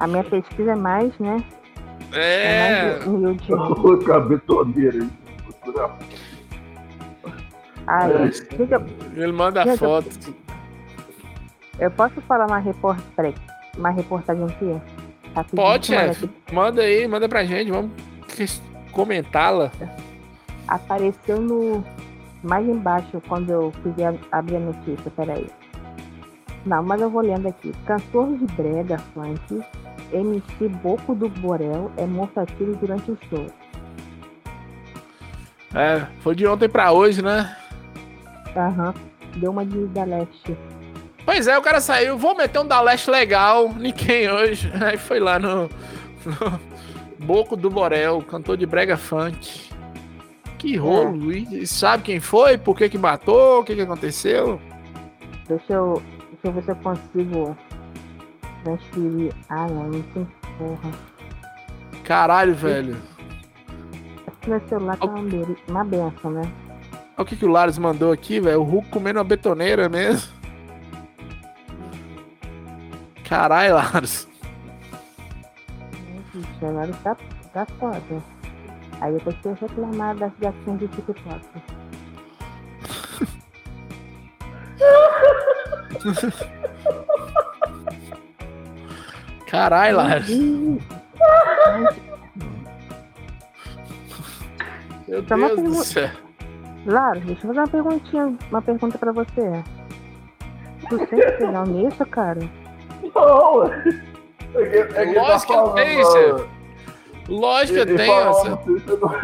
A 0.00 0.06
minha 0.08 0.24
pesquisa 0.24 0.72
é 0.72 0.76
mais, 0.76 1.16
né? 1.20 1.42
É. 2.12 2.98
Hulk, 3.04 4.10
a 4.12 4.20
betoneira 4.20 4.98
aí. 5.02 5.10
Ai, 7.86 8.12
É. 8.12 9.20
Ele 9.20 9.32
manda 9.32 9.62
a 9.62 9.76
foto. 9.76 10.08
eu 11.78 11.90
posso 11.90 12.20
falar 12.22 12.46
uma, 12.46 12.58
report... 12.58 12.98
peraí, 13.16 13.34
uma 13.76 13.90
reportagem 13.90 14.44
aqui? 14.44 14.80
Rapidinho, 15.34 15.62
Pode, 15.66 15.86
chefe. 15.86 16.24
aqui. 16.24 16.34
Manda 16.54 16.82
aí, 16.82 17.06
manda 17.06 17.28
pra 17.28 17.44
gente. 17.44 17.70
Vamos 17.70 17.90
comentá-la. 18.92 19.70
Apareceu 20.66 21.40
no. 21.40 21.84
Mais 22.42 22.66
embaixo 22.66 23.20
quando 23.28 23.50
eu 23.50 23.72
a- 24.04 24.38
abrir 24.38 24.56
a 24.56 24.60
notícia, 24.60 25.10
peraí. 25.14 25.46
Não, 26.64 26.82
mas 26.82 27.00
eu 27.00 27.10
vou 27.10 27.22
lendo 27.22 27.46
aqui. 27.48 27.72
Cantor 27.86 28.36
de 28.38 28.46
brega 28.54 28.98
funk, 29.14 29.62
MC 30.12 30.68
Boco 30.82 31.14
do 31.14 31.28
Borel 31.28 31.90
é 31.96 32.46
tiro 32.56 32.76
durante 32.76 33.10
o 33.10 33.18
show. 33.28 33.46
É, 35.74 36.06
foi 36.20 36.34
de 36.34 36.46
ontem 36.46 36.68
pra 36.68 36.92
hoje, 36.92 37.22
né? 37.22 37.56
Aham. 38.56 38.94
Deu 39.36 39.52
uma 39.52 39.64
de 39.64 39.86
da 39.86 40.04
leste. 40.04 40.56
Pois 41.24 41.46
é, 41.46 41.56
o 41.56 41.62
cara 41.62 41.80
saiu, 41.80 42.18
vou 42.18 42.36
meter 42.36 42.58
um 42.58 42.66
da 42.66 42.80
leste 42.80 43.10
legal, 43.10 43.72
ninguém 43.72 44.28
hoje. 44.30 44.70
Aí 44.82 44.96
foi 44.96 45.20
lá 45.20 45.38
no, 45.38 45.70
no 46.24 46.60
Boco 47.24 47.56
do 47.56 47.70
Borel, 47.70 48.20
cantor 48.22 48.56
de 48.56 48.66
brega 48.66 48.96
funk. 48.96 49.70
Que 50.58 50.76
rolo, 50.76 51.32
e 51.32 51.66
sabe 51.66 52.02
quem 52.02 52.20
foi? 52.20 52.58
Por 52.58 52.76
que 52.76 52.88
que 52.88 52.98
matou? 52.98 53.60
O 53.60 53.64
que 53.64 53.74
que 53.74 53.80
aconteceu? 53.80 54.60
Deixa 55.48 55.72
eu, 55.72 56.02
deixa 56.30 56.48
eu 56.48 56.52
ver 56.52 56.62
se 56.64 56.70
eu 56.70 56.76
consigo 56.76 57.56
transferir. 58.64 59.32
Ah, 59.48 59.66
não, 59.68 59.88
não 59.88 60.02
tem 60.02 60.24
porra. 60.58 60.90
Caralho, 62.04 62.54
velho. 62.54 62.96
Meu 64.46 64.60
celular 64.68 64.96
tá 64.96 65.04
uma, 65.06 65.22
be- 65.22 65.56
uma 65.68 65.84
benção, 65.84 66.30
né? 66.30 66.42
Olha 67.16 67.22
o 67.22 67.24
que 67.24 67.36
que 67.36 67.44
o 67.44 67.48
Laros 67.50 67.76
mandou 67.78 68.10
aqui, 68.12 68.40
velho. 68.40 68.60
O 68.60 68.64
Hulk 68.64 68.88
comendo 68.88 69.18
uma 69.18 69.24
betoneira 69.24 69.88
mesmo. 69.88 70.32
Caralho, 73.28 73.74
Laros. 73.74 74.26
Ixi, 76.34 76.64
agora 76.64 76.92
tá, 77.04 77.16
tá 77.52 77.66
foda. 77.78 78.00
Aí 79.00 79.12
depois 79.14 79.36
que 79.36 79.46
eu 79.48 79.54
reclamar 79.60 80.16
das 80.16 80.32
gatinhas 80.40 80.78
de 80.80 80.88
TikTok. 80.88 81.40
Caralho, 89.50 89.96
Laros. 89.96 90.28
Ih, 90.28 90.80
Meu 95.08 95.22
Tá 95.24 95.34
uma 95.36 95.48
Deus 95.48 95.58
do 95.58 95.62
pergunta. 95.64 95.84
céu. 95.84 96.10
Lara, 96.86 97.20
deixa 97.20 97.46
eu 97.46 97.48
fazer 97.48 97.60
uma 97.60 97.68
perguntinha, 97.68 98.38
uma 98.50 98.62
pergunta 98.62 98.96
pra 98.98 99.12
você. 99.12 99.62
Tu 100.88 100.98
sente 100.98 101.36
tesão 101.38 101.64
nisso, 101.66 102.06
cara? 102.06 102.40
Não. 103.14 103.66
É 103.66 104.66
que, 104.66 104.76
é 104.78 105.06
que 105.06 105.18
Lógico 105.18 105.46
que 105.46 105.52
tá 105.52 105.58
eu 105.58 105.68
tenho, 105.74 106.12
chefe. 106.12 106.50
Lógico 107.28 107.72
que 107.74 107.92
eu 107.92 107.96
tenho. 107.96 108.30
essa- 108.30 108.48
no 108.50 108.96
do- 108.96 109.16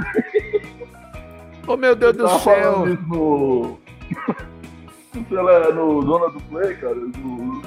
Oh, 1.68 1.76
meu 1.76 1.96
Deus 1.96 2.16
do 2.16 2.24
Tava 2.24 2.38
céu. 2.38 2.86
no. 2.86 3.78
Sei 5.28 5.36
lá, 5.42 5.72
no 5.72 6.04
Dona 6.04 6.28
do 6.30 6.40
Play, 6.42 6.74
cara, 6.76 6.94
do. 6.94 7.62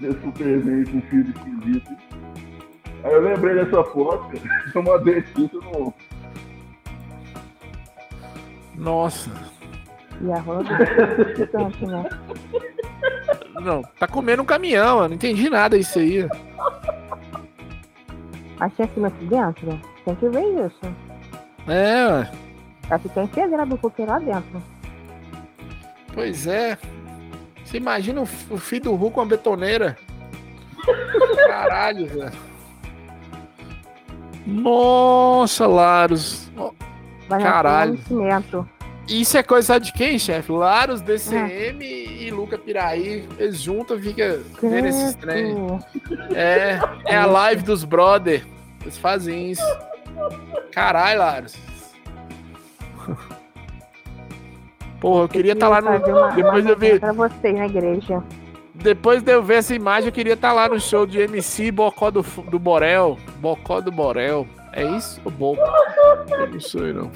Desse 0.00 0.20
Superman 0.20 0.84
com 0.86 1.00
filho 1.02 1.34
esquisito. 1.34 1.96
Aí 3.04 3.12
eu 3.12 3.20
lembrei 3.20 3.54
dessa 3.54 3.82
foto, 3.84 4.28
cara. 4.28 4.62
Eu 4.74 4.82
mandei 4.82 5.18
isso 5.18 5.60
no. 5.62 5.94
Nossa. 8.76 9.30
E 10.20 10.32
a 10.32 10.38
rola 10.40 10.64
do 10.64 11.36
gigante, 11.36 11.86
né? 11.86 12.08
Não, 13.60 13.82
tá 13.98 14.06
comendo 14.06 14.42
um 14.42 14.46
caminhão, 14.46 15.02
eu 15.02 15.08
não 15.08 15.14
entendi 15.16 15.50
nada 15.50 15.76
disso 15.76 15.98
aí. 15.98 16.28
Tinha 18.74 18.88
cima 18.88 19.08
aqui 19.08 19.24
dentro? 19.26 19.80
Tem 20.04 20.14
que 20.14 20.28
ver 20.28 20.66
isso. 20.66 20.94
É, 21.66 22.06
ué. 22.06 22.30
Acho 22.90 23.02
que 23.02 23.14
tem 23.14 23.26
pedra 23.26 23.66
do 23.66 23.76
cookie 23.78 24.04
lá 24.04 24.18
dentro. 24.18 24.62
pois 26.14 26.46
é. 26.46 26.78
Você 27.68 27.76
imagina 27.76 28.22
o, 28.22 28.28
o 28.50 28.56
filho 28.56 28.84
do 28.84 28.94
Hulk 28.94 29.14
com 29.14 29.20
uma 29.20 29.26
betoneira? 29.26 29.98
Caralho, 31.46 32.06
velho. 32.06 32.32
Nossa, 34.46 35.66
Laros. 35.66 36.50
Vai 37.28 37.42
Caralho. 37.42 37.98
Isso 39.06 39.36
é 39.36 39.42
coisa 39.42 39.78
de 39.78 39.92
quem, 39.92 40.18
chefe? 40.18 40.50
Laros, 40.50 41.02
DCM 41.02 41.84
e 41.84 42.30
Luca 42.30 42.56
Piraí. 42.56 43.28
Eles 43.38 43.60
juntam, 43.60 43.98
fica 43.98 44.40
vendo 44.62 44.86
esses 44.86 45.14
trem. 45.16 45.54
É, 46.34 46.80
é 47.04 47.16
a 47.18 47.26
live 47.26 47.62
dos 47.62 47.84
brother. 47.84 48.46
Eles 48.80 48.96
fazem 48.96 49.50
isso. 49.50 49.78
Caralho, 50.72 51.18
Laros. 51.18 51.54
Porra, 55.00 55.22
eu 55.24 55.28
queria 55.28 55.52
estar 55.52 55.68
lá 55.68 55.80
no. 55.80 55.88
Uma- 55.90 56.28
Depois 56.32 56.64
uma 56.64 56.70
eu 56.72 56.76
vi. 56.78 56.98
Pra 56.98 57.12
vocês 57.12 57.54
na 57.56 57.66
igreja. 57.66 58.22
Depois 58.74 59.22
de 59.22 59.32
eu 59.32 59.42
ver 59.42 59.54
essa 59.58 59.74
imagem, 59.74 60.08
eu 60.08 60.12
queria 60.12 60.34
estar 60.34 60.52
lá 60.52 60.68
no 60.68 60.80
show 60.80 61.04
de 61.06 61.18
MC 61.20 61.70
Bocó 61.72 62.10
do, 62.10 62.22
do 62.50 62.58
Borel. 62.58 63.18
Bocó 63.40 63.80
do 63.80 63.90
Borel. 63.90 64.46
É 64.72 64.84
isso 64.96 65.20
ou 65.24 65.30
Boco? 65.32 65.60
Eu 66.30 66.46
não 66.48 66.60
sei, 66.60 66.92
não. 66.92 67.10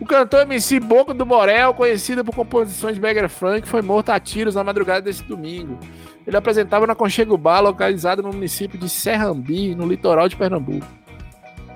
O 0.00 0.06
cantor 0.06 0.42
MC 0.42 0.80
Boco 0.80 1.12
do 1.12 1.24
Borel, 1.24 1.74
conhecido 1.74 2.24
por 2.24 2.34
composições 2.34 2.94
de 2.94 3.00
Beggar 3.00 3.28
Frank, 3.28 3.68
foi 3.68 3.82
morto 3.82 4.10
a 4.10 4.18
tiros 4.18 4.54
na 4.54 4.64
madrugada 4.64 5.02
desse 5.02 5.22
domingo. 5.22 5.78
Ele 6.26 6.36
apresentava 6.36 6.86
na 6.86 6.94
Conchego 6.94 7.36
Bar, 7.36 7.60
localizado 7.60 8.22
no 8.22 8.32
município 8.32 8.78
de 8.78 8.88
Serrambi, 8.88 9.74
no 9.74 9.86
litoral 9.86 10.28
de 10.28 10.36
Pernambuco. 10.36 10.86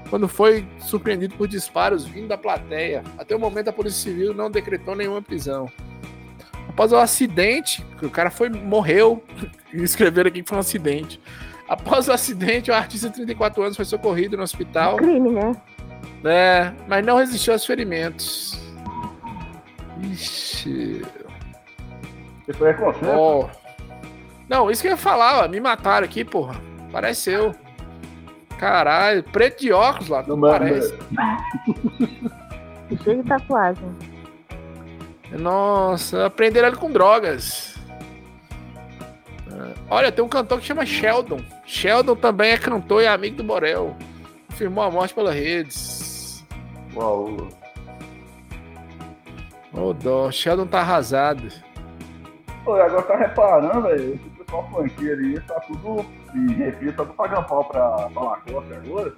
Quando 0.08 0.28
foi 0.28 0.66
surpreendido 0.78 1.34
por 1.36 1.48
disparos 1.48 2.06
vindo 2.06 2.28
da 2.28 2.38
plateia. 2.38 3.02
Até 3.18 3.34
o 3.34 3.38
momento, 3.38 3.68
a 3.68 3.72
Polícia 3.72 4.10
Civil 4.10 4.32
não 4.32 4.50
decretou 4.50 4.94
nenhuma 4.94 5.20
prisão. 5.20 5.70
Após 6.68 6.92
o 6.92 6.96
acidente, 6.96 7.84
o 8.02 8.10
cara 8.10 8.30
foi 8.30 8.48
morreu, 8.48 9.22
e 9.72 9.82
escreveram 9.82 10.28
aqui 10.28 10.42
que 10.42 10.48
foi 10.48 10.58
um 10.58 10.60
acidente. 10.60 11.20
Após 11.68 12.08
o 12.08 12.12
acidente, 12.12 12.70
o 12.70 12.74
artista 12.74 13.08
de 13.08 13.14
34 13.16 13.62
anos 13.62 13.76
foi 13.76 13.84
socorrido 13.84 14.36
no 14.36 14.42
hospital, 14.42 14.96
Crime, 14.96 15.30
né? 15.30 15.52
né, 16.22 16.76
mas 16.86 17.04
não 17.04 17.16
resistiu 17.16 17.52
aos 17.54 17.66
ferimentos. 17.66 18.60
Ixi, 20.00 21.02
Isso 22.46 22.66
é 22.66 22.74
consenso. 22.74 23.10
ó. 23.10 23.48
Não, 24.48 24.70
isso 24.70 24.80
que 24.80 24.88
eu 24.88 24.92
ia 24.92 24.96
falar, 24.96 25.44
ó. 25.44 25.48
Me 25.48 25.58
mataram 25.58 26.04
aqui, 26.04 26.24
porra. 26.24 26.60
Pareceu. 26.92 27.52
Caralho, 28.58 29.22
preto 29.24 29.60
de 29.60 29.72
óculos 29.72 30.08
lá. 30.08 30.22
Não, 30.26 30.40
parece. 30.40 30.94
Cheio 33.02 33.22
de 33.22 33.28
tatuagem. 33.28 33.96
Nossa, 35.32 36.26
aprenderam 36.26 36.68
ele 36.68 36.76
com 36.76 36.90
drogas. 36.90 37.76
Ah, 39.52 39.72
Olha, 39.90 40.12
tem 40.12 40.24
um 40.24 40.28
cantor 40.28 40.60
que 40.60 40.66
chama 40.66 40.86
Sheldon. 40.86 41.40
Sheldon 41.66 42.16
também 42.16 42.52
é 42.52 42.58
cantor 42.58 43.02
e 43.02 43.06
amigo 43.06 43.36
do 43.36 43.44
Borel. 43.44 43.96
Confirmou 44.48 44.84
a 44.84 44.90
morte 44.90 45.14
pelas 45.14 45.34
redes. 45.34 46.44
Uau. 46.94 47.48
Ô, 49.72 49.92
dó. 49.92 50.30
Sheldon 50.30 50.66
tá 50.66 50.80
arrasado. 50.80 51.48
Pô, 52.64 52.74
agora 52.74 53.02
tá 53.02 53.16
reparando, 53.16 53.82
velho, 53.82 54.18
pessoal 54.46 54.68
funkeiro 54.70 55.20
aí 55.20 55.40
tá 55.40 55.60
tudo. 55.60 56.06
E 56.34 56.52
refil, 56.54 56.92
tá 56.94 57.04
tudo 57.04 57.14
pagando 57.14 57.46
pau 57.46 57.64
pra, 57.64 58.08
pra 58.10 58.22
Lacoste 58.22 58.72
agora. 58.74 59.12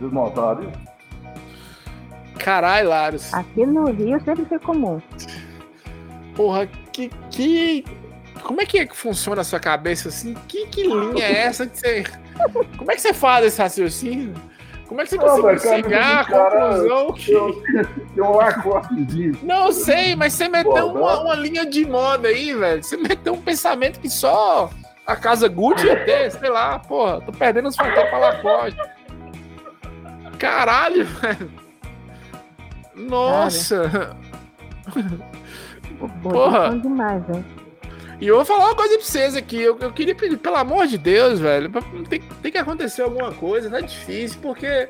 Notaram 0.00 0.62
isso? 0.62 0.94
Caralho, 2.38 2.88
Laros. 2.88 3.32
Aqui 3.32 3.64
no 3.64 3.90
Rio 3.90 4.20
sempre 4.24 4.44
foi 4.44 4.58
comum. 4.58 5.00
Porra, 6.34 6.66
que, 6.92 7.08
que. 7.30 7.84
Como 8.42 8.60
é 8.60 8.66
que, 8.66 8.78
é 8.78 8.86
que 8.86 8.96
funciona 8.96 9.40
a 9.40 9.44
sua 9.44 9.60
cabeça 9.60 10.08
assim? 10.08 10.34
Que, 10.48 10.66
que 10.66 10.82
linha 10.82 11.24
é 11.24 11.38
essa 11.44 11.66
que 11.66 11.78
você. 11.78 12.04
Como 12.76 12.90
é 12.90 12.94
que 12.96 13.00
você 13.00 13.14
faz 13.14 13.46
esse 13.46 13.62
raciocínio? 13.62 14.34
Como 14.86 15.00
é 15.00 15.04
que 15.04 15.10
você 15.10 15.16
Não, 15.16 15.40
conseguiu 15.40 15.58
chegar 15.60 16.20
à 16.20 16.24
conclusão 16.24 17.12
que. 17.12 17.36
Um 18.20 18.36
Lacostezinho. 18.36 19.38
Não 19.42 19.66
eu 19.66 19.72
sei, 19.72 20.14
mas 20.14 20.32
você 20.34 20.48
meteu 20.48 20.88
uma, 20.88 21.20
uma 21.20 21.34
linha 21.34 21.64
de 21.66 21.86
moda 21.86 22.28
aí, 22.28 22.54
velho. 22.54 22.82
Você 22.82 22.96
meteu 22.96 23.34
um 23.34 23.40
pensamento 23.40 23.98
que 23.98 24.08
só 24.10 24.70
a 25.06 25.16
casa 25.16 25.48
Gucci 25.48 25.86
ia 25.86 26.04
ter, 26.04 26.30
sei 26.38 26.50
lá, 26.50 26.78
porra. 26.78 27.20
Tô 27.22 27.32
perdendo 27.32 27.68
os 27.68 27.76
fatores 27.76 28.10
pra 28.10 28.18
Lacoste. 28.18 28.80
Caralho, 30.38 31.04
velho. 31.06 31.50
Nossa. 32.94 34.16
Pô, 35.98 36.08
Porra. 36.30 36.70
são 36.70 36.78
demais, 36.80 37.26
né? 37.28 37.44
E 38.20 38.26
eu 38.28 38.36
vou 38.36 38.44
falar 38.44 38.66
uma 38.66 38.74
coisa 38.74 38.96
pra 38.96 39.04
vocês 39.04 39.34
aqui. 39.36 39.60
Eu, 39.60 39.78
eu 39.80 39.92
queria 39.92 40.14
pedir, 40.14 40.36
pelo 40.36 40.56
amor 40.56 40.86
de 40.86 40.96
Deus, 40.96 41.40
velho. 41.40 41.70
Tem, 42.08 42.20
tem 42.20 42.52
que 42.52 42.58
acontecer 42.58 43.02
alguma 43.02 43.32
coisa, 43.32 43.68
tá 43.70 43.80
difícil, 43.80 44.38
porque 44.40 44.88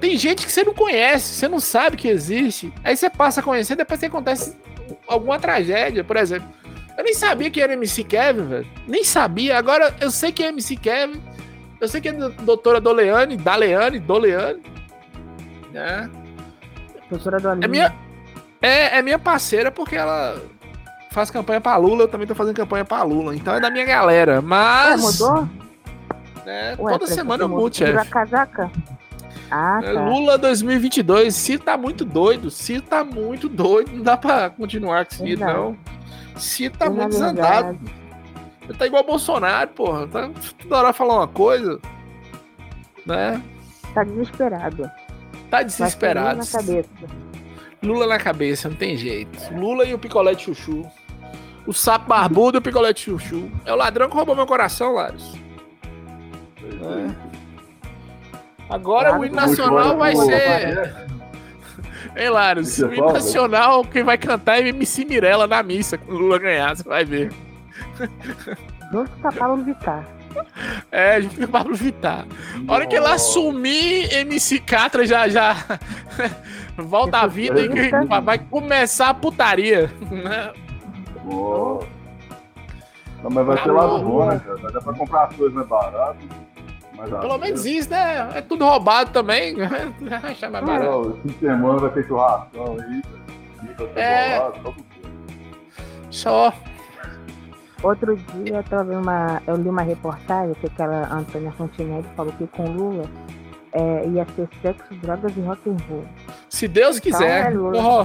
tem 0.00 0.16
gente 0.16 0.46
que 0.46 0.52
você 0.52 0.62
não 0.64 0.72
conhece, 0.74 1.34
você 1.34 1.48
não 1.48 1.60
sabe 1.60 1.96
que 1.96 2.08
existe. 2.08 2.72
Aí 2.84 2.96
você 2.96 3.10
passa 3.10 3.40
a 3.40 3.42
conhecer, 3.42 3.76
depois 3.76 3.98
que 4.00 4.06
acontece 4.06 4.56
alguma 5.06 5.38
tragédia, 5.38 6.04
por 6.04 6.16
exemplo. 6.16 6.48
Eu 6.96 7.04
nem 7.04 7.14
sabia 7.14 7.50
que 7.50 7.60
era 7.60 7.72
MC 7.72 8.04
Kevin, 8.04 8.44
velho. 8.46 8.66
Nem 8.86 9.02
sabia. 9.02 9.58
Agora 9.58 9.94
eu 10.00 10.10
sei 10.10 10.30
que 10.30 10.42
é 10.42 10.48
MC 10.48 10.76
Kevin. 10.76 11.20
Eu 11.80 11.88
sei 11.88 12.00
que 12.00 12.08
é 12.08 12.12
do- 12.12 12.28
doutora 12.30 12.80
Doleane, 12.80 13.36
Daleane, 13.36 13.98
Doleane. 13.98 14.62
Né? 15.72 16.08
Professora 17.08 17.40
do 17.40 17.48
Aline. 17.48 17.64
É 17.64 17.68
minha, 17.68 17.94
é, 18.60 18.98
é 18.98 19.02
minha 19.02 19.18
parceira 19.18 19.70
porque 19.70 19.96
ela 19.96 20.40
faz 21.12 21.30
campanha 21.30 21.60
pra 21.60 21.76
Lula, 21.76 22.02
eu 22.04 22.08
também 22.08 22.26
tô 22.26 22.34
fazendo 22.34 22.56
campanha 22.56 22.84
pra 22.84 23.02
Lula. 23.02 23.34
Então 23.36 23.54
é 23.54 23.60
da 23.60 23.70
minha 23.70 23.84
galera. 23.84 24.34
Ué, 24.36 24.40
Mas. 24.40 25.20
mudou? 25.20 25.48
né, 26.44 26.74
Ué, 26.78 26.92
toda 26.92 27.06
semana 27.06 27.44
eu 27.44 27.48
mudo, 27.48 27.76
chefe. 27.76 28.08
casaca? 28.10 28.70
Ah, 29.50 29.80
É, 29.82 29.92
tá. 29.94 30.04
Lula 30.08 30.38
2022. 30.38 31.34
Ciro 31.34 31.62
tá 31.62 31.76
muito 31.76 32.04
doido. 32.04 32.50
Ciro 32.50 32.82
tá 32.82 33.04
muito 33.04 33.48
doido. 33.48 33.92
Não 33.92 34.02
dá 34.02 34.16
pra 34.16 34.48
continuar 34.50 35.04
com 35.06 35.24
Verdade. 35.24 35.52
não. 35.52 35.76
Ciro 36.36 36.74
tá 36.76 36.88
muito 36.88 37.10
desandado. 37.10 37.78
Ele 38.62 38.78
tá 38.78 38.86
igual 38.86 39.04
Bolsonaro, 39.04 39.68
porra. 39.70 40.06
Tá 40.08 40.30
toda 40.62 40.78
hora 40.78 40.92
falar 40.94 41.16
uma 41.16 41.28
coisa. 41.28 41.78
Né? 43.04 43.42
Tá 43.94 44.02
desesperado. 44.04 44.90
Tá 45.50 45.62
desesperado. 45.62 46.38
na 46.38 46.46
cabeça. 46.46 46.88
Lula 47.82 48.06
na 48.06 48.18
cabeça, 48.18 48.68
não 48.70 48.76
tem 48.76 48.96
jeito. 48.96 49.38
Lula 49.54 49.84
e 49.84 49.92
o 49.92 49.98
picolé 49.98 50.34
de 50.34 50.44
chuchu. 50.44 50.86
O 51.66 51.72
sapo 51.72 52.08
barbudo 52.08 52.58
e 52.58 52.60
o 52.60 52.62
picolé 52.62 52.92
de 52.92 53.00
chuchu. 53.00 53.50
É 53.64 53.72
o 53.72 53.76
ladrão 53.76 54.08
que 54.08 54.16
roubou 54.16 54.34
meu 54.34 54.46
coração, 54.46 54.94
Laros. 54.94 55.34
É. 56.60 57.32
Agora 58.68 59.10
Claro, 59.10 59.22
o 59.22 59.26
hino 59.26 59.36
nacional 59.36 59.90
bom, 59.90 59.98
vai 59.98 60.12
pô, 60.12 60.24
ser. 60.24 60.94
Hein, 62.16 62.30
Laros? 62.30 62.68
Você 62.68 62.84
O 62.84 62.94
hino 62.94 63.12
nacional, 63.12 63.84
quem 63.84 64.02
vai 64.02 64.18
cantar 64.18 64.58
é 64.60 64.68
MC 64.68 65.04
Mirella 65.04 65.46
na 65.46 65.62
missa, 65.62 65.98
quando 65.98 66.16
o 66.16 66.20
Lula 66.22 66.38
ganhar, 66.38 66.76
você 66.76 66.82
vai 66.82 67.04
ver. 67.04 67.32
Junto 68.92 69.10
com 69.20 69.28
a 69.28 69.32
Pablo 69.32 69.64
Vittar. 69.64 70.06
É, 70.90 71.20
junto 71.20 71.36
com 71.36 71.44
o 71.44 71.48
Pablo 71.48 71.74
Vittar. 71.74 72.26
A 72.66 72.72
hora 72.72 72.86
que 72.86 72.94
ele 72.94 73.02
Nossa. 73.02 73.14
assumir 73.16 74.12
MC 74.12 74.58
Catra, 74.60 75.06
já, 75.06 75.28
já 75.28 75.54
volta 76.76 77.18
à 77.18 77.26
vida 77.26 77.60
e 77.60 77.68
que 77.68 77.90
vai 78.22 78.38
começar 78.38 79.10
a 79.10 79.14
putaria. 79.14 79.90
né? 80.10 80.52
Nossa. 81.24 81.86
Não, 83.22 83.30
mas 83.30 83.46
vai 83.46 83.56
Tá 83.56 83.62
ser 83.62 83.70
lá 83.72 83.86
do 83.86 83.92
louco. 83.92 84.08
bom, 84.08 84.26
né, 84.26 84.40
cara? 84.44 84.72
Dar 84.72 84.80
pra 84.82 84.92
comprar 84.94 85.24
as 85.24 85.36
coisas 85.36 85.54
mais 85.54 85.68
baratas. 85.68 86.22
Mais 86.96 87.10
Pelo 87.10 87.38
menos 87.38 87.64
isso, 87.64 87.90
né? 87.90 88.30
É 88.34 88.40
tudo 88.42 88.64
roubado 88.64 89.10
também. 89.10 89.54
Vai 89.56 89.92
achar 90.32 90.50
mais 90.50 90.64
barato. 90.64 90.84
Não, 90.90 91.10
esse 91.30 91.38
semana 91.38 91.78
vai 91.78 91.90
ter 91.90 92.06
churrascão 92.06 92.76
aí. 92.80 93.02
Bica 93.62 93.84
É. 93.94 94.32
cebolada, 94.32 94.54
só 94.62 94.70
por 94.72 94.74
quê? 94.74 95.02
Só. 96.10 96.52
Outro 97.82 98.16
dia 98.16 98.56
eu, 98.56 98.62
tava 98.64 98.92
uma, 98.92 99.42
eu 99.46 99.56
li 99.56 99.68
uma 99.68 99.82
reportagem 99.82 100.54
que 100.54 100.66
aquela 100.66 101.08
Antônia 101.12 101.50
Fontinelli 101.52 102.06
falou 102.16 102.32
que 102.34 102.46
com 102.48 102.64
Lula 102.70 103.04
é, 103.72 104.06
ia 104.08 104.24
ser 104.36 104.48
sexo, 104.60 104.94
drogas 105.00 105.36
e 105.36 105.40
rock 105.40 105.68
and 105.68 105.76
roll. 105.88 106.04
Se 106.48 106.68
Deus 106.68 106.98
Então, 106.98 107.10
quiser. 107.12 107.46
é 107.46 107.50
Lula. 107.54 108.04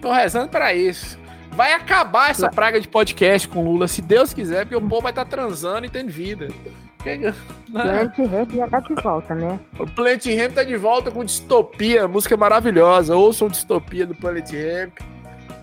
Tô, 0.00 0.08
tô 0.08 0.12
rezando 0.12 0.48
pra 0.48 0.74
isso. 0.74 1.18
Vai 1.56 1.72
acabar 1.72 2.30
essa 2.30 2.50
praga 2.50 2.78
de 2.78 2.86
podcast 2.86 3.48
com 3.48 3.64
Lula, 3.64 3.88
se 3.88 4.02
Deus 4.02 4.34
quiser, 4.34 4.66
porque 4.66 4.76
o 4.76 4.88
povo 4.88 5.00
vai 5.00 5.10
estar 5.10 5.24
transando 5.24 5.86
e 5.86 5.88
tendo 5.88 6.10
vida. 6.10 6.48
Planet 7.72 8.18
Rap 8.18 8.54
já 8.54 8.68
tá 8.68 8.80
de 8.80 8.94
volta, 8.94 9.34
né? 9.34 9.58
O 9.78 9.86
Planet 9.86 10.26
Ramp 10.26 10.52
tá 10.52 10.62
de 10.62 10.76
volta 10.76 11.10
com 11.10 11.24
Distopia, 11.24 12.06
música 12.06 12.36
maravilhosa. 12.36 13.16
Ouçam 13.16 13.48
Distopia 13.48 14.04
do 14.04 14.14
Planet 14.14 14.50
Ramp. 14.52 14.98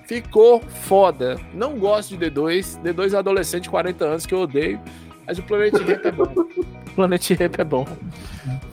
Ficou 0.08 0.62
foda. 0.62 1.40
Não 1.54 1.78
gosto 1.78 2.18
de 2.18 2.32
D2. 2.32 2.82
D2 2.82 3.14
é 3.14 3.18
adolescente 3.18 3.64
de 3.64 3.70
40 3.70 4.04
anos 4.04 4.26
que 4.26 4.34
eu 4.34 4.40
odeio. 4.40 4.82
Mas 5.28 5.38
o 5.38 5.44
Planet 5.44 5.74
Ramp 5.74 6.06
é 6.06 6.12
bom. 6.12 6.34
O 6.94 6.96
Planet 6.96 7.32
Ramp 7.32 7.56
é 7.58 7.64
bom. 7.64 7.88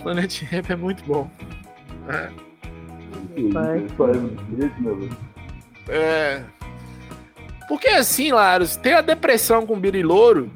Planet 0.02 0.42
Ramp 0.42 0.70
é 0.70 0.76
muito 0.76 1.02
bom. 1.04 1.30
É. 2.08 2.28
Aí 3.56 3.86
é 5.88 6.44
Porque 7.70 7.86
assim, 7.86 8.32
Laros, 8.32 8.74
tem 8.74 8.94
a 8.94 9.00
depressão 9.00 9.64
com 9.64 9.78
Birilouro, 9.78 10.50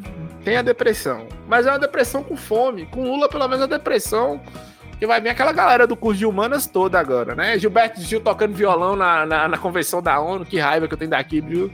tem 0.45 0.57
a 0.57 0.63
depressão. 0.63 1.29
Mas 1.47 1.65
é 1.65 1.71
uma 1.71 1.79
depressão 1.79 2.25
com 2.25 2.37
fome. 2.37 2.87
Com 2.87 3.05
Lula, 3.05 3.29
pelo 3.29 3.47
menos, 3.47 3.63
a 3.63 3.69
depressão 3.69 4.41
que 4.99 5.07
vai 5.07 5.21
vir 5.21 5.29
aquela 5.29 5.53
galera 5.53 5.87
do 5.87 5.95
curso 5.95 6.19
de 6.19 6.27
humanas 6.27 6.67
toda 6.67 6.99
agora, 6.99 7.37
né? 7.37 7.57
Gilberto 7.57 8.01
Gil 8.01 8.21
tocando 8.21 8.53
violão 8.53 8.97
na, 8.97 9.25
na, 9.25 9.47
na 9.47 9.57
convenção 9.57 10.03
da 10.03 10.19
ONU, 10.19 10.45
que 10.45 10.59
raiva 10.59 10.89
que 10.89 10.95
eu 10.95 10.99
tenho 10.99 11.13
daqui, 11.13 11.41
viu? 11.41 11.73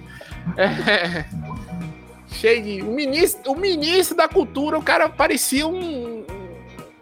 É. 0.58 1.24
Cheio 2.28 2.62
de. 2.62 2.82
O 2.82 2.92
ministro, 2.92 3.52
o 3.52 3.56
ministro 3.56 4.14
da 4.14 4.28
cultura, 4.28 4.78
o 4.78 4.82
cara 4.82 5.08
parecia 5.08 5.66
um. 5.66 6.22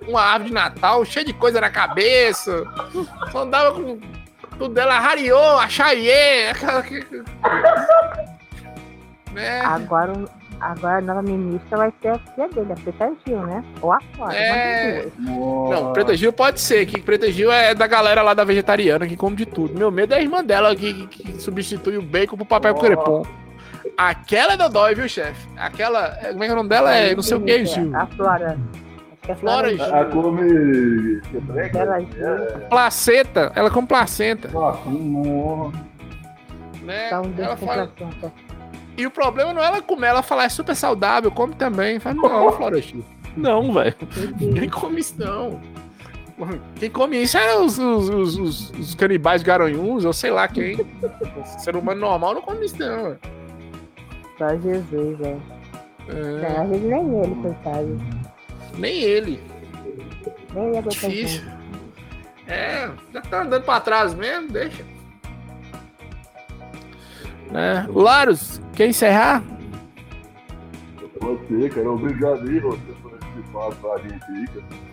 Uma 0.07 0.23
árvore 0.23 0.51
de 0.51 0.55
Natal, 0.55 1.05
cheio 1.05 1.27
de 1.27 1.33
coisa 1.33 1.61
na 1.61 1.71
cabeça. 1.71 2.65
Só 3.33 3.43
andava 3.43 3.73
com 3.73 3.99
tudo 4.59 4.75
dela, 4.75 4.99
Hariô, 4.99 5.39
Achaie, 5.59 6.49
aquela 6.51 6.83
que. 6.83 7.05
Né? 9.33 9.61
Agora, 9.65 10.13
agora 10.61 10.99
a 10.99 11.01
nova 11.01 11.23
ministra 11.23 11.77
vai 11.79 11.93
ser 12.03 12.09
a 12.09 12.19
filha 12.19 12.49
dele, 12.49 12.73
a 12.73 12.77
Preta 12.77 13.13
Gil, 13.27 13.39
né? 13.47 13.63
Ou 13.81 13.93
a 13.93 14.01
Flora. 14.17 14.35
É. 14.35 15.07
Não, 15.19 15.93
Preta 15.93 16.17
Gil 16.17 16.33
pode 16.33 16.61
ser, 16.61 16.85
que 16.87 17.01
Preta 17.01 17.31
Gil 17.31 17.53
é 17.53 17.75
da 17.75 17.87
galera 17.87 18.23
lá 18.23 18.35
da 18.35 18.43
vegetariana 18.45 19.07
que 19.07 19.17
come 19.17 19.37
de 19.37 19.47
tudo. 19.47 19.79
Meu 19.79 19.91
medo 19.91 20.15
é 20.15 20.17
a 20.19 20.21
irmã 20.23 20.43
dela 20.43 20.75
que, 20.75 21.07
que 21.07 21.41
substitui 21.41 21.97
o 21.97 22.03
bacon 22.03 22.37
pro 22.37 22.45
papel 22.47 22.75
Oh. 22.75 22.81
crepom. 22.81 23.27
Aquela 23.97 24.55
é 24.55 24.57
da 24.57 24.69
dói, 24.69 24.95
viu, 24.95 25.09
chefe? 25.09 25.47
Aquela. 25.57 26.19
é- 26.21 26.33
Como 26.33 26.43
é 26.43 26.47
que 26.47 26.51
é 26.51 26.55
o 26.55 26.57
nome 26.57 26.69
dela? 26.69 26.95
É 26.95 27.15
não 27.15 27.23
sei 27.23 27.37
o 27.37 27.41
que, 27.41 27.65
Gil. 27.65 27.95
A 27.97 28.07
Flora. 28.07 28.59
Acho 29.29 29.29
que 29.29 29.33
é 29.33 29.35
Flora 29.37 29.77
Flora 29.77 29.77
Gil. 29.77 29.95
A 29.97 30.05
come. 30.07 31.21
Bela 31.73 32.03
É. 32.03 32.59
Placenta, 32.69 33.53
ela 33.55 33.71
come 33.71 33.87
placenta. 33.87 34.49
Né? 36.83 37.11
Um 37.19 37.35
Ela 37.43 37.57
fala- 37.57 37.87
placenta. 37.89 38.33
E 38.97 39.07
o 39.07 39.11
problema 39.11 39.53
não 39.53 39.63
é 39.63 39.67
ela 39.67 39.81
comer, 39.83 40.09
ela 40.09 40.23
falar 40.23 40.45
é 40.45 40.49
super 40.49 40.75
saudável, 40.75 41.31
come 41.31 41.55
também. 41.55 42.01
Fala, 42.01 42.17
não, 42.17 42.53
Flora 42.53 42.81
Gil. 42.81 43.05
Não, 43.37 43.73
velho. 43.73 43.95
Ninguém 44.41 44.69
come 44.69 44.99
isso, 44.99 45.15
não. 45.17 45.61
Quem 46.75 46.91
come 46.91 47.23
isso 47.23 47.39
é 47.39 47.57
os, 47.57 47.79
os, 47.79 48.09
os, 48.09 48.37
os- 48.39 48.71
os 48.71 48.95
canibais 48.97 49.45
garanhuns, 49.45 50.05
ou 50.05 50.13
sei 50.13 50.31
lá 50.33 50.49
quem. 50.49 50.77
Ser 51.61 51.77
humano 51.77 52.01
normal 52.01 52.35
não 52.35 52.43
come 52.43 52.67
isso, 52.67 52.77
não. 52.81 53.17
Só 54.39 54.49
Jesus, 54.57 55.19
velho. 55.19 55.43
É, 56.09 56.13
Não, 56.53 56.63
às 56.63 56.69
vezes 56.71 56.91
nem 56.91 57.21
ele, 57.23 57.35
coitado. 57.43 57.99
Nem 58.79 59.03
ele. 59.03 59.41
Nem 60.55 60.69
ele 60.69 60.79
aguenta 60.79 60.91
Difícil. 60.91 61.43
É, 62.47 62.91
já 63.13 63.21
tá 63.21 63.43
andando 63.43 63.65
pra 63.65 63.81
trás 63.81 64.15
mesmo, 64.15 64.49
deixa. 64.49 64.83
Né? 67.51 67.87
Laros, 67.91 68.61
quer 68.75 68.89
encerrar? 68.89 69.43
Pode 71.21 71.47
ser, 71.49 71.75
cara. 71.75 71.91
Obrigado 71.91 72.49
aí, 72.49 72.61
você, 72.61 72.93
por 73.03 73.13
esse 73.15 73.41
espaço 73.41 73.77
pra 73.77 73.99
gente 73.99 74.25
aí, 74.25 74.47
cara. 74.47 74.89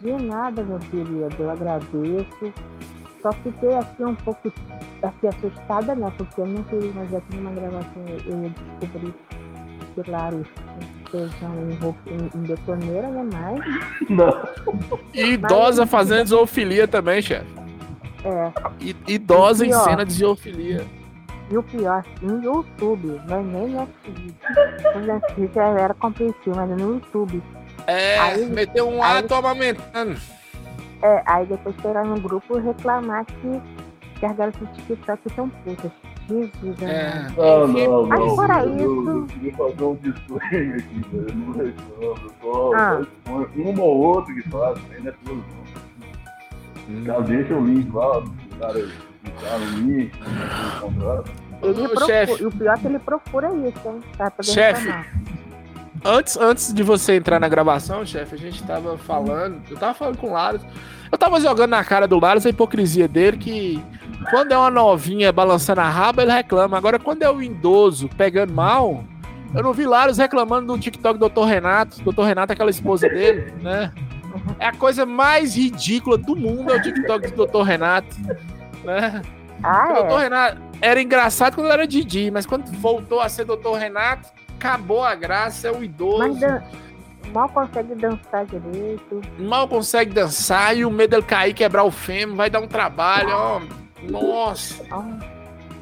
De 0.00 0.12
nada, 0.12 0.62
meu 0.62 0.78
querido, 0.78 1.28
eu 1.38 1.50
agradeço. 1.50 2.52
Só 3.22 3.32
fiquei 3.32 3.74
aqui 3.74 4.04
um 4.04 4.14
pouco 4.14 4.52
assim, 5.02 5.28
assustada, 5.28 5.94
né? 5.94 6.12
Porque 6.16 6.40
eu 6.40 6.46
não 6.46 6.62
queria, 6.64 6.92
mas 6.94 7.14
aqui 7.14 7.36
numa 7.36 7.50
gravação 7.50 8.04
eu 8.26 8.42
ia 8.42 8.54
descobrir 8.80 9.12
que, 9.94 10.10
em, 11.16 11.74
roupa- 11.80 12.10
em, 12.10 12.30
em 12.38 12.42
betoneira, 12.42 13.08
né? 13.08 13.28
Mas, 13.32 13.64
Não. 14.10 14.48
E 15.14 15.32
idosa 15.32 15.86
fazendo 15.86 16.26
zoofilia 16.28 16.86
também, 16.88 17.20
chefe. 17.22 17.46
é. 18.24 18.52
I- 18.80 18.96
Idosa 19.06 19.64
em 19.66 19.72
Aqui, 19.72 19.80
ó. 19.80 19.84
cena 19.84 20.04
de 20.04 20.12
zoofilia. 20.12 20.84
E 21.50 21.56
o 21.56 21.62
pior, 21.62 22.04
no 22.20 22.42
YouTube, 22.42 23.18
não 23.26 23.38
é 23.38 23.42
nem 23.42 23.68
Netflix. 23.68 24.34
No 24.94 25.00
Netflix 25.00 25.56
era 25.56 25.94
compreensível, 25.94 26.54
mas 26.56 26.68
no 26.70 26.94
YouTube. 26.94 27.42
É, 27.86 28.18
Aí- 28.18 28.46
meteu 28.46 28.86
um 28.88 29.02
aí- 29.02 29.18
ato 29.20 29.34
amamentando. 29.34 30.18
É, 31.00 31.22
aí 31.26 31.46
depois 31.46 31.74
foram 31.76 32.04
no 32.04 32.20
grupo 32.20 32.58
reclamar 32.58 33.24
que, 33.24 33.62
que 34.20 34.26
as 34.26 34.36
garotas 34.36 34.60
do 34.60 34.74
TikTok 34.82 35.20
são 35.34 35.48
putas. 35.48 35.90
Jesus, 36.28 36.82
É. 36.82 37.08
amado. 37.10 37.36
Não, 37.36 37.66
não, 37.68 38.06
Mas 38.06 38.18
não. 38.20 38.36
fora 38.36 38.64
eu, 38.64 38.76
isso- 38.76 39.10
Eu 39.10 39.26
queria 39.26 39.52
fazer 39.54 39.82
um 39.84 39.94
disclaimer 39.96 40.74
aqui, 40.78 41.00
cara. 41.10 41.26
Eu 41.28 41.34
não 41.34 41.52
reclamo, 41.52 42.30
só, 42.42 42.72
Ah. 42.74 43.06
uma 43.56 43.82
ou 43.82 43.96
outra 43.98 44.34
que 44.34 44.42
faz, 44.50 44.78
não 45.00 45.08
é 45.10 45.14
tudo. 45.24 45.44
Já 47.04 47.20
deixa 47.20 47.54
o 47.54 47.66
link 47.66 47.90
lá, 47.92 48.18
o 48.18 48.30
cara 48.58 48.72
clicar 49.24 49.58
no 49.58 49.78
link, 49.80 50.12
contrato. 50.80 51.30
Ele 51.62 51.70
Ô, 51.72 51.88
procura, 51.88 52.06
chefe. 52.06 52.44
o 52.46 52.50
pior 52.52 52.74
é 52.74 52.78
que 52.78 52.86
ele 52.86 52.98
procura 52.98 53.48
isso, 53.48 53.88
hein? 53.88 54.00
Chefe. 54.42 54.94
Antes, 56.04 56.36
antes 56.36 56.72
de 56.72 56.82
você 56.84 57.16
entrar 57.16 57.40
na 57.40 57.48
gravação, 57.48 58.06
chefe, 58.06 58.36
a 58.36 58.38
gente 58.38 58.62
tava 58.62 58.96
falando. 58.96 59.60
Eu 59.68 59.76
tava 59.76 59.92
falando 59.94 60.16
com 60.16 60.28
o 60.28 60.32
Laros. 60.32 60.62
Eu 61.10 61.18
tava 61.18 61.40
jogando 61.40 61.70
na 61.70 61.82
cara 61.82 62.06
do 62.06 62.18
Laros 62.20 62.46
a 62.46 62.50
hipocrisia 62.50 63.08
dele 63.08 63.36
que 63.36 63.82
quando 64.30 64.52
é 64.52 64.58
uma 64.58 64.70
novinha 64.70 65.32
balançando 65.32 65.80
a 65.80 65.88
raba, 65.88 66.22
ele 66.22 66.32
reclama. 66.32 66.76
Agora, 66.76 66.98
quando 66.98 67.22
é 67.22 67.30
o 67.30 67.42
idoso 67.42 68.08
pegando 68.16 68.52
mal, 68.52 69.04
eu 69.54 69.62
não 69.62 69.72
vi 69.72 69.86
Laros 69.86 70.18
reclamando 70.18 70.72
do 70.74 70.78
TikTok 70.78 71.18
do 71.18 71.28
Dr. 71.28 71.44
Renato. 71.44 72.02
Dr. 72.02 72.22
Renato 72.22 72.52
é 72.52 72.54
aquela 72.54 72.70
esposa 72.70 73.08
dele, 73.08 73.52
né? 73.62 73.92
É 74.58 74.66
a 74.66 74.72
coisa 74.72 75.06
mais 75.06 75.56
ridícula 75.56 76.18
do 76.18 76.36
mundo 76.36 76.72
é 76.72 76.76
o 76.76 76.82
TikTok 76.82 77.30
do 77.32 77.46
Dr. 77.46 77.62
Renato. 77.62 78.16
Né? 78.84 79.22
Ah, 79.62 80.00
O 80.00 80.02
Dr. 80.04 80.12
é. 80.12 80.22
Renato 80.24 80.58
era 80.80 81.02
engraçado 81.02 81.54
quando 81.56 81.70
era 81.72 81.86
Didi, 81.86 82.30
mas 82.30 82.46
quando 82.46 82.66
voltou 82.78 83.20
a 83.20 83.28
ser 83.28 83.44
Dr. 83.44 83.72
Renato, 83.78 84.28
acabou 84.56 85.02
a 85.02 85.14
graça, 85.14 85.68
é 85.68 85.72
o 85.72 85.82
idoso. 85.82 86.18
Mas 86.18 86.38
dan- 86.40 86.62
mal 87.32 87.48
consegue 87.48 87.94
dançar 87.94 88.46
direito. 88.46 89.20
mal 89.38 89.66
consegue 89.68 90.12
dançar 90.12 90.76
e 90.76 90.84
o 90.84 90.90
medo 90.90 91.10
dele 91.10 91.22
cair, 91.22 91.52
quebrar 91.54 91.84
o 91.84 91.90
fêmur, 91.90 92.36
vai 92.36 92.48
dar 92.50 92.60
um 92.60 92.68
trabalho, 92.68 93.30
ó. 93.32 93.60
Nossa, 94.02 94.84
Ó, 94.90 95.02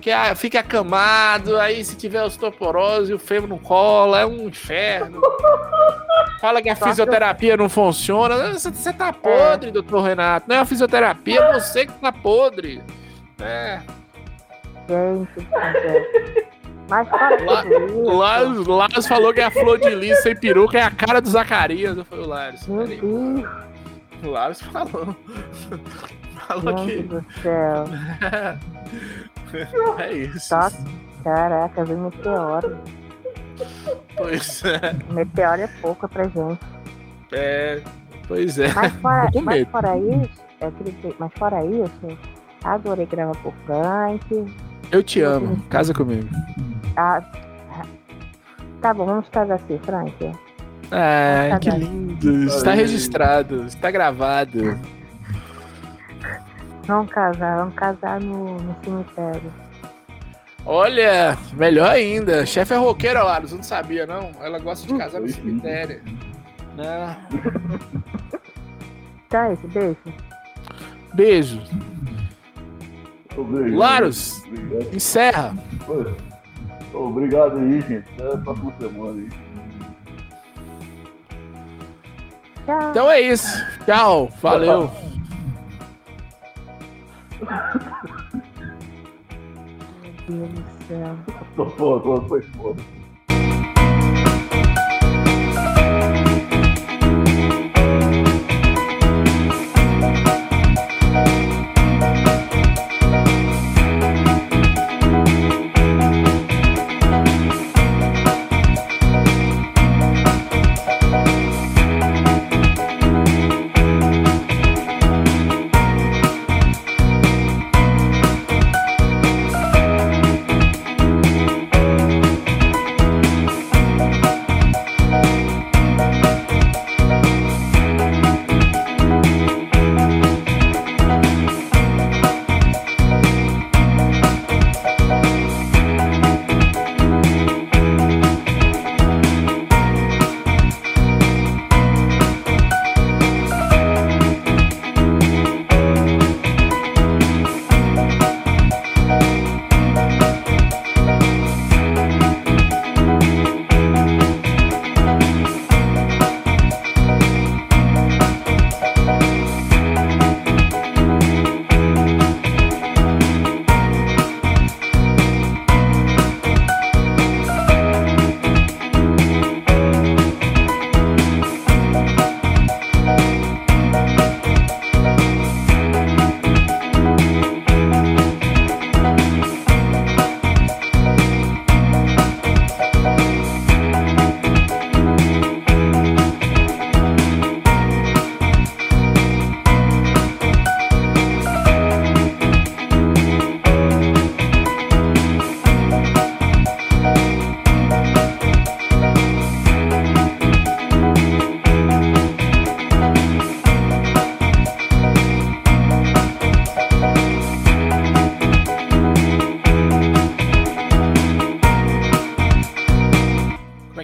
que 0.00 0.10
fica 0.36 0.60
acamado, 0.60 1.58
aí 1.58 1.84
se 1.84 1.96
tiver 1.96 2.22
osteoporose, 2.22 3.12
o 3.12 3.18
fêmur 3.18 3.48
não 3.48 3.58
cola, 3.58 4.20
é 4.20 4.26
um 4.26 4.46
inferno. 4.48 5.20
Fala 6.40 6.60
que 6.62 6.68
a 6.68 6.76
que- 6.76 6.84
fisioterapia 6.84 7.56
não 7.56 7.68
funciona. 7.68 8.52
Você, 8.52 8.70
você 8.70 8.92
tá 8.92 9.12
podre, 9.12 9.70
doutor 9.70 10.02
Renato. 10.02 10.46
Não 10.48 10.56
é 10.56 10.58
a 10.60 10.64
fisioterapia, 10.64 11.40
é 11.40 11.52
você 11.54 11.86
que 11.86 11.92
tá 11.94 12.12
podre. 12.12 12.82
É. 13.40 13.80
gente 14.88 15.46
céu. 15.82 16.06
Mas 16.88 17.08
O 17.92 18.16
Lars, 18.16 18.66
Lars 18.66 19.06
falou 19.08 19.34
que 19.34 19.40
a 19.40 19.50
flor 19.50 19.78
de 19.78 19.90
lis 19.94 20.22
sem 20.22 20.36
peruca 20.36 20.78
é 20.78 20.82
a 20.82 20.90
cara 20.90 21.20
do 21.20 21.28
Zacarias. 21.28 21.96
Eu 21.96 22.04
falei, 22.04 22.24
o 22.24 22.28
Lars. 22.28 22.66
meu 22.68 22.82
peraí. 22.86 23.00
Deus, 23.00 23.44
O 24.27 24.31
Lars 24.31 24.61
falou. 24.61 25.14
falou 26.49 26.79
gente 26.79 27.03
que. 27.03 27.09
do 27.09 27.24
céu. 27.43 27.85
É 29.99 30.12
isso. 30.12 30.49
Só, 30.49 30.68
caraca, 31.22 31.85
veio 31.85 32.01
meteoro. 32.01 32.77
Pois 34.16 34.62
é. 34.64 35.12
Meteoro 35.12 35.62
é 35.62 35.68
pouco 35.81 36.09
pra 36.09 36.24
gente. 36.24 36.61
É. 37.33 37.81
Pois 38.27 38.59
é. 38.59 38.72
Mas 38.72 38.93
fora, 38.95 39.31
mas 39.43 39.68
fora 39.68 39.97
isso, 39.97 40.43
eu 40.61 40.72
queria 40.72 40.93
dizer, 40.93 41.16
mas 41.18 41.33
fora 41.39 41.64
isso, 41.64 42.18
adorei 42.64 43.07
gravar 43.07 43.37
por 43.37 43.55
Frank. 43.64 44.55
Eu 44.91 45.03
te 45.03 45.22
amo. 45.22 45.62
Casa 45.70 45.95
comigo. 45.95 46.29
Ah, 46.97 47.22
tá 48.83 48.93
bom, 48.93 49.07
vamos 49.07 49.29
casar 49.29 49.55
assim, 49.55 49.79
Frank. 49.79 50.33
Ah, 50.91 51.59
que 51.61 51.70
lindo. 51.70 52.45
Está 52.45 52.72
registrado. 52.72 53.64
Está 53.66 53.91
gravado. 53.91 54.78
Vamos 56.87 57.11
casar, 57.11 57.59
vamos 57.59 57.74
casar 57.74 58.20
no, 58.20 58.59
no 58.61 58.76
cemitério. 58.84 59.53
Olha, 60.64 61.37
melhor 61.53 61.91
ainda. 61.91 62.47
Chefe 62.47 62.74
é 62.74 62.76
roqueira, 62.76 63.22
Laros. 63.22 63.51
Eu 63.51 63.57
não 63.59 63.64
sabia, 63.64 64.07
não. 64.07 64.30
Ela 64.41 64.59
gosta 64.59 64.87
de 64.87 64.97
casar 64.97 65.20
no 65.20 65.28
Sim. 65.28 65.34
cemitério. 65.34 66.01
Né? 66.76 67.16
Tá, 69.28 69.53
esse 69.53 69.66
beijo. 69.66 69.99
Beijo. 71.14 71.61
Obrigado. 73.37 73.76
Laros, 73.76 74.45
Obrigado. 74.47 74.95
encerra. 74.95 75.55
Obrigado 76.95 77.59
aí, 77.59 77.80
gente. 77.80 78.09
Até 78.14 78.34
a 78.34 78.39
próxima 78.39 78.72
semana 78.78 79.20
aí. 79.20 79.28
Então 82.90 83.10
é 83.10 83.20
isso. 83.20 83.64
Tchau. 83.84 84.30
Valeu. 84.42 84.90
Meu 90.28 90.48
Deus 90.48 90.48
do 90.50 90.64
céu. 90.88 91.16
Tô 91.54 91.66
foda, 91.70 92.28
foi 92.28 92.42
foda. 92.42 92.82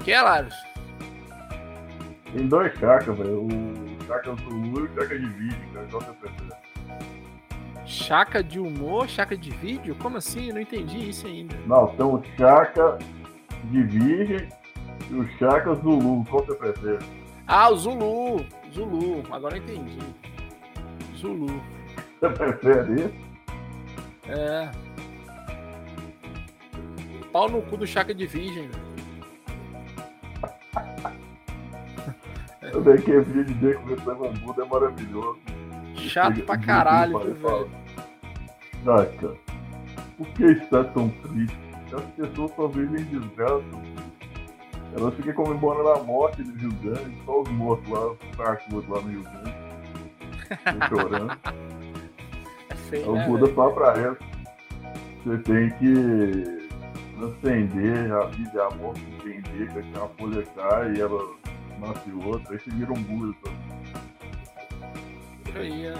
Que 0.02 0.12
é, 0.12 0.20
Laros? 0.20 0.54
Tem 2.32 2.48
dois 2.48 2.72
chakras, 2.78 3.16
velho. 3.16 3.42
O 3.42 4.06
chakra 4.06 4.34
Zulu 4.34 4.80
e 4.80 4.82
o 4.82 4.94
chakra 4.94 5.18
de 5.18 5.26
vídeo, 5.26 5.68
cara. 5.72 5.86
Qual 5.90 6.02
que 6.02 6.08
você 6.08 6.14
prefere? 6.14 6.62
Chaca 7.84 8.42
de 8.42 8.58
humor, 8.58 9.08
chaca 9.08 9.36
de 9.36 9.50
vídeo? 9.50 9.94
Como 9.96 10.16
assim? 10.16 10.48
Eu 10.48 10.54
não 10.54 10.60
entendi 10.60 11.10
isso 11.10 11.26
ainda. 11.26 11.54
Não, 11.66 11.88
tem 11.88 12.06
o 12.06 12.22
chakra 12.38 12.98
de 13.64 13.82
virgem 13.82 14.48
e 15.10 15.14
o 15.14 15.28
chakra 15.38 15.74
Zulu. 15.74 16.24
Qual 16.24 16.44
você 16.44 16.54
prefere? 16.54 16.98
Ah, 17.46 17.70
o 17.70 17.76
Zulu. 17.76 18.46
Zulu. 18.72 19.22
Agora 19.30 19.56
eu 19.56 19.62
entendi. 19.62 19.98
Zulu. 21.16 21.62
Você 22.18 22.28
prefere 22.30 22.94
isso? 22.94 23.14
É. 24.28 24.70
Pau 27.32 27.48
no 27.48 27.62
cu 27.62 27.76
do 27.76 27.86
chaca 27.86 28.14
de 28.14 28.26
virgem, 28.26 28.68
velho. 28.68 28.81
Dei 32.80 32.96
que 32.98 33.20
vídeo 33.20 33.54
de 33.54 33.74
começando 33.74 34.24
a 34.24 34.28
Buda 34.28 34.62
é 34.62 34.66
maravilhoso. 34.66 35.38
Chato 35.94 36.40
pra 36.42 36.56
caralho, 36.56 37.18
velho. 37.18 37.70
Chaca, 38.84 39.34
por 40.16 40.26
que 40.28 40.44
está 40.44 40.82
tão 40.84 41.08
triste? 41.08 41.58
As 41.92 42.02
pessoas 42.16 42.50
só 42.56 42.66
vivem 42.68 43.02
em 43.02 43.04
desgraça. 43.04 43.62
Elas 44.96 45.14
ficam 45.14 45.32
comemorando 45.34 45.88
a 45.90 46.02
morte 46.02 46.42
do 46.42 46.58
Rio 46.58 46.72
Grande, 46.82 47.16
só 47.24 47.42
os 47.42 47.48
mortos 47.50 47.88
lá, 47.88 48.12
os 48.12 48.18
sacos 48.36 48.88
lá 48.88 49.00
no 49.00 49.08
Rio 49.08 49.22
Grande. 49.22 49.54
Chorando. 50.88 51.38
É 52.92 52.98
né, 52.98 53.06
o 53.06 53.26
Buda 53.26 53.46
fala 53.54 53.72
pra 53.72 53.98
ela: 53.98 54.18
você 55.24 55.38
tem 55.38 55.70
que 55.78 56.68
transcender 57.16 58.12
a 58.12 58.26
vida 58.26 58.50
e 58.54 58.60
a 58.60 58.70
morte, 58.76 59.02
entender 59.16 59.82
que 59.82 59.98
a 59.98 60.06
folha 60.08 60.44
cai 60.54 60.92
e 60.92 61.00
ela 61.00 61.41
nasce 61.82 62.12
outra, 62.12 62.54
aí 62.54 62.60
você 62.60 62.70
vira 62.70 62.92
um. 62.92 63.32
Tá? 63.34 63.50
Aí, 65.56 65.92
ó. 65.92 65.98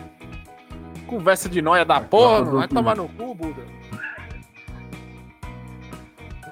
Conversa 1.07 1.49
de 1.49 1.61
noia 1.61 1.85
da 1.85 2.01
porra, 2.01 2.43
não 2.43 2.59
vai 2.59 2.68
tomar 2.68 2.97
no 2.97 3.09
cu, 3.09 3.35
Buda. 3.35 3.62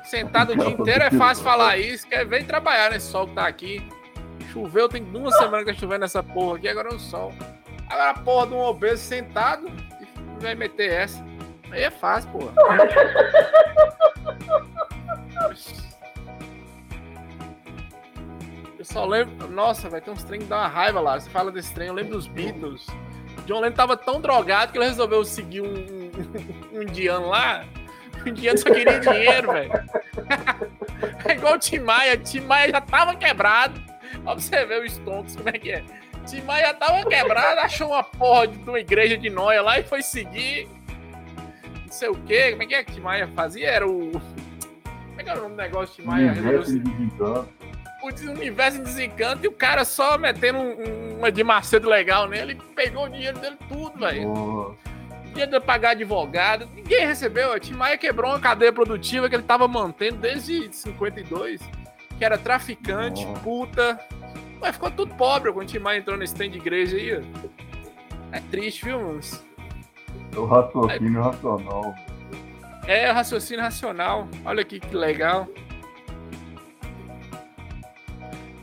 Sentado 0.05 0.53
o 0.53 0.57
dia 0.57 0.70
inteiro 0.70 1.05
é 1.05 1.11
fácil 1.11 1.45
falar 1.45 1.78
isso, 1.78 2.07
quer 2.07 2.26
vir 2.26 2.45
trabalhar 2.45 2.91
nesse 2.91 3.07
sol 3.07 3.28
que 3.28 3.35
tá 3.35 3.47
aqui. 3.47 3.81
Choveu, 4.53 4.89
tem 4.89 5.05
duas 5.05 5.37
semanas 5.39 5.64
que 5.64 5.72
tá 5.72 5.78
chovendo 5.78 6.01
nessa 6.01 6.22
porra 6.22 6.57
aqui, 6.57 6.68
agora 6.68 6.89
é 6.91 6.95
o 6.95 6.99
sol. 6.99 7.33
Agora 7.89 8.11
a 8.11 8.14
porra 8.14 8.49
de 8.49 8.55
um 8.55 8.61
obeso 8.61 9.03
sentado 9.03 9.68
e 10.01 10.43
vai 10.43 10.57
meter 10.57 10.91
essa. 10.91 11.24
Aí 11.70 11.85
é 11.85 11.91
fácil, 11.91 12.28
porra. 12.31 12.53
Eu 18.81 18.85
só 18.87 19.05
lembro. 19.05 19.47
Nossa, 19.51 19.91
vai 19.91 20.01
ter 20.01 20.11
uns 20.11 20.24
trem 20.24 20.41
que 20.41 20.47
dá 20.47 20.57
uma 20.61 20.66
raiva 20.68 21.01
lá. 21.01 21.20
Você 21.20 21.28
fala 21.28 21.53
desse 21.53 21.72
trem, 21.74 21.89
eu 21.89 21.93
lembro 21.95 22.12
dos 22.14 22.26
Beatles. 22.26 22.87
John 23.45 23.61
Lennon 23.61 23.74
tava 23.76 23.95
tão 23.95 24.20
drogado 24.22 24.72
que 24.72 24.78
ele 24.78 24.87
resolveu 24.87 25.22
seguir 25.22 25.61
um, 25.61 25.66
um- 25.66 26.78
um 26.78 26.83
indiano 26.83 27.28
lá. 27.28 27.62
O 28.24 28.28
indiano 28.28 28.57
só 28.59 28.70
queria 28.72 28.99
dinheiro, 28.99 29.53
velho. 29.53 29.70
É 31.24 31.33
igual 31.33 31.55
o 31.55 31.59
Tim 31.59 31.81
Maia. 31.81 32.16
Tim 32.16 32.41
Maia 32.41 32.70
já 32.70 32.81
tava 32.81 33.14
quebrado. 33.14 33.78
Ó, 34.24 34.33
pra 34.33 34.35
você 34.35 34.64
ver 34.64 34.83
o 34.83 34.87
Stonks, 34.87 35.37
como 35.37 35.49
é 35.51 35.53
que 35.53 35.70
é. 35.70 35.85
Tim 36.26 36.41
Maia 36.43 36.68
já 36.68 36.74
tava 36.74 37.05
quebrado, 37.07 37.61
achou 37.61 37.89
uma 37.89 38.03
porra 38.03 38.49
de 38.49 38.59
uma 38.68 38.81
igreja 38.81 39.16
de 39.18 39.28
noia 39.31 39.61
lá 39.62 39.78
e 39.78 39.83
foi 39.83 40.01
seguir. 40.03 40.66
Não 41.87 41.93
sei 41.93 42.09
o 42.09 42.14
quê. 42.14 42.51
Como 42.53 42.62
é 42.62 42.66
que 42.66 42.74
é 42.74 42.83
que 42.85 42.93
Tim 42.93 43.01
Maia 43.01 43.28
fazia? 43.35 43.68
Era 43.68 43.87
o. 43.87 44.11
Como 44.12 45.20
é 45.20 45.22
que 45.22 45.28
era 45.31 45.39
o 45.39 45.43
nome 45.43 45.55
do 45.57 45.62
negócio 45.62 45.97
de 45.97 46.03
Tim 46.03 46.09
Maia? 46.09 46.33
Resolveu. 46.33 47.49
O 48.03 48.30
universo 48.32 48.82
desencanto 48.82 49.44
e 49.44 49.48
o 49.48 49.53
cara 49.53 49.84
só 49.84 50.16
metendo 50.16 50.59
um- 50.59 50.72
um- 50.82 51.18
uma 51.18 51.30
de 51.30 51.44
Macedo 51.44 51.88
legal 51.88 52.28
nele 52.28 52.53
e 52.53 52.74
pegou 52.74 53.05
o 53.05 53.09
dinheiro 53.09 53.38
dele 53.38 53.57
tudo, 53.68 53.98
velho. 53.98 54.76
Dinheiro 55.26 55.51
de 55.53 55.61
pagar 55.61 55.90
advogado, 55.90 56.66
ninguém 56.74 57.07
recebeu. 57.07 57.53
A 57.53 57.61
Tim 57.61 57.74
Maia 57.74 57.96
quebrou 57.96 58.30
uma 58.30 58.40
cadeia 58.40 58.72
produtiva 58.72 59.28
que 59.28 59.34
ele 59.36 59.42
tava 59.44 59.68
mantendo 59.68 60.16
desde 60.16 60.72
52, 60.72 61.61
que 62.18 62.24
era 62.24 62.36
traficante, 62.38 63.24
Nossa. 63.24 63.40
puta. 63.40 64.01
Mas 64.61 64.72
ficou 64.74 64.90
tudo 64.90 65.14
pobre 65.14 65.53
quando 65.53 65.68
o 65.68 65.70
Tim 65.70 65.78
Maia 65.78 65.98
entrou 65.98 66.16
nesse 66.16 66.34
trem 66.34 66.51
de 66.51 66.59
igreja 66.59 66.96
aí. 66.96 67.16
ó. 67.16 67.51
É 68.32 68.40
triste, 68.51 68.84
viu, 68.84 68.98
mano? 69.01 69.20
É 70.34 70.38
o 70.38 70.46
raciocínio 70.46 71.22
racional. 71.22 71.94
É 72.86 73.11
o 73.11 73.14
raciocínio 73.14 73.62
racional. 73.64 74.28
Olha 74.44 74.62
aqui 74.62 74.80
que 74.80 74.94
legal. 74.96 75.48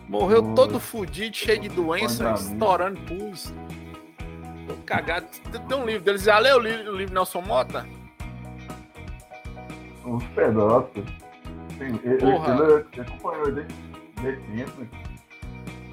Morreu 0.08 0.42
Nossa. 0.42 0.56
todo 0.56 0.80
fudido, 0.80 1.36
cheio 1.36 1.60
de 1.60 1.70
doença, 1.70 2.34
estourando 2.34 3.00
pus. 3.02 3.54
Tô 4.68 4.74
cagado. 4.86 5.28
Tem- 5.68 5.78
um 5.78 5.86
livro 5.86 6.04
deles. 6.04 6.24
Já 6.24 6.40
leu 6.40 6.58
o 6.58 6.60
livro, 6.60 6.94
o 6.94 6.96
livro 6.96 7.14
Nelson 7.14 7.42
Mota? 7.42 7.86
Uns 10.06 10.24
pedaços. 10.28 11.04
Tem- 11.78 12.00
Ele, 12.04 12.18
Porra. 12.18 12.54
ele, 12.56 13.02
acompanhou 13.02 13.52
desde, 13.52 13.74
desde 14.22 14.58
sempre. 14.58 14.90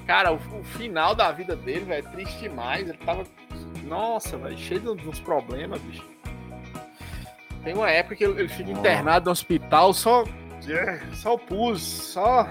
Cara, 0.07 0.31
o, 0.31 0.35
o 0.35 0.63
final 0.63 1.13
da 1.13 1.31
vida 1.31 1.55
dele, 1.55 1.85
velho, 1.85 2.07
é 2.07 2.11
triste 2.11 2.39
demais. 2.39 2.87
Ele 2.87 2.97
tava. 2.99 3.23
Nossa, 3.83 4.37
velho, 4.37 4.57
cheio 4.57 4.79
de 4.79 5.07
uns 5.07 5.19
problemas, 5.19 5.79
bicho. 5.81 6.03
Tem 7.63 7.73
uma 7.73 7.89
época 7.89 8.15
que 8.15 8.23
ele, 8.23 8.39
ele 8.39 8.47
fica 8.49 8.69
Nossa. 8.69 8.79
internado 8.79 9.25
no 9.25 9.31
hospital, 9.31 9.93
só. 9.93 10.23
Só 11.13 11.35
o 11.35 11.39
pus, 11.39 11.81
só. 11.81 12.47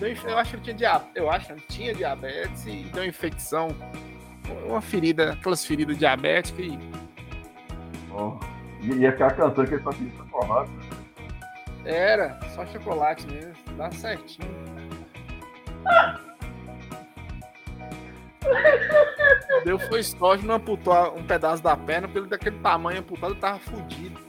Eu 0.00 0.38
acho 0.38 0.50
que 0.50 0.56
ele 0.56 0.62
tinha 0.62 0.74
diabetes. 0.74 1.12
Eu 1.14 1.30
acho 1.30 1.46
que 1.46 1.52
ele 1.52 1.62
tinha 1.68 1.94
diabetes 1.94 2.66
e 2.66 2.84
deu 2.92 3.04
infecção. 3.04 3.68
Uma 4.66 4.80
ferida, 4.80 5.32
aquelas 5.32 5.64
feridas 5.64 5.96
diabéticas 5.96 6.66
e. 6.66 6.78
Ó. 8.10 8.38
E 8.82 9.06
aquela 9.06 9.30
canção 9.30 9.64
que 9.64 9.74
ele 9.74 9.82
só 9.82 9.90
queria 9.90 10.12
chocolate. 10.12 10.70
Era, 11.84 12.38
só 12.54 12.66
chocolate 12.66 13.26
mesmo. 13.26 13.54
Dá 13.76 13.90
certinho. 13.90 14.48
Deu 19.64 19.78
foi 19.78 20.02
sorte, 20.02 20.44
não 20.44 20.56
amputou 20.56 21.16
um 21.16 21.24
pedaço 21.24 21.62
da 21.62 21.76
perna, 21.76 22.08
ele 22.14 22.26
daquele 22.26 22.58
tamanho 22.58 23.00
amputado 23.00 23.34
tava 23.36 23.58
fudido. 23.58 24.20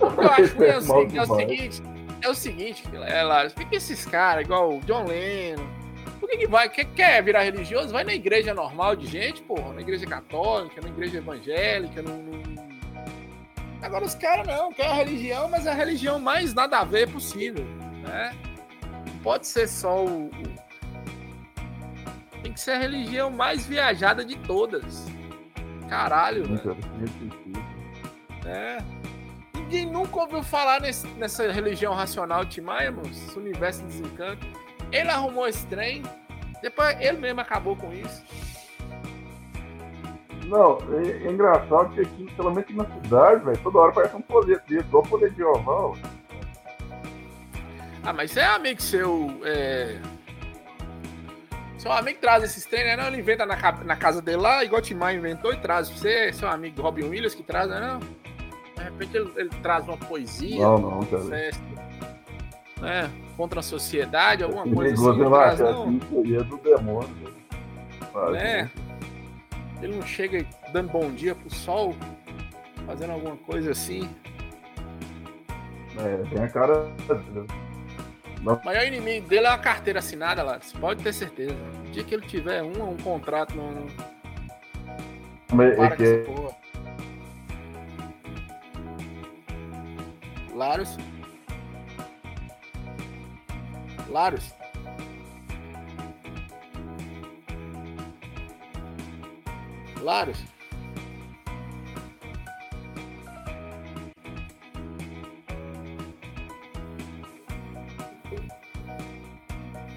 O 0.00 0.10
que 0.10 0.20
eu 0.20 0.30
acho 0.30 0.56
ruim 0.56 0.66
é 1.16 1.20
o, 1.20 1.20
é 1.20 1.22
o 1.22 1.36
seguinte, 1.36 1.82
é 2.22 2.28
o 2.28 2.34
seguinte, 2.34 2.84
é, 3.06 3.22
Laros, 3.22 3.52
por 3.52 3.64
que, 3.64 3.70
que 3.70 3.76
esses 3.76 4.04
caras, 4.06 4.44
igual 4.44 4.76
o 4.76 4.80
John 4.80 5.04
Lennon, 5.06 5.64
por 6.20 6.28
que, 6.28 6.36
que 6.38 6.46
vai, 6.46 6.68
que 6.68 6.84
quer 6.84 7.22
virar 7.22 7.42
religioso? 7.42 7.92
Vai 7.92 8.04
na 8.04 8.14
igreja 8.14 8.54
normal 8.54 8.94
de 8.96 9.06
gente, 9.06 9.42
porra, 9.42 9.72
na 9.72 9.80
igreja 9.80 10.06
católica, 10.06 10.80
na 10.80 10.88
igreja 10.88 11.18
evangélica, 11.18 12.00
no, 12.02 12.16
no- 12.22 12.62
Agora 13.82 14.04
os 14.04 14.14
caras 14.14 14.46
não, 14.46 14.72
quer 14.72 14.86
a 14.86 14.94
religião, 14.94 15.48
mas 15.48 15.66
a 15.66 15.72
religião 15.74 16.20
mais 16.20 16.54
nada 16.54 16.78
a 16.78 16.84
ver 16.84 17.08
possível, 17.10 17.64
né? 18.06 18.32
Não 19.08 19.18
pode 19.24 19.44
ser 19.48 19.66
só 19.66 20.04
o... 20.04 20.30
Tem 22.44 22.52
que 22.52 22.60
ser 22.60 22.72
a 22.72 22.78
religião 22.78 23.28
mais 23.30 23.66
viajada 23.66 24.24
de 24.24 24.36
todas. 24.38 25.04
Caralho, 25.88 26.44
velho. 26.44 26.76
Esse- 27.04 28.48
É. 28.48 28.78
Ninguém 29.72 29.86
nunca 29.90 30.20
ouviu 30.20 30.42
falar 30.42 30.82
nesse- 30.82 31.06
nessa 31.16 31.50
religião 31.50 31.94
racional 31.94 32.44
de 32.44 32.60
Maia, 32.60 32.92
mano. 32.92 33.08
Esse 33.08 33.38
universo 33.38 33.82
em 33.82 33.86
desencanto. 33.86 34.46
Ele 34.92 35.08
arrumou 35.08 35.48
esse 35.48 35.66
trem. 35.66 36.02
Depois 36.60 36.94
ele 37.00 37.16
mesmo 37.16 37.40
acabou 37.40 37.74
com 37.74 37.90
isso. 37.90 38.22
Não, 40.44 40.76
é, 40.92 41.26
é 41.26 41.32
engraçado 41.32 41.94
que 41.94 42.02
aqui, 42.02 42.30
pelo 42.36 42.50
menos 42.50 42.64
aqui 42.64 42.74
na 42.74 42.84
cidade, 42.84 43.44
velho, 43.46 43.58
toda 43.62 43.78
hora 43.78 43.92
parece 43.92 44.14
um 44.14 44.20
poder 44.20 44.60
desse, 44.68 44.86
igual 44.86 45.02
poder 45.04 45.30
de 45.30 45.42
oval. 45.42 45.96
Ah, 48.04 48.12
mas 48.12 48.30
você 48.32 48.40
é 48.40 48.44
amigo 48.44 48.82
seu. 48.82 49.40
É... 49.42 49.98
Seu 51.78 51.90
amigo 51.92 52.20
traz 52.20 52.44
esses 52.44 52.66
trem, 52.66 52.84
né? 52.84 52.94
Não, 52.94 53.06
ele 53.06 53.20
inventa 53.20 53.46
na, 53.46 53.56
na 53.56 53.96
casa 53.96 54.20
dele 54.20 54.36
lá, 54.36 54.62
igual 54.62 54.80
o 54.80 54.84
Tim 54.84 54.94
Maia 54.94 55.16
inventou 55.16 55.50
e 55.50 55.56
traz. 55.56 55.88
Você, 55.88 56.30
seu 56.34 56.48
amigo 56.50 56.82
Robin 56.82 57.04
Williams, 57.04 57.34
que 57.34 57.42
traz, 57.42 57.70
né? 57.70 57.80
Não? 57.80 58.21
Repente 58.98 59.16
ele, 59.16 59.32
ele 59.36 59.50
traz 59.62 59.84
uma 59.88 59.96
poesia, 59.96 60.60
Não, 60.60 60.78
não, 60.78 60.88
uma 60.98 61.06
cara. 61.06 61.22
festa. 61.24 61.62
Né? 62.80 63.10
Contra 63.36 63.60
a 63.60 63.62
sociedade, 63.62 64.42
alguma 64.42 64.64
Esse 64.66 64.74
coisa 64.74 65.10
assim. 65.10 65.20
ele 65.20 65.30
traz, 65.30 65.60
não. 65.60 66.00
é 66.40 66.42
do 66.44 66.56
demônio. 66.58 67.32
Faz 68.12 68.34
É. 68.36 68.62
isso. 68.64 68.72
Ele 69.82 69.96
não 69.96 70.02
chega 70.02 70.46
dando 70.72 70.90
bom 70.92 71.10
dia 71.10 71.34
pro 71.34 71.52
sol, 71.52 71.94
fazendo 72.86 73.12
alguma 73.12 73.36
coisa 73.36 73.72
assim. 73.72 74.08
É, 75.98 76.16
tem 76.28 76.42
a 76.42 76.48
cara. 76.48 76.88
O 78.40 78.64
maior 78.64 78.84
inimigo 78.86 79.28
dele 79.28 79.46
é 79.46 79.50
uma 79.50 79.58
carteira 79.58 79.98
assinada 80.00 80.42
lá, 80.42 80.58
você 80.60 80.76
pode 80.76 81.02
ter 81.02 81.12
certeza. 81.12 81.54
O 81.86 81.90
dia 81.90 82.02
que 82.04 82.14
ele 82.14 82.26
tiver 82.26 82.62
um, 82.62 82.90
um 82.90 82.96
contrato, 82.96 83.54
não, 83.56 83.86
Mas 85.52 85.76
para 85.76 85.84
é 85.86 85.96
que 85.96 86.24
Laros. 90.62 90.96
Laros. 94.08 94.54
Laros. 100.00 100.38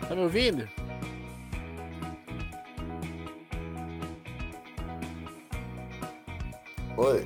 Tá 0.07 0.15
me 0.15 0.21
ouvindo? 0.21 0.67
Oi. 6.97 7.23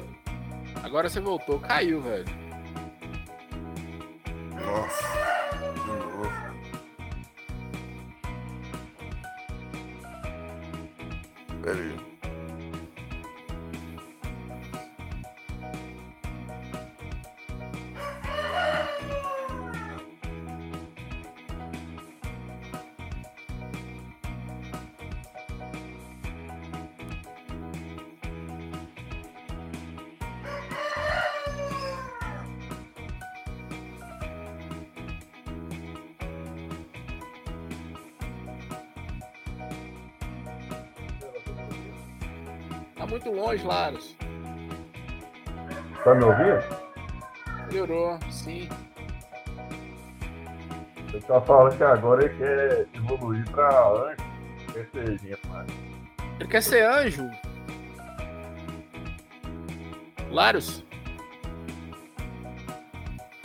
Agora 0.83 1.09
você 1.09 1.21
voltou, 1.21 1.57
caiu, 1.57 2.01
velho. 2.01 2.48
Nossa. 4.69 5.08
Longe, 43.49 43.65
Laros. 43.65 44.15
Tá 46.03 46.13
me 46.13 46.23
ouvindo? 46.23 46.63
Melhorou, 47.67 48.19
sim. 48.29 48.69
Você 51.07 51.19
tá 51.21 51.41
falando 51.41 51.75
que 51.75 51.83
agora 51.83 52.25
ele 52.25 52.37
quer 52.37 52.87
evoluir 52.93 53.49
pra 53.49 53.89
anjo. 53.89 54.17
Certejinha, 54.71 55.37
mano. 55.47 55.67
Ele 56.39 56.47
quer 56.47 56.61
ser 56.61 56.85
anjo. 56.85 57.27
Laros. 60.29 60.85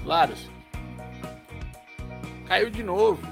Laros. 0.05 0.51
Caiu 2.47 2.69
de 2.69 2.83
novo. 2.83 3.27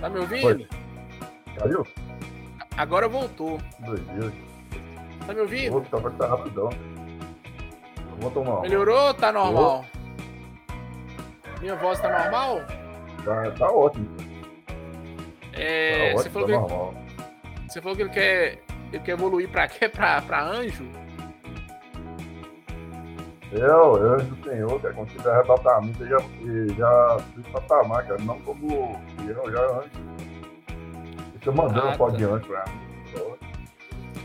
Tá 0.00 0.10
me 0.10 0.18
ouvindo? 0.18 0.42
Foi. 0.42 0.68
Caiu? 1.56 1.86
Agora 2.76 3.08
voltou. 3.08 3.58
Doideira. 3.80 4.32
Tá 5.26 5.32
me 5.32 5.40
ouvindo? 5.40 5.72
Vou 5.72 5.80
tá, 5.82 6.10
tá 6.10 6.26
rapidão. 6.26 6.70
Vou 8.18 8.30
tomar. 8.30 8.60
Melhorou 8.62 9.08
ou 9.08 9.14
tá 9.14 9.32
normal? 9.32 9.84
Minha 11.60 11.76
voz 11.76 12.00
tá 12.00 12.08
normal? 12.08 12.60
Tá, 13.24 13.50
tá 13.52 13.70
ótimo. 13.70 14.08
É, 15.52 16.12
tá 16.12 16.18
você, 16.18 16.28
ótimo, 16.28 16.32
falou 16.32 16.48
tá 16.48 16.54
que, 16.54 16.60
normal. 16.60 16.94
você 17.68 17.80
falou 17.80 17.96
que 17.96 18.02
ele 18.02 18.10
quer, 18.10 18.58
ele 18.92 19.02
quer 19.02 19.12
evoluir 19.12 19.48
pra 19.48 19.68
quê? 19.68 19.88
Pra, 19.88 20.20
pra 20.22 20.42
anjo? 20.42 20.88
Eu, 23.52 23.96
eu 23.96 24.14
anjo 24.14 24.26
do 24.34 24.48
Senhor, 24.48 24.80
cara, 24.80 24.94
quando 24.94 25.08
tiver 25.10 25.30
arrebatamento, 25.30 26.02
eu 26.02 26.08
já, 26.08 26.26
eu 26.40 26.74
já 26.74 27.18
fui 27.34 27.42
patamar, 27.52 28.06
cara, 28.06 28.20
não 28.22 28.40
como 28.40 28.98
eu, 29.28 29.52
já 29.52 29.60
anjo. 29.60 30.11
Deixa 31.42 31.50
eu 31.50 31.54
mandando 31.54 31.88
Ah, 31.88 31.90
um 31.90 31.96
pó 31.96 32.08
tá. 32.10 32.16
anjo 32.16 32.40
pra 32.46 32.64
mim. 32.68 32.80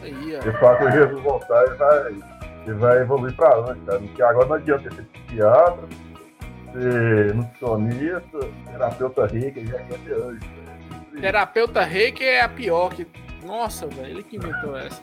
Aí, 0.04 0.36
ó. 0.38 0.42
Ele 0.44 0.52
fala 0.60 0.78
que 0.78 0.84
o 0.86 0.92
Jesus 0.92 1.22
voltar, 1.24 1.64
ele 1.66 1.76
vai, 1.76 2.08
ele 2.66 2.74
vai 2.76 2.98
evoluir 3.02 3.36
pra 3.36 3.58
anjo, 3.58 3.82
cara. 3.86 4.00
Porque 4.00 4.22
agora 4.22 4.46
não 4.48 4.56
adianta 4.56 4.92
ser 4.92 5.02
psiquiatra, 5.04 5.84
ser 6.74 7.34
nutricionista, 7.34 8.40
terapeuta 8.72 9.26
rica, 9.26 9.66
já 9.66 9.80
quer 9.80 10.00
ser 10.00 10.14
anjo. 10.14 10.40
Terapeuta 11.20 11.82
reiki 11.84 12.24
é 12.24 12.42
a 12.44 12.50
pior 12.50 12.94
que. 12.94 13.08
Nossa, 13.44 13.88
velho, 13.88 14.08
ele 14.12 14.24
que 14.24 14.36
inventou 14.38 14.78
essa. 14.78 15.02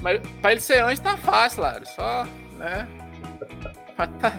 Mas 0.00 0.20
pra 0.40 0.52
ele 0.52 0.60
ser 0.60 0.82
anjo 0.84 1.02
tá 1.02 1.16
fácil, 1.16 1.62
Lário. 1.62 1.86
Só, 1.86 2.24
né? 2.56 2.86
Pra, 3.96 4.06
tá... 4.06 4.32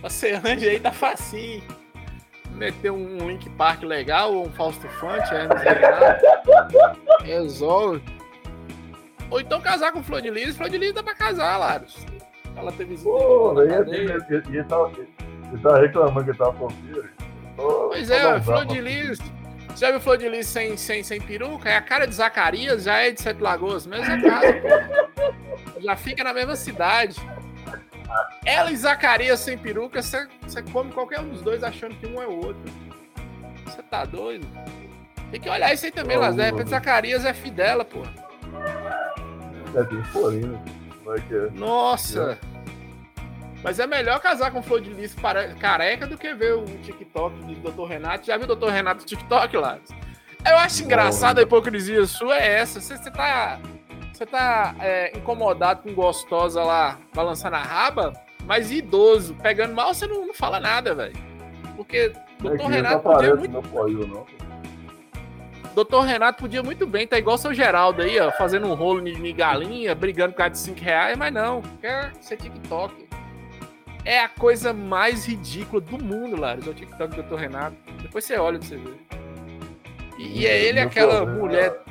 pra 0.00 0.08
ser 0.08 0.36
anjo 0.36 0.66
aí 0.66 0.78
tá 0.80 0.90
facinho. 0.92 1.62
Meter 2.58 2.90
um 2.90 3.28
Link 3.28 3.48
Park 3.50 3.82
legal 3.82 4.34
ou 4.34 4.46
um 4.46 4.50
Fausto 4.52 4.88
Fante, 4.88 5.32
é, 5.34 5.46
não 5.46 5.56
sei 5.58 5.74
nada. 5.74 6.20
Resolve. 7.24 8.02
Ou 9.30 9.40
então 9.40 9.60
casar 9.60 9.92
com 9.92 10.02
Flor 10.02 10.20
de 10.20 10.30
Lis. 10.30 10.56
Flor 10.56 10.68
de 10.68 10.78
Lis 10.78 10.92
dá 10.92 11.02
pra 11.02 11.14
casar, 11.14 11.56
Lário. 11.56 11.86
Ela 12.56 12.72
teve 12.72 12.96
Pô, 12.98 13.60
ele, 13.62 13.78
tá 15.62 15.78
reclamando 15.78 16.24
que 16.24 16.30
ele 16.30 16.38
tá 16.38 16.52
solteiro. 16.52 17.08
Tô- 17.56 17.88
Pois 17.90 18.10
é, 18.10 18.40
Flor 18.40 18.64
de 18.66 18.80
Lis. 18.80 19.18
Você 19.68 19.84
já 19.86 19.90
viu 19.92 20.00
Flor 20.00 20.18
de 20.18 20.28
Lis 20.28 20.46
sem, 20.46 20.76
sem, 20.76 21.02
sem 21.04 21.20
peruca? 21.20 21.68
É 21.68 21.76
a 21.76 21.80
cara 21.82 22.06
de 22.06 22.14
Zacarias, 22.14 22.82
já 22.84 22.96
é 22.96 23.12
de 23.12 23.20
Sete 23.20 23.40
Lagoas, 23.40 23.86
mesma 23.86 24.20
casa, 24.20 24.52
pô. 24.54 25.78
Já 25.80 25.94
fica 25.94 26.24
na 26.24 26.34
mesma 26.34 26.56
cidade. 26.56 27.14
Ela 28.44 28.70
e 28.72 28.76
Zacarias 28.76 29.40
sem 29.40 29.58
peruca, 29.58 30.00
você 30.02 30.62
come 30.72 30.90
qualquer 30.92 31.20
um 31.20 31.28
dos 31.28 31.42
dois 31.42 31.62
achando 31.62 31.94
que 31.96 32.06
um 32.06 32.20
é 32.22 32.26
o 32.26 32.36
outro. 32.46 32.62
Você 33.66 33.82
tá 33.82 34.04
doido? 34.04 34.46
Tem 35.30 35.40
que 35.40 35.48
olhar 35.50 35.72
isso 35.74 35.84
aí 35.84 35.92
também, 35.92 36.16
Ô, 36.16 36.20
Las. 36.20 36.34
De 36.36 36.42
repente 36.42 36.58
mano. 36.58 36.70
Zacarias 36.70 37.24
é 37.24 37.34
fidela, 37.34 37.84
pô. 37.84 38.02
É. 39.74 39.84
Vai 41.04 41.20
que 41.22 41.34
é. 41.34 41.50
Nossa! 41.52 42.38
Mas 43.62 43.80
é 43.80 43.86
melhor 43.86 44.20
casar 44.20 44.50
com 44.52 44.62
Flor 44.62 44.80
de 44.80 44.90
Lis 44.90 45.14
para- 45.14 45.54
careca 45.54 46.06
do 46.06 46.16
que 46.16 46.32
ver 46.32 46.54
o 46.54 46.64
TikTok 46.64 47.36
do 47.54 47.70
Dr. 47.72 47.86
Renato. 47.88 48.26
Já 48.26 48.36
viu 48.36 48.48
o 48.48 48.54
Dr. 48.56 48.68
Renato 48.68 49.00
no 49.00 49.06
TikTok, 49.06 49.56
lá? 49.56 49.78
Eu 50.46 50.56
acho 50.58 50.84
engraçado 50.84 51.38
a 51.40 51.42
hipocrisia 51.42 52.06
sua 52.06 52.36
é 52.38 52.60
essa. 52.60 52.80
Você 52.80 53.10
tá, 53.10 53.58
você 54.18 54.26
tá 54.26 54.74
é, 54.80 55.16
incomodado 55.16 55.82
com 55.82 55.94
gostosa 55.94 56.64
lá 56.64 56.98
balançando 57.14 57.54
a 57.54 57.62
raba, 57.62 58.12
mas 58.44 58.72
idoso, 58.72 59.36
pegando 59.36 59.74
mal, 59.74 59.94
você 59.94 60.08
não, 60.08 60.26
não 60.26 60.34
fala 60.34 60.58
nada, 60.58 60.92
velho. 60.92 61.14
Porque 61.76 62.12
Não 62.42 62.52
é 62.52 62.66
Renato 62.66 62.94
não 62.96 63.14
podia 63.14 63.36
muito 63.36 63.58
apoio, 63.58 64.06
não. 64.08 64.26
Doutor 65.72 66.00
Renato 66.00 66.40
podia 66.40 66.64
muito 66.64 66.84
bem, 66.84 67.06
tá 67.06 67.16
igual 67.16 67.36
o 67.36 67.38
seu 67.38 67.54
Geraldo 67.54 68.02
aí, 68.02 68.18
ó, 68.18 68.32
fazendo 68.32 68.66
um 68.66 68.74
rolo 68.74 69.00
de, 69.00 69.32
galinha, 69.32 69.94
brigando 69.94 70.32
por 70.32 70.38
causa 70.38 70.50
de 70.50 70.58
5 70.58 70.80
reais, 70.80 71.16
mas 71.16 71.32
não, 71.32 71.62
quer 71.80 72.12
ser 72.20 72.38
TikTok. 72.38 73.06
É 74.04 74.18
a 74.18 74.28
coisa 74.28 74.72
mais 74.72 75.26
ridícula 75.26 75.80
do 75.80 76.02
mundo, 76.02 76.40
Lares, 76.40 76.66
é 76.66 76.70
o 76.70 76.74
TikTok 76.74 77.14
do 77.14 77.22
Dr. 77.22 77.36
Renato. 77.36 77.76
Depois 78.02 78.24
você 78.24 78.36
olha 78.36 78.58
pra 78.58 78.66
você 78.66 78.76
ver. 78.78 78.98
E, 80.18 80.40
e 80.40 80.46
é 80.46 80.60
ele 80.64 80.80
aquela 80.80 81.24
mulher. 81.24 81.87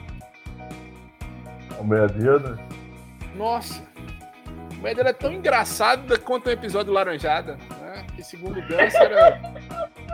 A 1.79 1.83
mulher 1.83 2.09
dele, 2.11 2.39
né? 2.39 2.57
Nossa! 3.35 3.81
A 4.71 4.73
mulher 4.75 4.95
dele 4.95 5.09
é 5.09 5.13
tão 5.13 5.31
engraçada 5.31 6.17
quanto 6.19 6.47
o 6.47 6.51
episódio 6.51 6.93
Laranjada, 6.93 7.57
né? 7.81 8.05
Que 8.15 8.23
segundo 8.23 8.59
o 8.59 8.67
Ganso 8.67 8.97
era, 8.97 9.39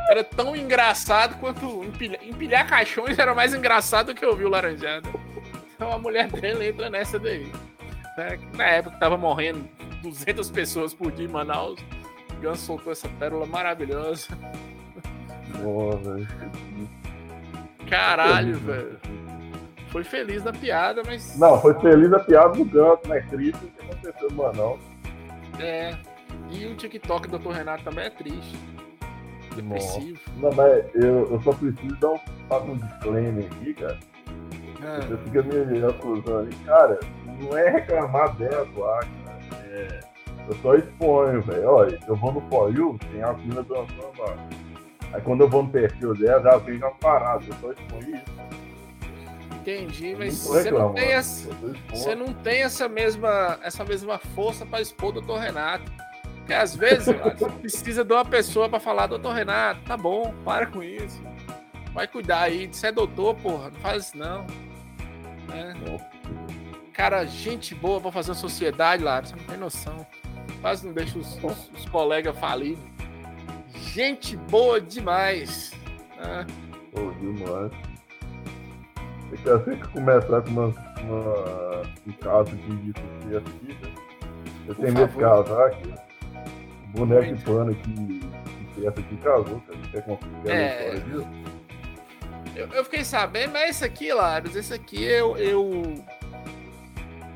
era 0.09 0.23
tão 0.23 0.55
engraçado 0.55 1.37
quanto 1.39 1.83
empilhar, 1.83 2.23
empilhar 2.23 2.67
caixões 2.67 3.17
era 3.19 3.33
mais 3.33 3.53
engraçado 3.53 4.07
do 4.07 4.15
que 4.15 4.25
ouvir 4.25 4.45
o 4.45 4.49
Laranjada. 4.49 5.07
Então 5.75 5.91
a 5.91 5.97
mulher 5.97 6.27
dele 6.31 6.67
entra 6.69 6.89
nessa 6.89 7.19
daí. 7.19 7.51
né? 8.17 8.39
Na 8.55 8.65
época 8.65 8.97
tava 8.97 9.17
morrendo 9.17 9.67
200 10.01 10.49
pessoas 10.49 10.93
por 10.93 11.11
dia 11.11 11.25
em 11.25 11.29
Manaus, 11.31 11.79
o 12.31 12.41
Ganso 12.41 12.65
soltou 12.65 12.91
essa 12.91 13.07
pérola 13.19 13.45
maravilhosa. 13.45 14.27
Nossa, 15.61 15.97
velho. 16.15 16.27
Caralho, 17.89 18.57
velho. 18.59 18.99
Foi 19.93 20.03
feliz 20.03 20.43
na 20.43 20.51
piada, 20.51 21.03
mas. 21.05 21.37
Não, 21.37 21.61
foi 21.61 21.79
feliz 21.79 22.11
a 22.11 22.19
piada 22.19 22.49
do 22.49 22.65
Ganso, 22.65 23.07
né? 23.07 23.21
Triste 23.29 23.67
que 23.67 23.85
aconteceu 23.85 24.27
no 24.31 24.37
Manaus. 24.37 24.79
É. 25.59 25.95
E 26.49 26.65
o 26.65 26.75
TikTok 26.75 27.27
do 27.27 27.37
Dr. 27.37 27.51
Renato 27.51 27.83
também 27.83 28.05
é 28.05 28.09
triste. 28.09 28.57
Depressivo. 29.55 30.19
Não, 30.37 30.51
mas 30.51 30.83
eu, 30.95 31.31
eu 31.31 31.39
só 31.43 31.53
preciso 31.53 31.95
dar 31.97 32.09
um, 32.09 32.19
fazer 32.49 32.71
um 32.71 32.77
disclaimer 32.77 33.45
aqui, 33.45 33.73
cara. 33.75 33.99
Ah, 34.83 34.99
Você 35.01 35.17
fica 35.17 35.43
me 35.43 35.85
acusando 35.85 36.39
ali. 36.39 36.55
Cara, 36.65 36.99
não 37.39 37.55
é 37.55 37.69
reclamar 37.69 38.35
dela, 38.35 38.67
lá, 38.75 38.99
cara. 38.99 39.39
É, 39.67 39.99
eu 40.47 40.55
só 40.55 40.73
exponho, 40.73 41.39
velho. 41.43 41.69
Olha, 41.69 41.99
eu 42.07 42.15
vou 42.15 42.31
no 42.33 42.41
For 42.49 42.75
You, 42.75 42.97
tem 43.11 43.21
a 43.21 43.31
mina 43.33 43.61
dançando 43.61 44.11
lá. 44.17 44.35
Aí 45.13 45.21
quando 45.21 45.41
eu 45.41 45.49
vou 45.49 45.61
no 45.61 45.69
perfil 45.69 46.15
dela, 46.15 46.41
já 46.41 46.57
vem 46.57 46.77
uma 46.77 46.89
parada. 46.95 47.43
Eu 47.45 47.53
só 47.61 47.71
exponho 47.71 48.15
isso. 48.15 48.42
Entendi, 49.71 50.15
mas 50.17 50.43
você 50.63 50.71
não 50.71 50.93
tem 50.93 51.11
essa. 51.13 51.49
Você 51.89 52.15
não 52.15 52.33
tem 52.33 52.61
essa 52.63 52.87
mesma, 52.89 53.59
essa 53.63 53.83
mesma 53.85 54.17
força 54.19 54.65
pra 54.65 54.81
expor 54.81 55.15
o 55.17 55.21
Dr. 55.21 55.37
Renato. 55.39 55.91
Porque 56.37 56.53
às 56.53 56.75
vezes, 56.75 57.05
você 57.37 57.49
precisa 57.49 58.03
de 58.03 58.13
uma 58.13 58.25
pessoa 58.25 58.67
pra 58.67 58.79
falar, 58.79 59.07
doutor 59.07 59.33
Renato, 59.33 59.81
tá 59.85 59.95
bom, 59.95 60.33
para 60.43 60.65
com 60.67 60.83
isso. 60.83 61.21
Vai 61.93 62.07
cuidar 62.07 62.41
aí. 62.41 62.67
Você 62.67 62.87
é 62.87 62.91
doutor, 62.91 63.35
porra, 63.35 63.69
não 63.69 63.79
faz 63.79 64.07
isso 64.07 64.17
não. 64.17 64.45
Né? 65.47 65.73
Cara, 66.91 67.25
gente 67.25 67.73
boa 67.73 67.99
pra 68.01 68.11
fazer 68.11 68.31
uma 68.31 68.35
sociedade, 68.35 69.03
lá, 69.03 69.21
você 69.23 69.35
não 69.35 69.43
tem 69.45 69.57
noção. 69.57 70.05
Quase 70.61 70.85
não 70.85 70.93
deixa 70.93 71.17
os, 71.17 71.41
os- 71.43 71.71
os 71.77 71.85
colegas 71.89 72.37
falidos. 72.37 72.83
Gente 73.93 74.35
boa 74.37 74.79
demais. 74.81 75.71
Pô, 76.91 77.11
demais. 77.19 77.71
É 79.33 79.37
que 79.37 79.49
assim 79.49 79.75
que 79.77 79.87
começar 79.89 80.41
com 80.41 80.49
uma, 80.49 80.65
uma, 81.01 81.81
um 82.07 82.11
caso 82.21 82.51
de 82.55 82.75
de 82.91 82.99
sucesso 82.99 83.45
aqui, 83.47 83.67
né? 83.81 83.93
Eu 84.67 84.75
tenho 84.75 84.93
medo 84.93 85.07
de 85.11 85.17
casar 85.19 85.67
aqui. 85.67 85.93
O 86.93 86.97
boneco 86.99 87.35
de 87.35 87.43
pano 87.43 87.71
aqui, 87.71 88.21
que 88.75 88.81
festa 88.81 88.99
aqui 89.01 89.17
casou, 89.17 89.61
cara. 89.67 89.79
Quer 89.91 90.01
complicar 90.03 90.55
É. 90.55 90.67
a 90.67 90.93
história 90.93 90.99
disso? 91.01 91.27
Eu, 92.55 92.67
eu 92.67 92.83
fiquei 92.83 93.03
sabendo, 93.03 93.53
mas 93.53 93.69
esse 93.71 93.83
aqui, 93.83 94.13
Laros, 94.13 94.55
esse 94.55 94.73
aqui 94.73 95.03
eu, 95.03 95.35
eu. 95.37 95.95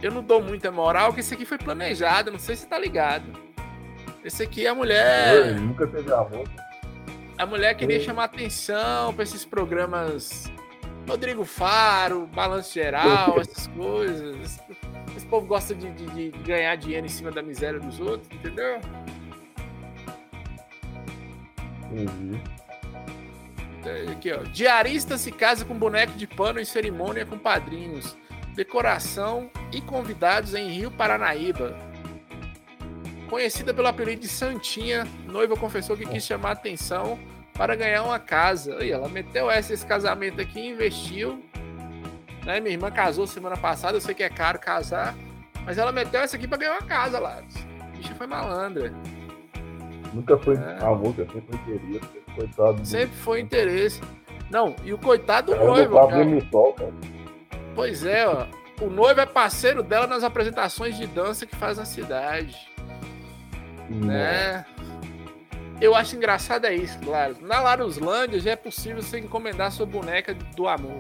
Eu 0.02 0.12
não 0.12 0.22
dou 0.22 0.42
muita 0.44 0.70
moral, 0.72 1.08
porque 1.08 1.22
esse 1.22 1.34
aqui 1.34 1.44
foi 1.44 1.58
planejado, 1.58 2.32
não 2.32 2.38
sei 2.38 2.56
se 2.56 2.62
você 2.64 2.68
tá 2.68 2.78
ligado. 2.78 3.26
Esse 4.24 4.44
aqui 4.44 4.66
é 4.68 4.70
a 4.70 4.76
mulher. 4.76 5.56
nunca 5.60 5.88
teve 5.88 6.14
amor. 6.14 6.48
cara. 6.56 6.68
A 7.40 7.46
mulher 7.46 7.74
queria 7.76 8.00
chamar 8.00 8.26
atenção 8.26 9.14
pra 9.14 9.24
esses 9.24 9.44
programas. 9.44 10.52
Rodrigo 11.08 11.46
Faro, 11.46 12.28
Balanço 12.28 12.74
Geral, 12.74 13.40
essas 13.42 13.68
coisas. 13.68 14.60
Esse 15.16 15.26
povo 15.28 15.48
gosta 15.48 15.74
de, 15.74 15.90
de- 15.94 16.32
de 16.32 16.38
ganhar 16.40 16.76
dinheiro 16.76 17.06
em 17.06 17.10
cima 17.10 17.32
da 17.32 17.42
miséria 17.42 17.80
dos 17.80 18.00
outros, 18.00 18.30
entendeu? 18.32 18.80
Entendi. 21.92 22.42
É, 23.86 24.12
Aqui, 24.12 24.32
ó. 24.34 24.44
Diarista 24.44 25.18
se 25.18 25.32
casa 25.32 25.64
com 25.64 25.74
boneco 25.76 26.14
de 26.14 26.28
pano 26.28 26.60
em 26.60 26.66
cerimônia 26.66 27.26
com 27.26 27.38
padrinhos. 27.38 28.18
Decoração 28.54 29.50
e 29.72 29.80
convidados 29.82 30.54
em 30.54 30.70
Rio 30.70 30.92
Paranaíba. 30.92 31.78
Conhecida 33.30 33.74
pelo 33.74 33.88
apelido 33.88 34.22
de 34.22 34.28
Santinha, 34.28 35.06
noiva 35.26 35.56
confessou 35.56 35.96
que 35.98 36.06
quis 36.06 36.24
chamar 36.26 36.52
atenção 36.52 37.20
para 37.58 37.76
ganhar 37.76 38.04
uma 38.04 38.20
casa. 38.20 38.78
Aí, 38.78 38.92
ela 38.92 39.10
meteu 39.10 39.50
essa 39.50 39.74
esse 39.74 39.86
casamento 39.86 40.40
aqui, 40.40 40.68
investiu. 40.70 41.44
Né? 42.46 42.60
Minha 42.60 42.74
irmã 42.76 42.92
casou 42.92 43.28
semana 43.28 43.58
passada, 43.58 43.98
eu 43.98 44.02
sei 44.02 44.14
que 44.16 44.24
é 44.24 44.30
caro 44.30 44.60
casar. 44.60 45.16
Mas 45.66 45.78
ela 45.78 45.92
meteu 45.92 46.22
essa 46.22 46.38
aqui 46.38 46.48
para 46.48 46.58
ganhar 46.60 46.74
uma 46.74 46.84
casa, 46.84 47.20
lá. 47.20 47.42
Bicha 47.96 48.16
foi 48.16 48.28
malandra. 48.28 48.94
Nunca 50.14 50.38
foi 50.38 50.56
É. 50.56 50.78
cara. 50.80 50.96
Sempre 51.26 51.58
foi 51.58 51.76
interesse. 51.76 52.08
Coitado 52.36 52.74
do. 52.82 52.88
Sempre 52.88 53.18
foi 53.18 53.42
interesse. 53.42 54.02
Não, 54.50 54.76
e 54.86 54.94
o 54.94 54.98
coitado 54.98 55.54
do 55.54 55.58
noivo, 55.62 56.08
cara. 56.08 56.24
Missol, 56.24 56.74
cara. 56.74 56.94
Pois 57.76 58.06
é, 58.06 58.26
ó. 58.28 58.46
O 58.80 58.90
noivo 58.90 59.20
é 59.20 59.26
parceiro 59.26 59.82
dela 59.84 60.08
nas 60.08 60.24
apresentações 60.24 60.96
de 60.96 61.08
dança 61.08 61.46
que 61.46 61.56
faz 61.56 61.78
na 61.78 61.86
cidade, 61.86 62.56
né? 63.90 64.64
Eu 65.80 65.94
acho 65.96 66.16
engraçado 66.16 66.66
é 66.66 66.74
isso, 66.74 66.98
claro. 67.00 67.38
Na 67.42 67.60
Laruslândia 67.60 68.40
já 68.40 68.52
é 68.52 68.56
possível 68.56 69.02
você 69.02 69.20
encomendar 69.20 69.72
sua 69.72 69.86
boneca 69.86 70.34
do 70.34 70.68
amor. 70.68 71.00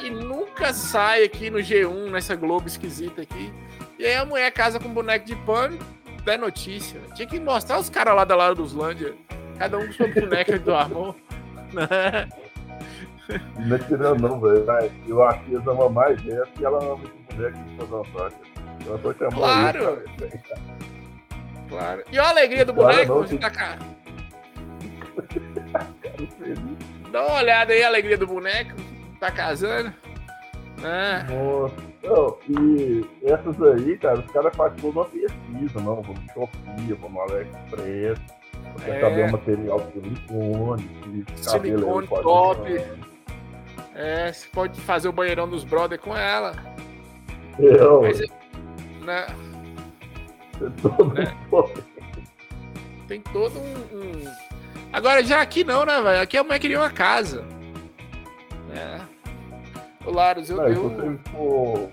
E 0.00 0.10
nunca 0.10 0.72
sai 0.72 1.24
aqui 1.24 1.50
no 1.50 1.58
G1, 1.58 2.10
nessa 2.10 2.36
Globo 2.36 2.68
esquisita 2.68 3.22
aqui. 3.22 3.52
E 3.98 4.06
aí 4.06 4.14
a 4.14 4.24
mulher 4.24 4.50
casa 4.52 4.78
com 4.78 4.88
boneco 4.88 5.26
de 5.26 5.34
pano, 5.36 5.76
é 6.24 6.36
notícia. 6.36 7.00
Tinha 7.14 7.26
que 7.26 7.40
mostrar 7.40 7.78
os 7.80 7.88
caras 7.90 8.14
lá 8.14 8.22
da 8.24 8.36
Laruslândia, 8.36 9.14
cada 9.58 9.78
um 9.78 9.86
com 9.86 9.92
sua 9.92 10.08
boneca 10.08 10.58
do 10.58 10.74
amor. 10.74 11.16
Não 13.58 13.76
é 13.76 13.78
tirando, 13.80 14.20
não, 14.26 14.40
velho. 14.40 14.64
Eu 15.06 15.22
acho 15.22 15.40
que 15.44 15.52
eles 15.54 15.66
amam 15.66 15.90
mais 15.90 16.18
essa 16.26 16.48
e 16.58 16.64
ela 16.64 16.78
ama 16.82 16.98
esse 17.04 17.36
boneco 17.36 17.58
que 17.64 17.76
foi 17.76 17.86
dançar, 17.86 18.30
cara. 18.30 18.86
Ela 18.86 18.98
só 19.02 19.12
chamou 19.14 19.32
Claro. 19.40 20.02
isso. 20.18 20.54
Claro. 21.68 22.02
E 22.10 22.18
olha 22.18 22.26
a 22.28 22.30
alegria 22.30 22.64
do 22.64 22.74
Claro, 22.74 23.06
boneco, 23.06 23.32
não, 23.32 23.38
tá 23.38 23.50
cá. 23.50 23.78
Dá 27.10 27.26
uma 27.26 27.36
olhada 27.38 27.72
aí, 27.72 27.82
a 27.82 27.86
alegria 27.88 28.16
do 28.18 28.26
boneco. 28.26 28.72
Tá 29.20 29.30
casando. 29.30 29.92
Né? 30.80 31.26
Nossa. 31.28 31.74
Não, 32.04 32.38
e 32.48 33.04
essas 33.24 33.60
aí, 33.62 33.98
cara, 33.98 34.20
os 34.20 34.30
caras 34.30 34.54
fazem 34.56 34.78
toda 34.78 35.00
uma 35.00 35.04
pesquisa, 35.06 35.80
não. 35.80 36.00
Vamos 36.02 36.08
no 36.20 36.32
Shopee, 36.32 36.92
vamos 37.00 37.12
no 37.12 37.20
AliExpress. 37.22 38.18
Pra 38.76 38.94
É. 38.94 39.00
saber 39.00 39.28
o 39.28 39.32
material 39.32 39.80
de 39.80 39.92
silicone, 39.92 40.90
se 41.34 41.50
Silicone 41.50 42.06
top. 42.06 42.72
usar. 42.72 42.84
É, 43.96 44.32
você 44.32 44.46
pode 44.50 44.80
fazer 44.80 45.08
o 45.08 45.12
banheirão 45.12 45.48
dos 45.48 45.64
brother 45.64 45.98
com 45.98 46.16
ela. 46.16 46.54
Eu, 47.58 48.02
Mas, 48.02 48.20
né, 49.04 49.26
todo 50.82 51.04
mundo- 51.04 51.84
tem 53.06 53.20
todo 53.20 53.58
um, 53.58 53.74
um- 53.96 54.24
Agora, 54.92 55.22
já 55.22 55.40
aqui 55.42 55.64
não, 55.64 55.84
né, 55.84 56.00
velho? 56.00 56.22
Aqui 56.22 56.36
a 56.36 56.42
mulher 56.44 56.58
queria 56.58 56.78
uma 56.78 56.90
casa. 56.90 57.44
Né? 58.68 59.00
Ô, 60.04 60.10
Laros, 60.10 60.48
eu, 60.50 60.56
Não, 60.56 60.68
eu- 60.68 61.18
for 61.30 61.90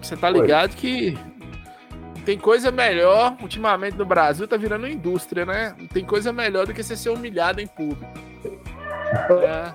você 0.00 0.16
tá 0.16 0.30
ligado 0.30 0.76
que 0.76 1.18
tem 2.24 2.38
coisa 2.38 2.70
melhor, 2.70 3.36
ultimamente 3.42 3.96
no 3.96 4.04
Brasil 4.04 4.46
tá 4.46 4.56
virando 4.56 4.86
indústria, 4.86 5.44
né? 5.44 5.74
Tem 5.92 6.04
coisa 6.04 6.32
melhor 6.32 6.66
do 6.66 6.74
que 6.74 6.82
você 6.82 6.96
ser 6.96 7.10
humilhado 7.10 7.60
em 7.60 7.66
público. 7.66 8.06
É. 9.42 9.74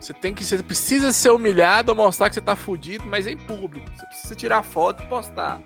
Você 0.00 0.12
tem 0.12 0.34
que. 0.34 0.44
Você 0.44 0.62
precisa 0.62 1.12
ser 1.12 1.30
humilhado 1.30 1.92
ou 1.92 1.96
mostrar 1.96 2.28
que 2.28 2.34
você 2.34 2.40
tá 2.40 2.56
fudido, 2.56 3.04
mas 3.06 3.26
em 3.26 3.36
público. 3.36 3.86
Você 3.94 4.06
precisa 4.06 4.34
tirar 4.34 4.62
foto 4.62 5.02
e 5.02 5.06
postar. 5.06 5.60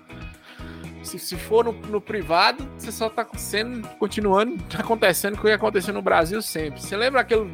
Se, 1.03 1.17
se 1.17 1.37
for 1.37 1.65
no, 1.65 1.71
no 1.71 2.01
privado, 2.01 2.69
você 2.77 2.91
só 2.91 3.09
tá 3.09 3.25
sendo, 3.35 3.87
continuando 3.97 4.57
acontecendo 4.77 5.35
o 5.35 5.41
que 5.41 5.49
aconteceu 5.49 5.93
no 5.93 6.01
Brasil 6.01 6.41
sempre. 6.41 6.81
Você 6.81 6.95
lembra 6.95 7.21
aquele 7.21 7.51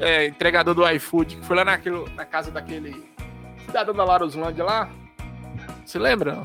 é, 0.00 0.26
entregador 0.26 0.74
do 0.74 0.88
iFood 0.90 1.36
que 1.36 1.46
foi 1.46 1.56
lá 1.56 1.64
naquele, 1.64 2.04
na 2.14 2.24
casa 2.24 2.50
daquele 2.50 3.04
cidadão 3.66 3.94
da 3.94 4.04
Laroslândia 4.04 4.64
lá? 4.64 4.90
Você 5.84 5.98
lembra? 5.98 6.42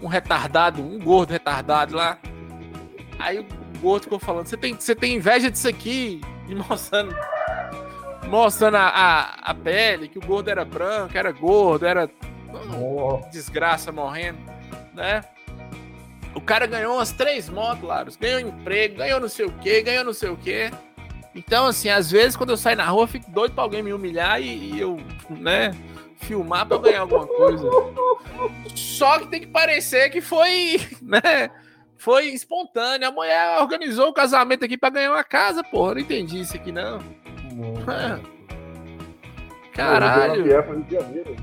Um 0.00 0.06
retardado, 0.06 0.82
um 0.82 0.98
gordo 0.98 1.32
retardado 1.32 1.94
lá. 1.96 2.18
Aí 3.18 3.40
o 3.40 3.46
gordo 3.80 4.04
ficou 4.04 4.18
falando: 4.18 4.46
Você 4.46 4.56
tem, 4.56 4.74
você 4.74 4.94
tem 4.94 5.16
inveja 5.16 5.50
disso 5.50 5.68
aqui? 5.68 6.20
E 6.48 6.54
mostrando. 6.54 7.14
Mostrando 8.26 8.76
a, 8.76 8.88
a, 8.88 9.50
a 9.50 9.54
pele, 9.54 10.08
que 10.08 10.18
o 10.18 10.24
gordo 10.24 10.48
era 10.48 10.64
branco, 10.64 11.16
era 11.16 11.32
gordo, 11.32 11.86
era. 11.86 12.08
Nossa, 12.50 13.28
Desgraça 13.30 13.92
morrendo, 13.92 14.38
né? 14.94 15.22
O 16.34 16.40
cara 16.40 16.66
ganhou 16.66 16.94
umas 16.96 17.12
três 17.12 17.48
motos, 17.48 17.82
Laros. 17.82 18.16
Ganhou 18.16 18.40
emprego, 18.40 18.96
ganhou 18.96 19.20
não 19.20 19.28
sei 19.28 19.46
o 19.46 19.52
quê, 19.52 19.82
ganhou 19.82 20.04
não 20.04 20.12
sei 20.12 20.30
o 20.30 20.36
quê. 20.36 20.70
Então, 21.34 21.66
assim, 21.66 21.88
às 21.88 22.10
vezes 22.10 22.36
quando 22.36 22.50
eu 22.50 22.56
saio 22.56 22.76
na 22.76 22.86
rua, 22.86 23.04
eu 23.04 23.08
fico 23.08 23.30
doido 23.30 23.54
pra 23.54 23.62
alguém 23.62 23.82
me 23.82 23.92
humilhar 23.92 24.40
e, 24.40 24.74
e 24.74 24.80
eu, 24.80 24.98
né, 25.28 25.72
filmar 26.16 26.66
pra 26.66 26.76
eu 26.76 26.80
ganhar 26.80 27.00
alguma 27.00 27.26
coisa. 27.26 27.68
Só 28.74 29.18
que 29.18 29.28
tem 29.28 29.40
que 29.40 29.46
parecer 29.46 30.10
que 30.10 30.20
foi, 30.20 30.80
né, 31.02 31.50
foi 31.96 32.26
espontâneo. 32.26 33.08
A 33.08 33.12
mulher 33.12 33.60
organizou 33.60 34.08
o 34.08 34.12
casamento 34.12 34.64
aqui 34.64 34.76
pra 34.76 34.90
ganhar 34.90 35.12
uma 35.12 35.24
casa, 35.24 35.62
porra. 35.62 35.92
Eu 35.92 35.94
não 35.96 36.02
entendi 36.02 36.40
isso 36.40 36.56
aqui, 36.56 36.72
não. 36.72 36.98
nossa. 37.54 38.20
Caralho. 39.72 40.44
Janeiro. 40.90 41.36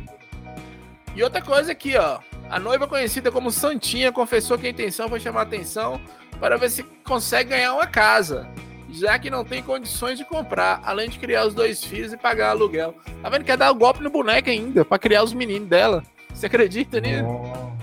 E 1.16 1.24
outra 1.24 1.42
coisa 1.42 1.72
aqui, 1.72 1.96
ó. 1.98 2.20
A 2.50 2.60
noiva 2.60 2.88
conhecida 2.88 3.32
como 3.32 3.52
Santinha 3.52 4.12
confessou 4.12 4.58
que 4.58 4.68
a 4.68 4.70
intenção 4.70 5.10
foi 5.10 5.20
chamar 5.20 5.42
atenção 5.42 6.00
para 6.40 6.58
ver 6.58 6.70
se 6.70 6.84
consegue 7.04 7.50
ganhar 7.50 7.74
uma 7.74 7.88
casa, 7.88 8.48
já 8.90 9.18
que 9.20 9.30
não 9.30 9.44
tem 9.44 9.62
condições 9.62 10.18
de 10.18 10.24
comprar, 10.26 10.82
além 10.86 11.10
de 11.10 11.20
criar 11.20 11.46
os 11.46 11.54
dois 11.54 11.84
filhos 11.84 12.14
e 12.14 12.18
pagar 12.18 12.52
aluguel. 12.52 12.96
Tá 13.22 13.30
vendo? 13.30 13.44
Quer 13.44 13.58
dar 13.58 13.72
o 13.72 13.76
golpe 13.76 14.02
no 14.02 14.10
boneco 14.10 14.50
ainda, 14.50 14.86
pra 14.86 14.98
criar 14.98 15.24
os 15.24 15.34
meninos 15.34 15.68
dela. 15.68 16.04
Você 16.34 16.46
acredita 16.46 17.00
nisso? 17.02 17.24
Nossa, 17.24 17.78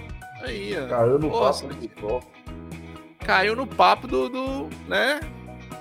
Aí, 0.45 0.77
ó. 0.79 0.89
Caiu 0.89 1.19
no 1.19 1.29
Nossa, 1.29 1.67
papo. 1.67 2.23
Caiu 3.19 3.57
no 3.57 3.67
papo 3.67 4.07
do, 4.07 4.29
do, 4.29 4.69
né? 4.87 5.21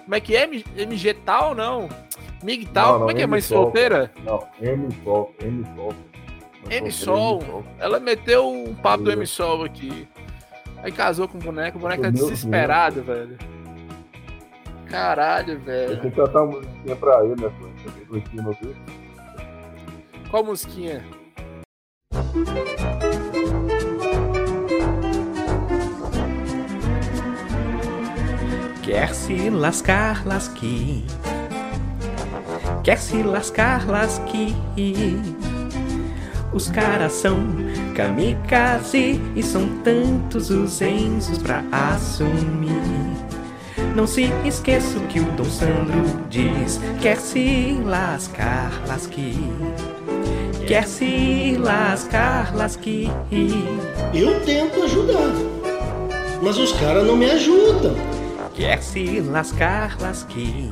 Como 0.04 0.16
é 0.16 0.20
que 0.20 0.36
é? 0.36 0.44
MG 0.78 1.14
tal, 1.26 1.54
não? 1.54 1.90
Mig 2.42 2.66
tal? 2.68 2.86
Não, 2.86 2.92
não, 2.94 3.00
Como 3.00 3.12
é 3.12 3.14
que 3.14 3.22
é? 3.22 3.28
Mãe 3.28 3.42
solteira? 3.42 4.12
Não, 4.24 4.46
M 4.62 4.90
Sol, 5.04 5.34
M 5.40 5.66
Sol. 5.76 5.94
M-Sol. 6.70 7.64
Ela 7.80 7.99
meteu 7.99 8.49
um 8.49 8.74
papo 8.76 9.03
do 9.03 9.11
É. 9.11 9.14
M-Sol 9.14 9.64
aqui. 9.64 10.07
Aí 10.82 10.91
casou 10.91 11.28
com 11.28 11.38
o 11.38 11.41
boneco, 11.41 11.78
o 11.78 11.82
boneco 11.82 12.01
tá 12.01 12.09
Meu 12.11 12.18
Deus. 12.20 12.30
desesperado, 12.32 13.01
velho. 13.03 13.38
Caralho, 14.89 15.53
Eu 15.53 15.59
velho. 15.59 15.99
tinha 15.99 16.11
que 16.11 16.16
cantar 16.18 16.43
uma 16.43 16.59
musiquinha 16.59 16.95
pra 16.95 17.24
ele, 17.26 17.41
né? 17.41 17.51
Pô? 17.59 18.16
No 18.34 18.51
vídeo. 18.53 18.76
Qual 20.30 20.43
musiquinha? 20.43 21.03
Quer 28.84 29.14
se 29.14 29.49
lascar, 29.49 30.26
lasque. 30.26 31.05
Quer 32.84 32.97
se 32.97 33.24
lascar, 33.24 33.88
lasque. 33.88 34.53
Os 36.54 36.70
caras 36.70 37.14
são 37.14 37.39
kamikaze 37.95 39.20
e 39.36 39.41
são 39.41 39.68
tantos 39.84 40.51
os 40.51 40.82
enzos 40.82 41.39
pra 41.39 41.64
assumir. 41.72 42.82
Não 43.95 44.06
se 44.06 44.32
esqueça 44.45 44.97
o 44.97 45.08
que 45.08 45.20
o 45.20 45.26
Dom 45.32 45.45
Sandro 45.45 46.04
diz. 46.30 46.80
Quer 47.01 47.18
se 47.18 47.80
lascar, 47.84 48.72
lasque. 48.88 49.36
Quer 50.68 50.88
se 50.88 51.58
lascar, 51.60 52.56
lasque. 52.56 53.10
Eu 54.14 54.39
tento 54.41 54.84
ajudar, 54.84 55.34
mas 56.41 56.58
os 56.58 56.72
caras 56.74 57.06
não 57.06 57.16
me 57.16 57.30
ajudam. 57.32 57.95
Quer 58.54 58.82
se 58.82 59.20
lascar, 59.22 59.97
lasque. 59.99 60.72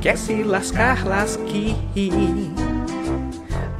Quer 0.00 0.18
se 0.18 0.42
lascar, 0.42 1.06
lasque. 1.06 1.76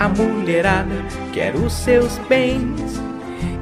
A 0.03 0.09
mulherada 0.09 0.97
quer 1.33 1.55
os 1.55 1.73
seus 1.73 2.19
bens. 2.29 3.01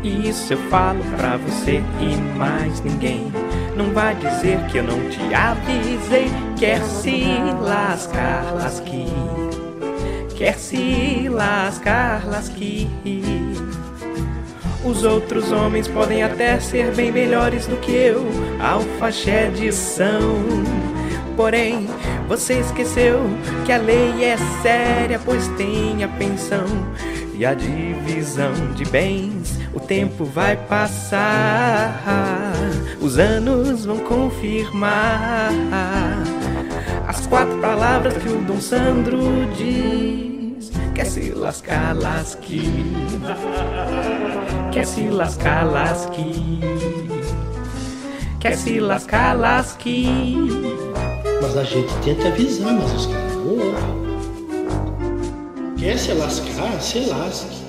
E 0.03 0.27
isso 0.27 0.55
eu 0.55 0.59
falo 0.71 1.05
pra 1.15 1.37
você 1.37 1.83
e 2.01 2.39
mais 2.39 2.81
ninguém. 2.81 3.31
Não 3.77 3.93
vai 3.93 4.15
dizer 4.15 4.59
que 4.69 4.79
eu 4.79 4.85
não 4.85 4.99
te 5.11 5.35
avisei. 5.35 6.31
Quer 6.59 6.83
se 6.83 7.27
lascar, 7.61 8.55
lasque. 8.55 9.05
Quer 10.35 10.55
se 10.55 11.29
lascar, 11.29 12.27
lasque. 12.27 12.89
Os 14.83 15.05
outros 15.05 15.53
homens 15.53 15.87
podem 15.89 16.23
até 16.23 16.59
ser 16.59 16.95
bem 16.95 17.13
melhores 17.13 17.67
do 17.67 17.77
que 17.77 17.93
eu, 17.93 18.27
alfachede 18.59 19.71
são. 19.75 20.43
Porém, 21.37 21.89
você 22.29 22.61
esqueceu 22.61 23.21
que 23.65 23.73
a 23.73 23.79
lei 23.79 24.25
é 24.25 24.37
séria, 24.63 25.21
pois 25.25 25.49
tem 25.57 26.05
a 26.05 26.09
pensão 26.09 26.67
e 27.35 27.47
a 27.47 27.55
divisão 27.55 28.53
de 28.75 28.85
bens. 28.85 29.59
O 29.73 29.81
tempo 29.81 30.25
vai 30.25 30.57
passar, 30.57 31.95
os 33.01 33.19
anos 33.19 33.87
vão 33.87 33.99
confirmar 33.99 35.51
as 37.07 37.27
quatro 37.27 37.57
palavras 37.59 38.15
que 38.19 38.29
o 38.29 38.43
Dom 38.43 38.61
Sandro 38.61 39.19
diz. 39.57 40.71
Quer 40.95 41.07
se 41.07 41.31
lascar, 41.31 41.97
lasque. 41.97 42.61
Quer 44.71 44.87
se 44.87 45.09
lascar, 45.09 45.65
lasque. 45.65 46.61
Quer 48.39 48.57
se 48.57 48.81
lascar, 48.81 49.35
lasque. 49.39 50.35
Mas 51.41 51.57
a 51.57 51.65
gente 51.65 51.93
tenta 52.05 52.29
avisar, 52.29 52.73
mas 52.75 52.93
os 52.93 53.07
caras 53.07 53.35
não. 53.35 54.01
Quer 55.77 55.99
se 55.99 56.13
lascar, 56.13 56.81
se 56.81 57.01
lasque. 57.07 57.60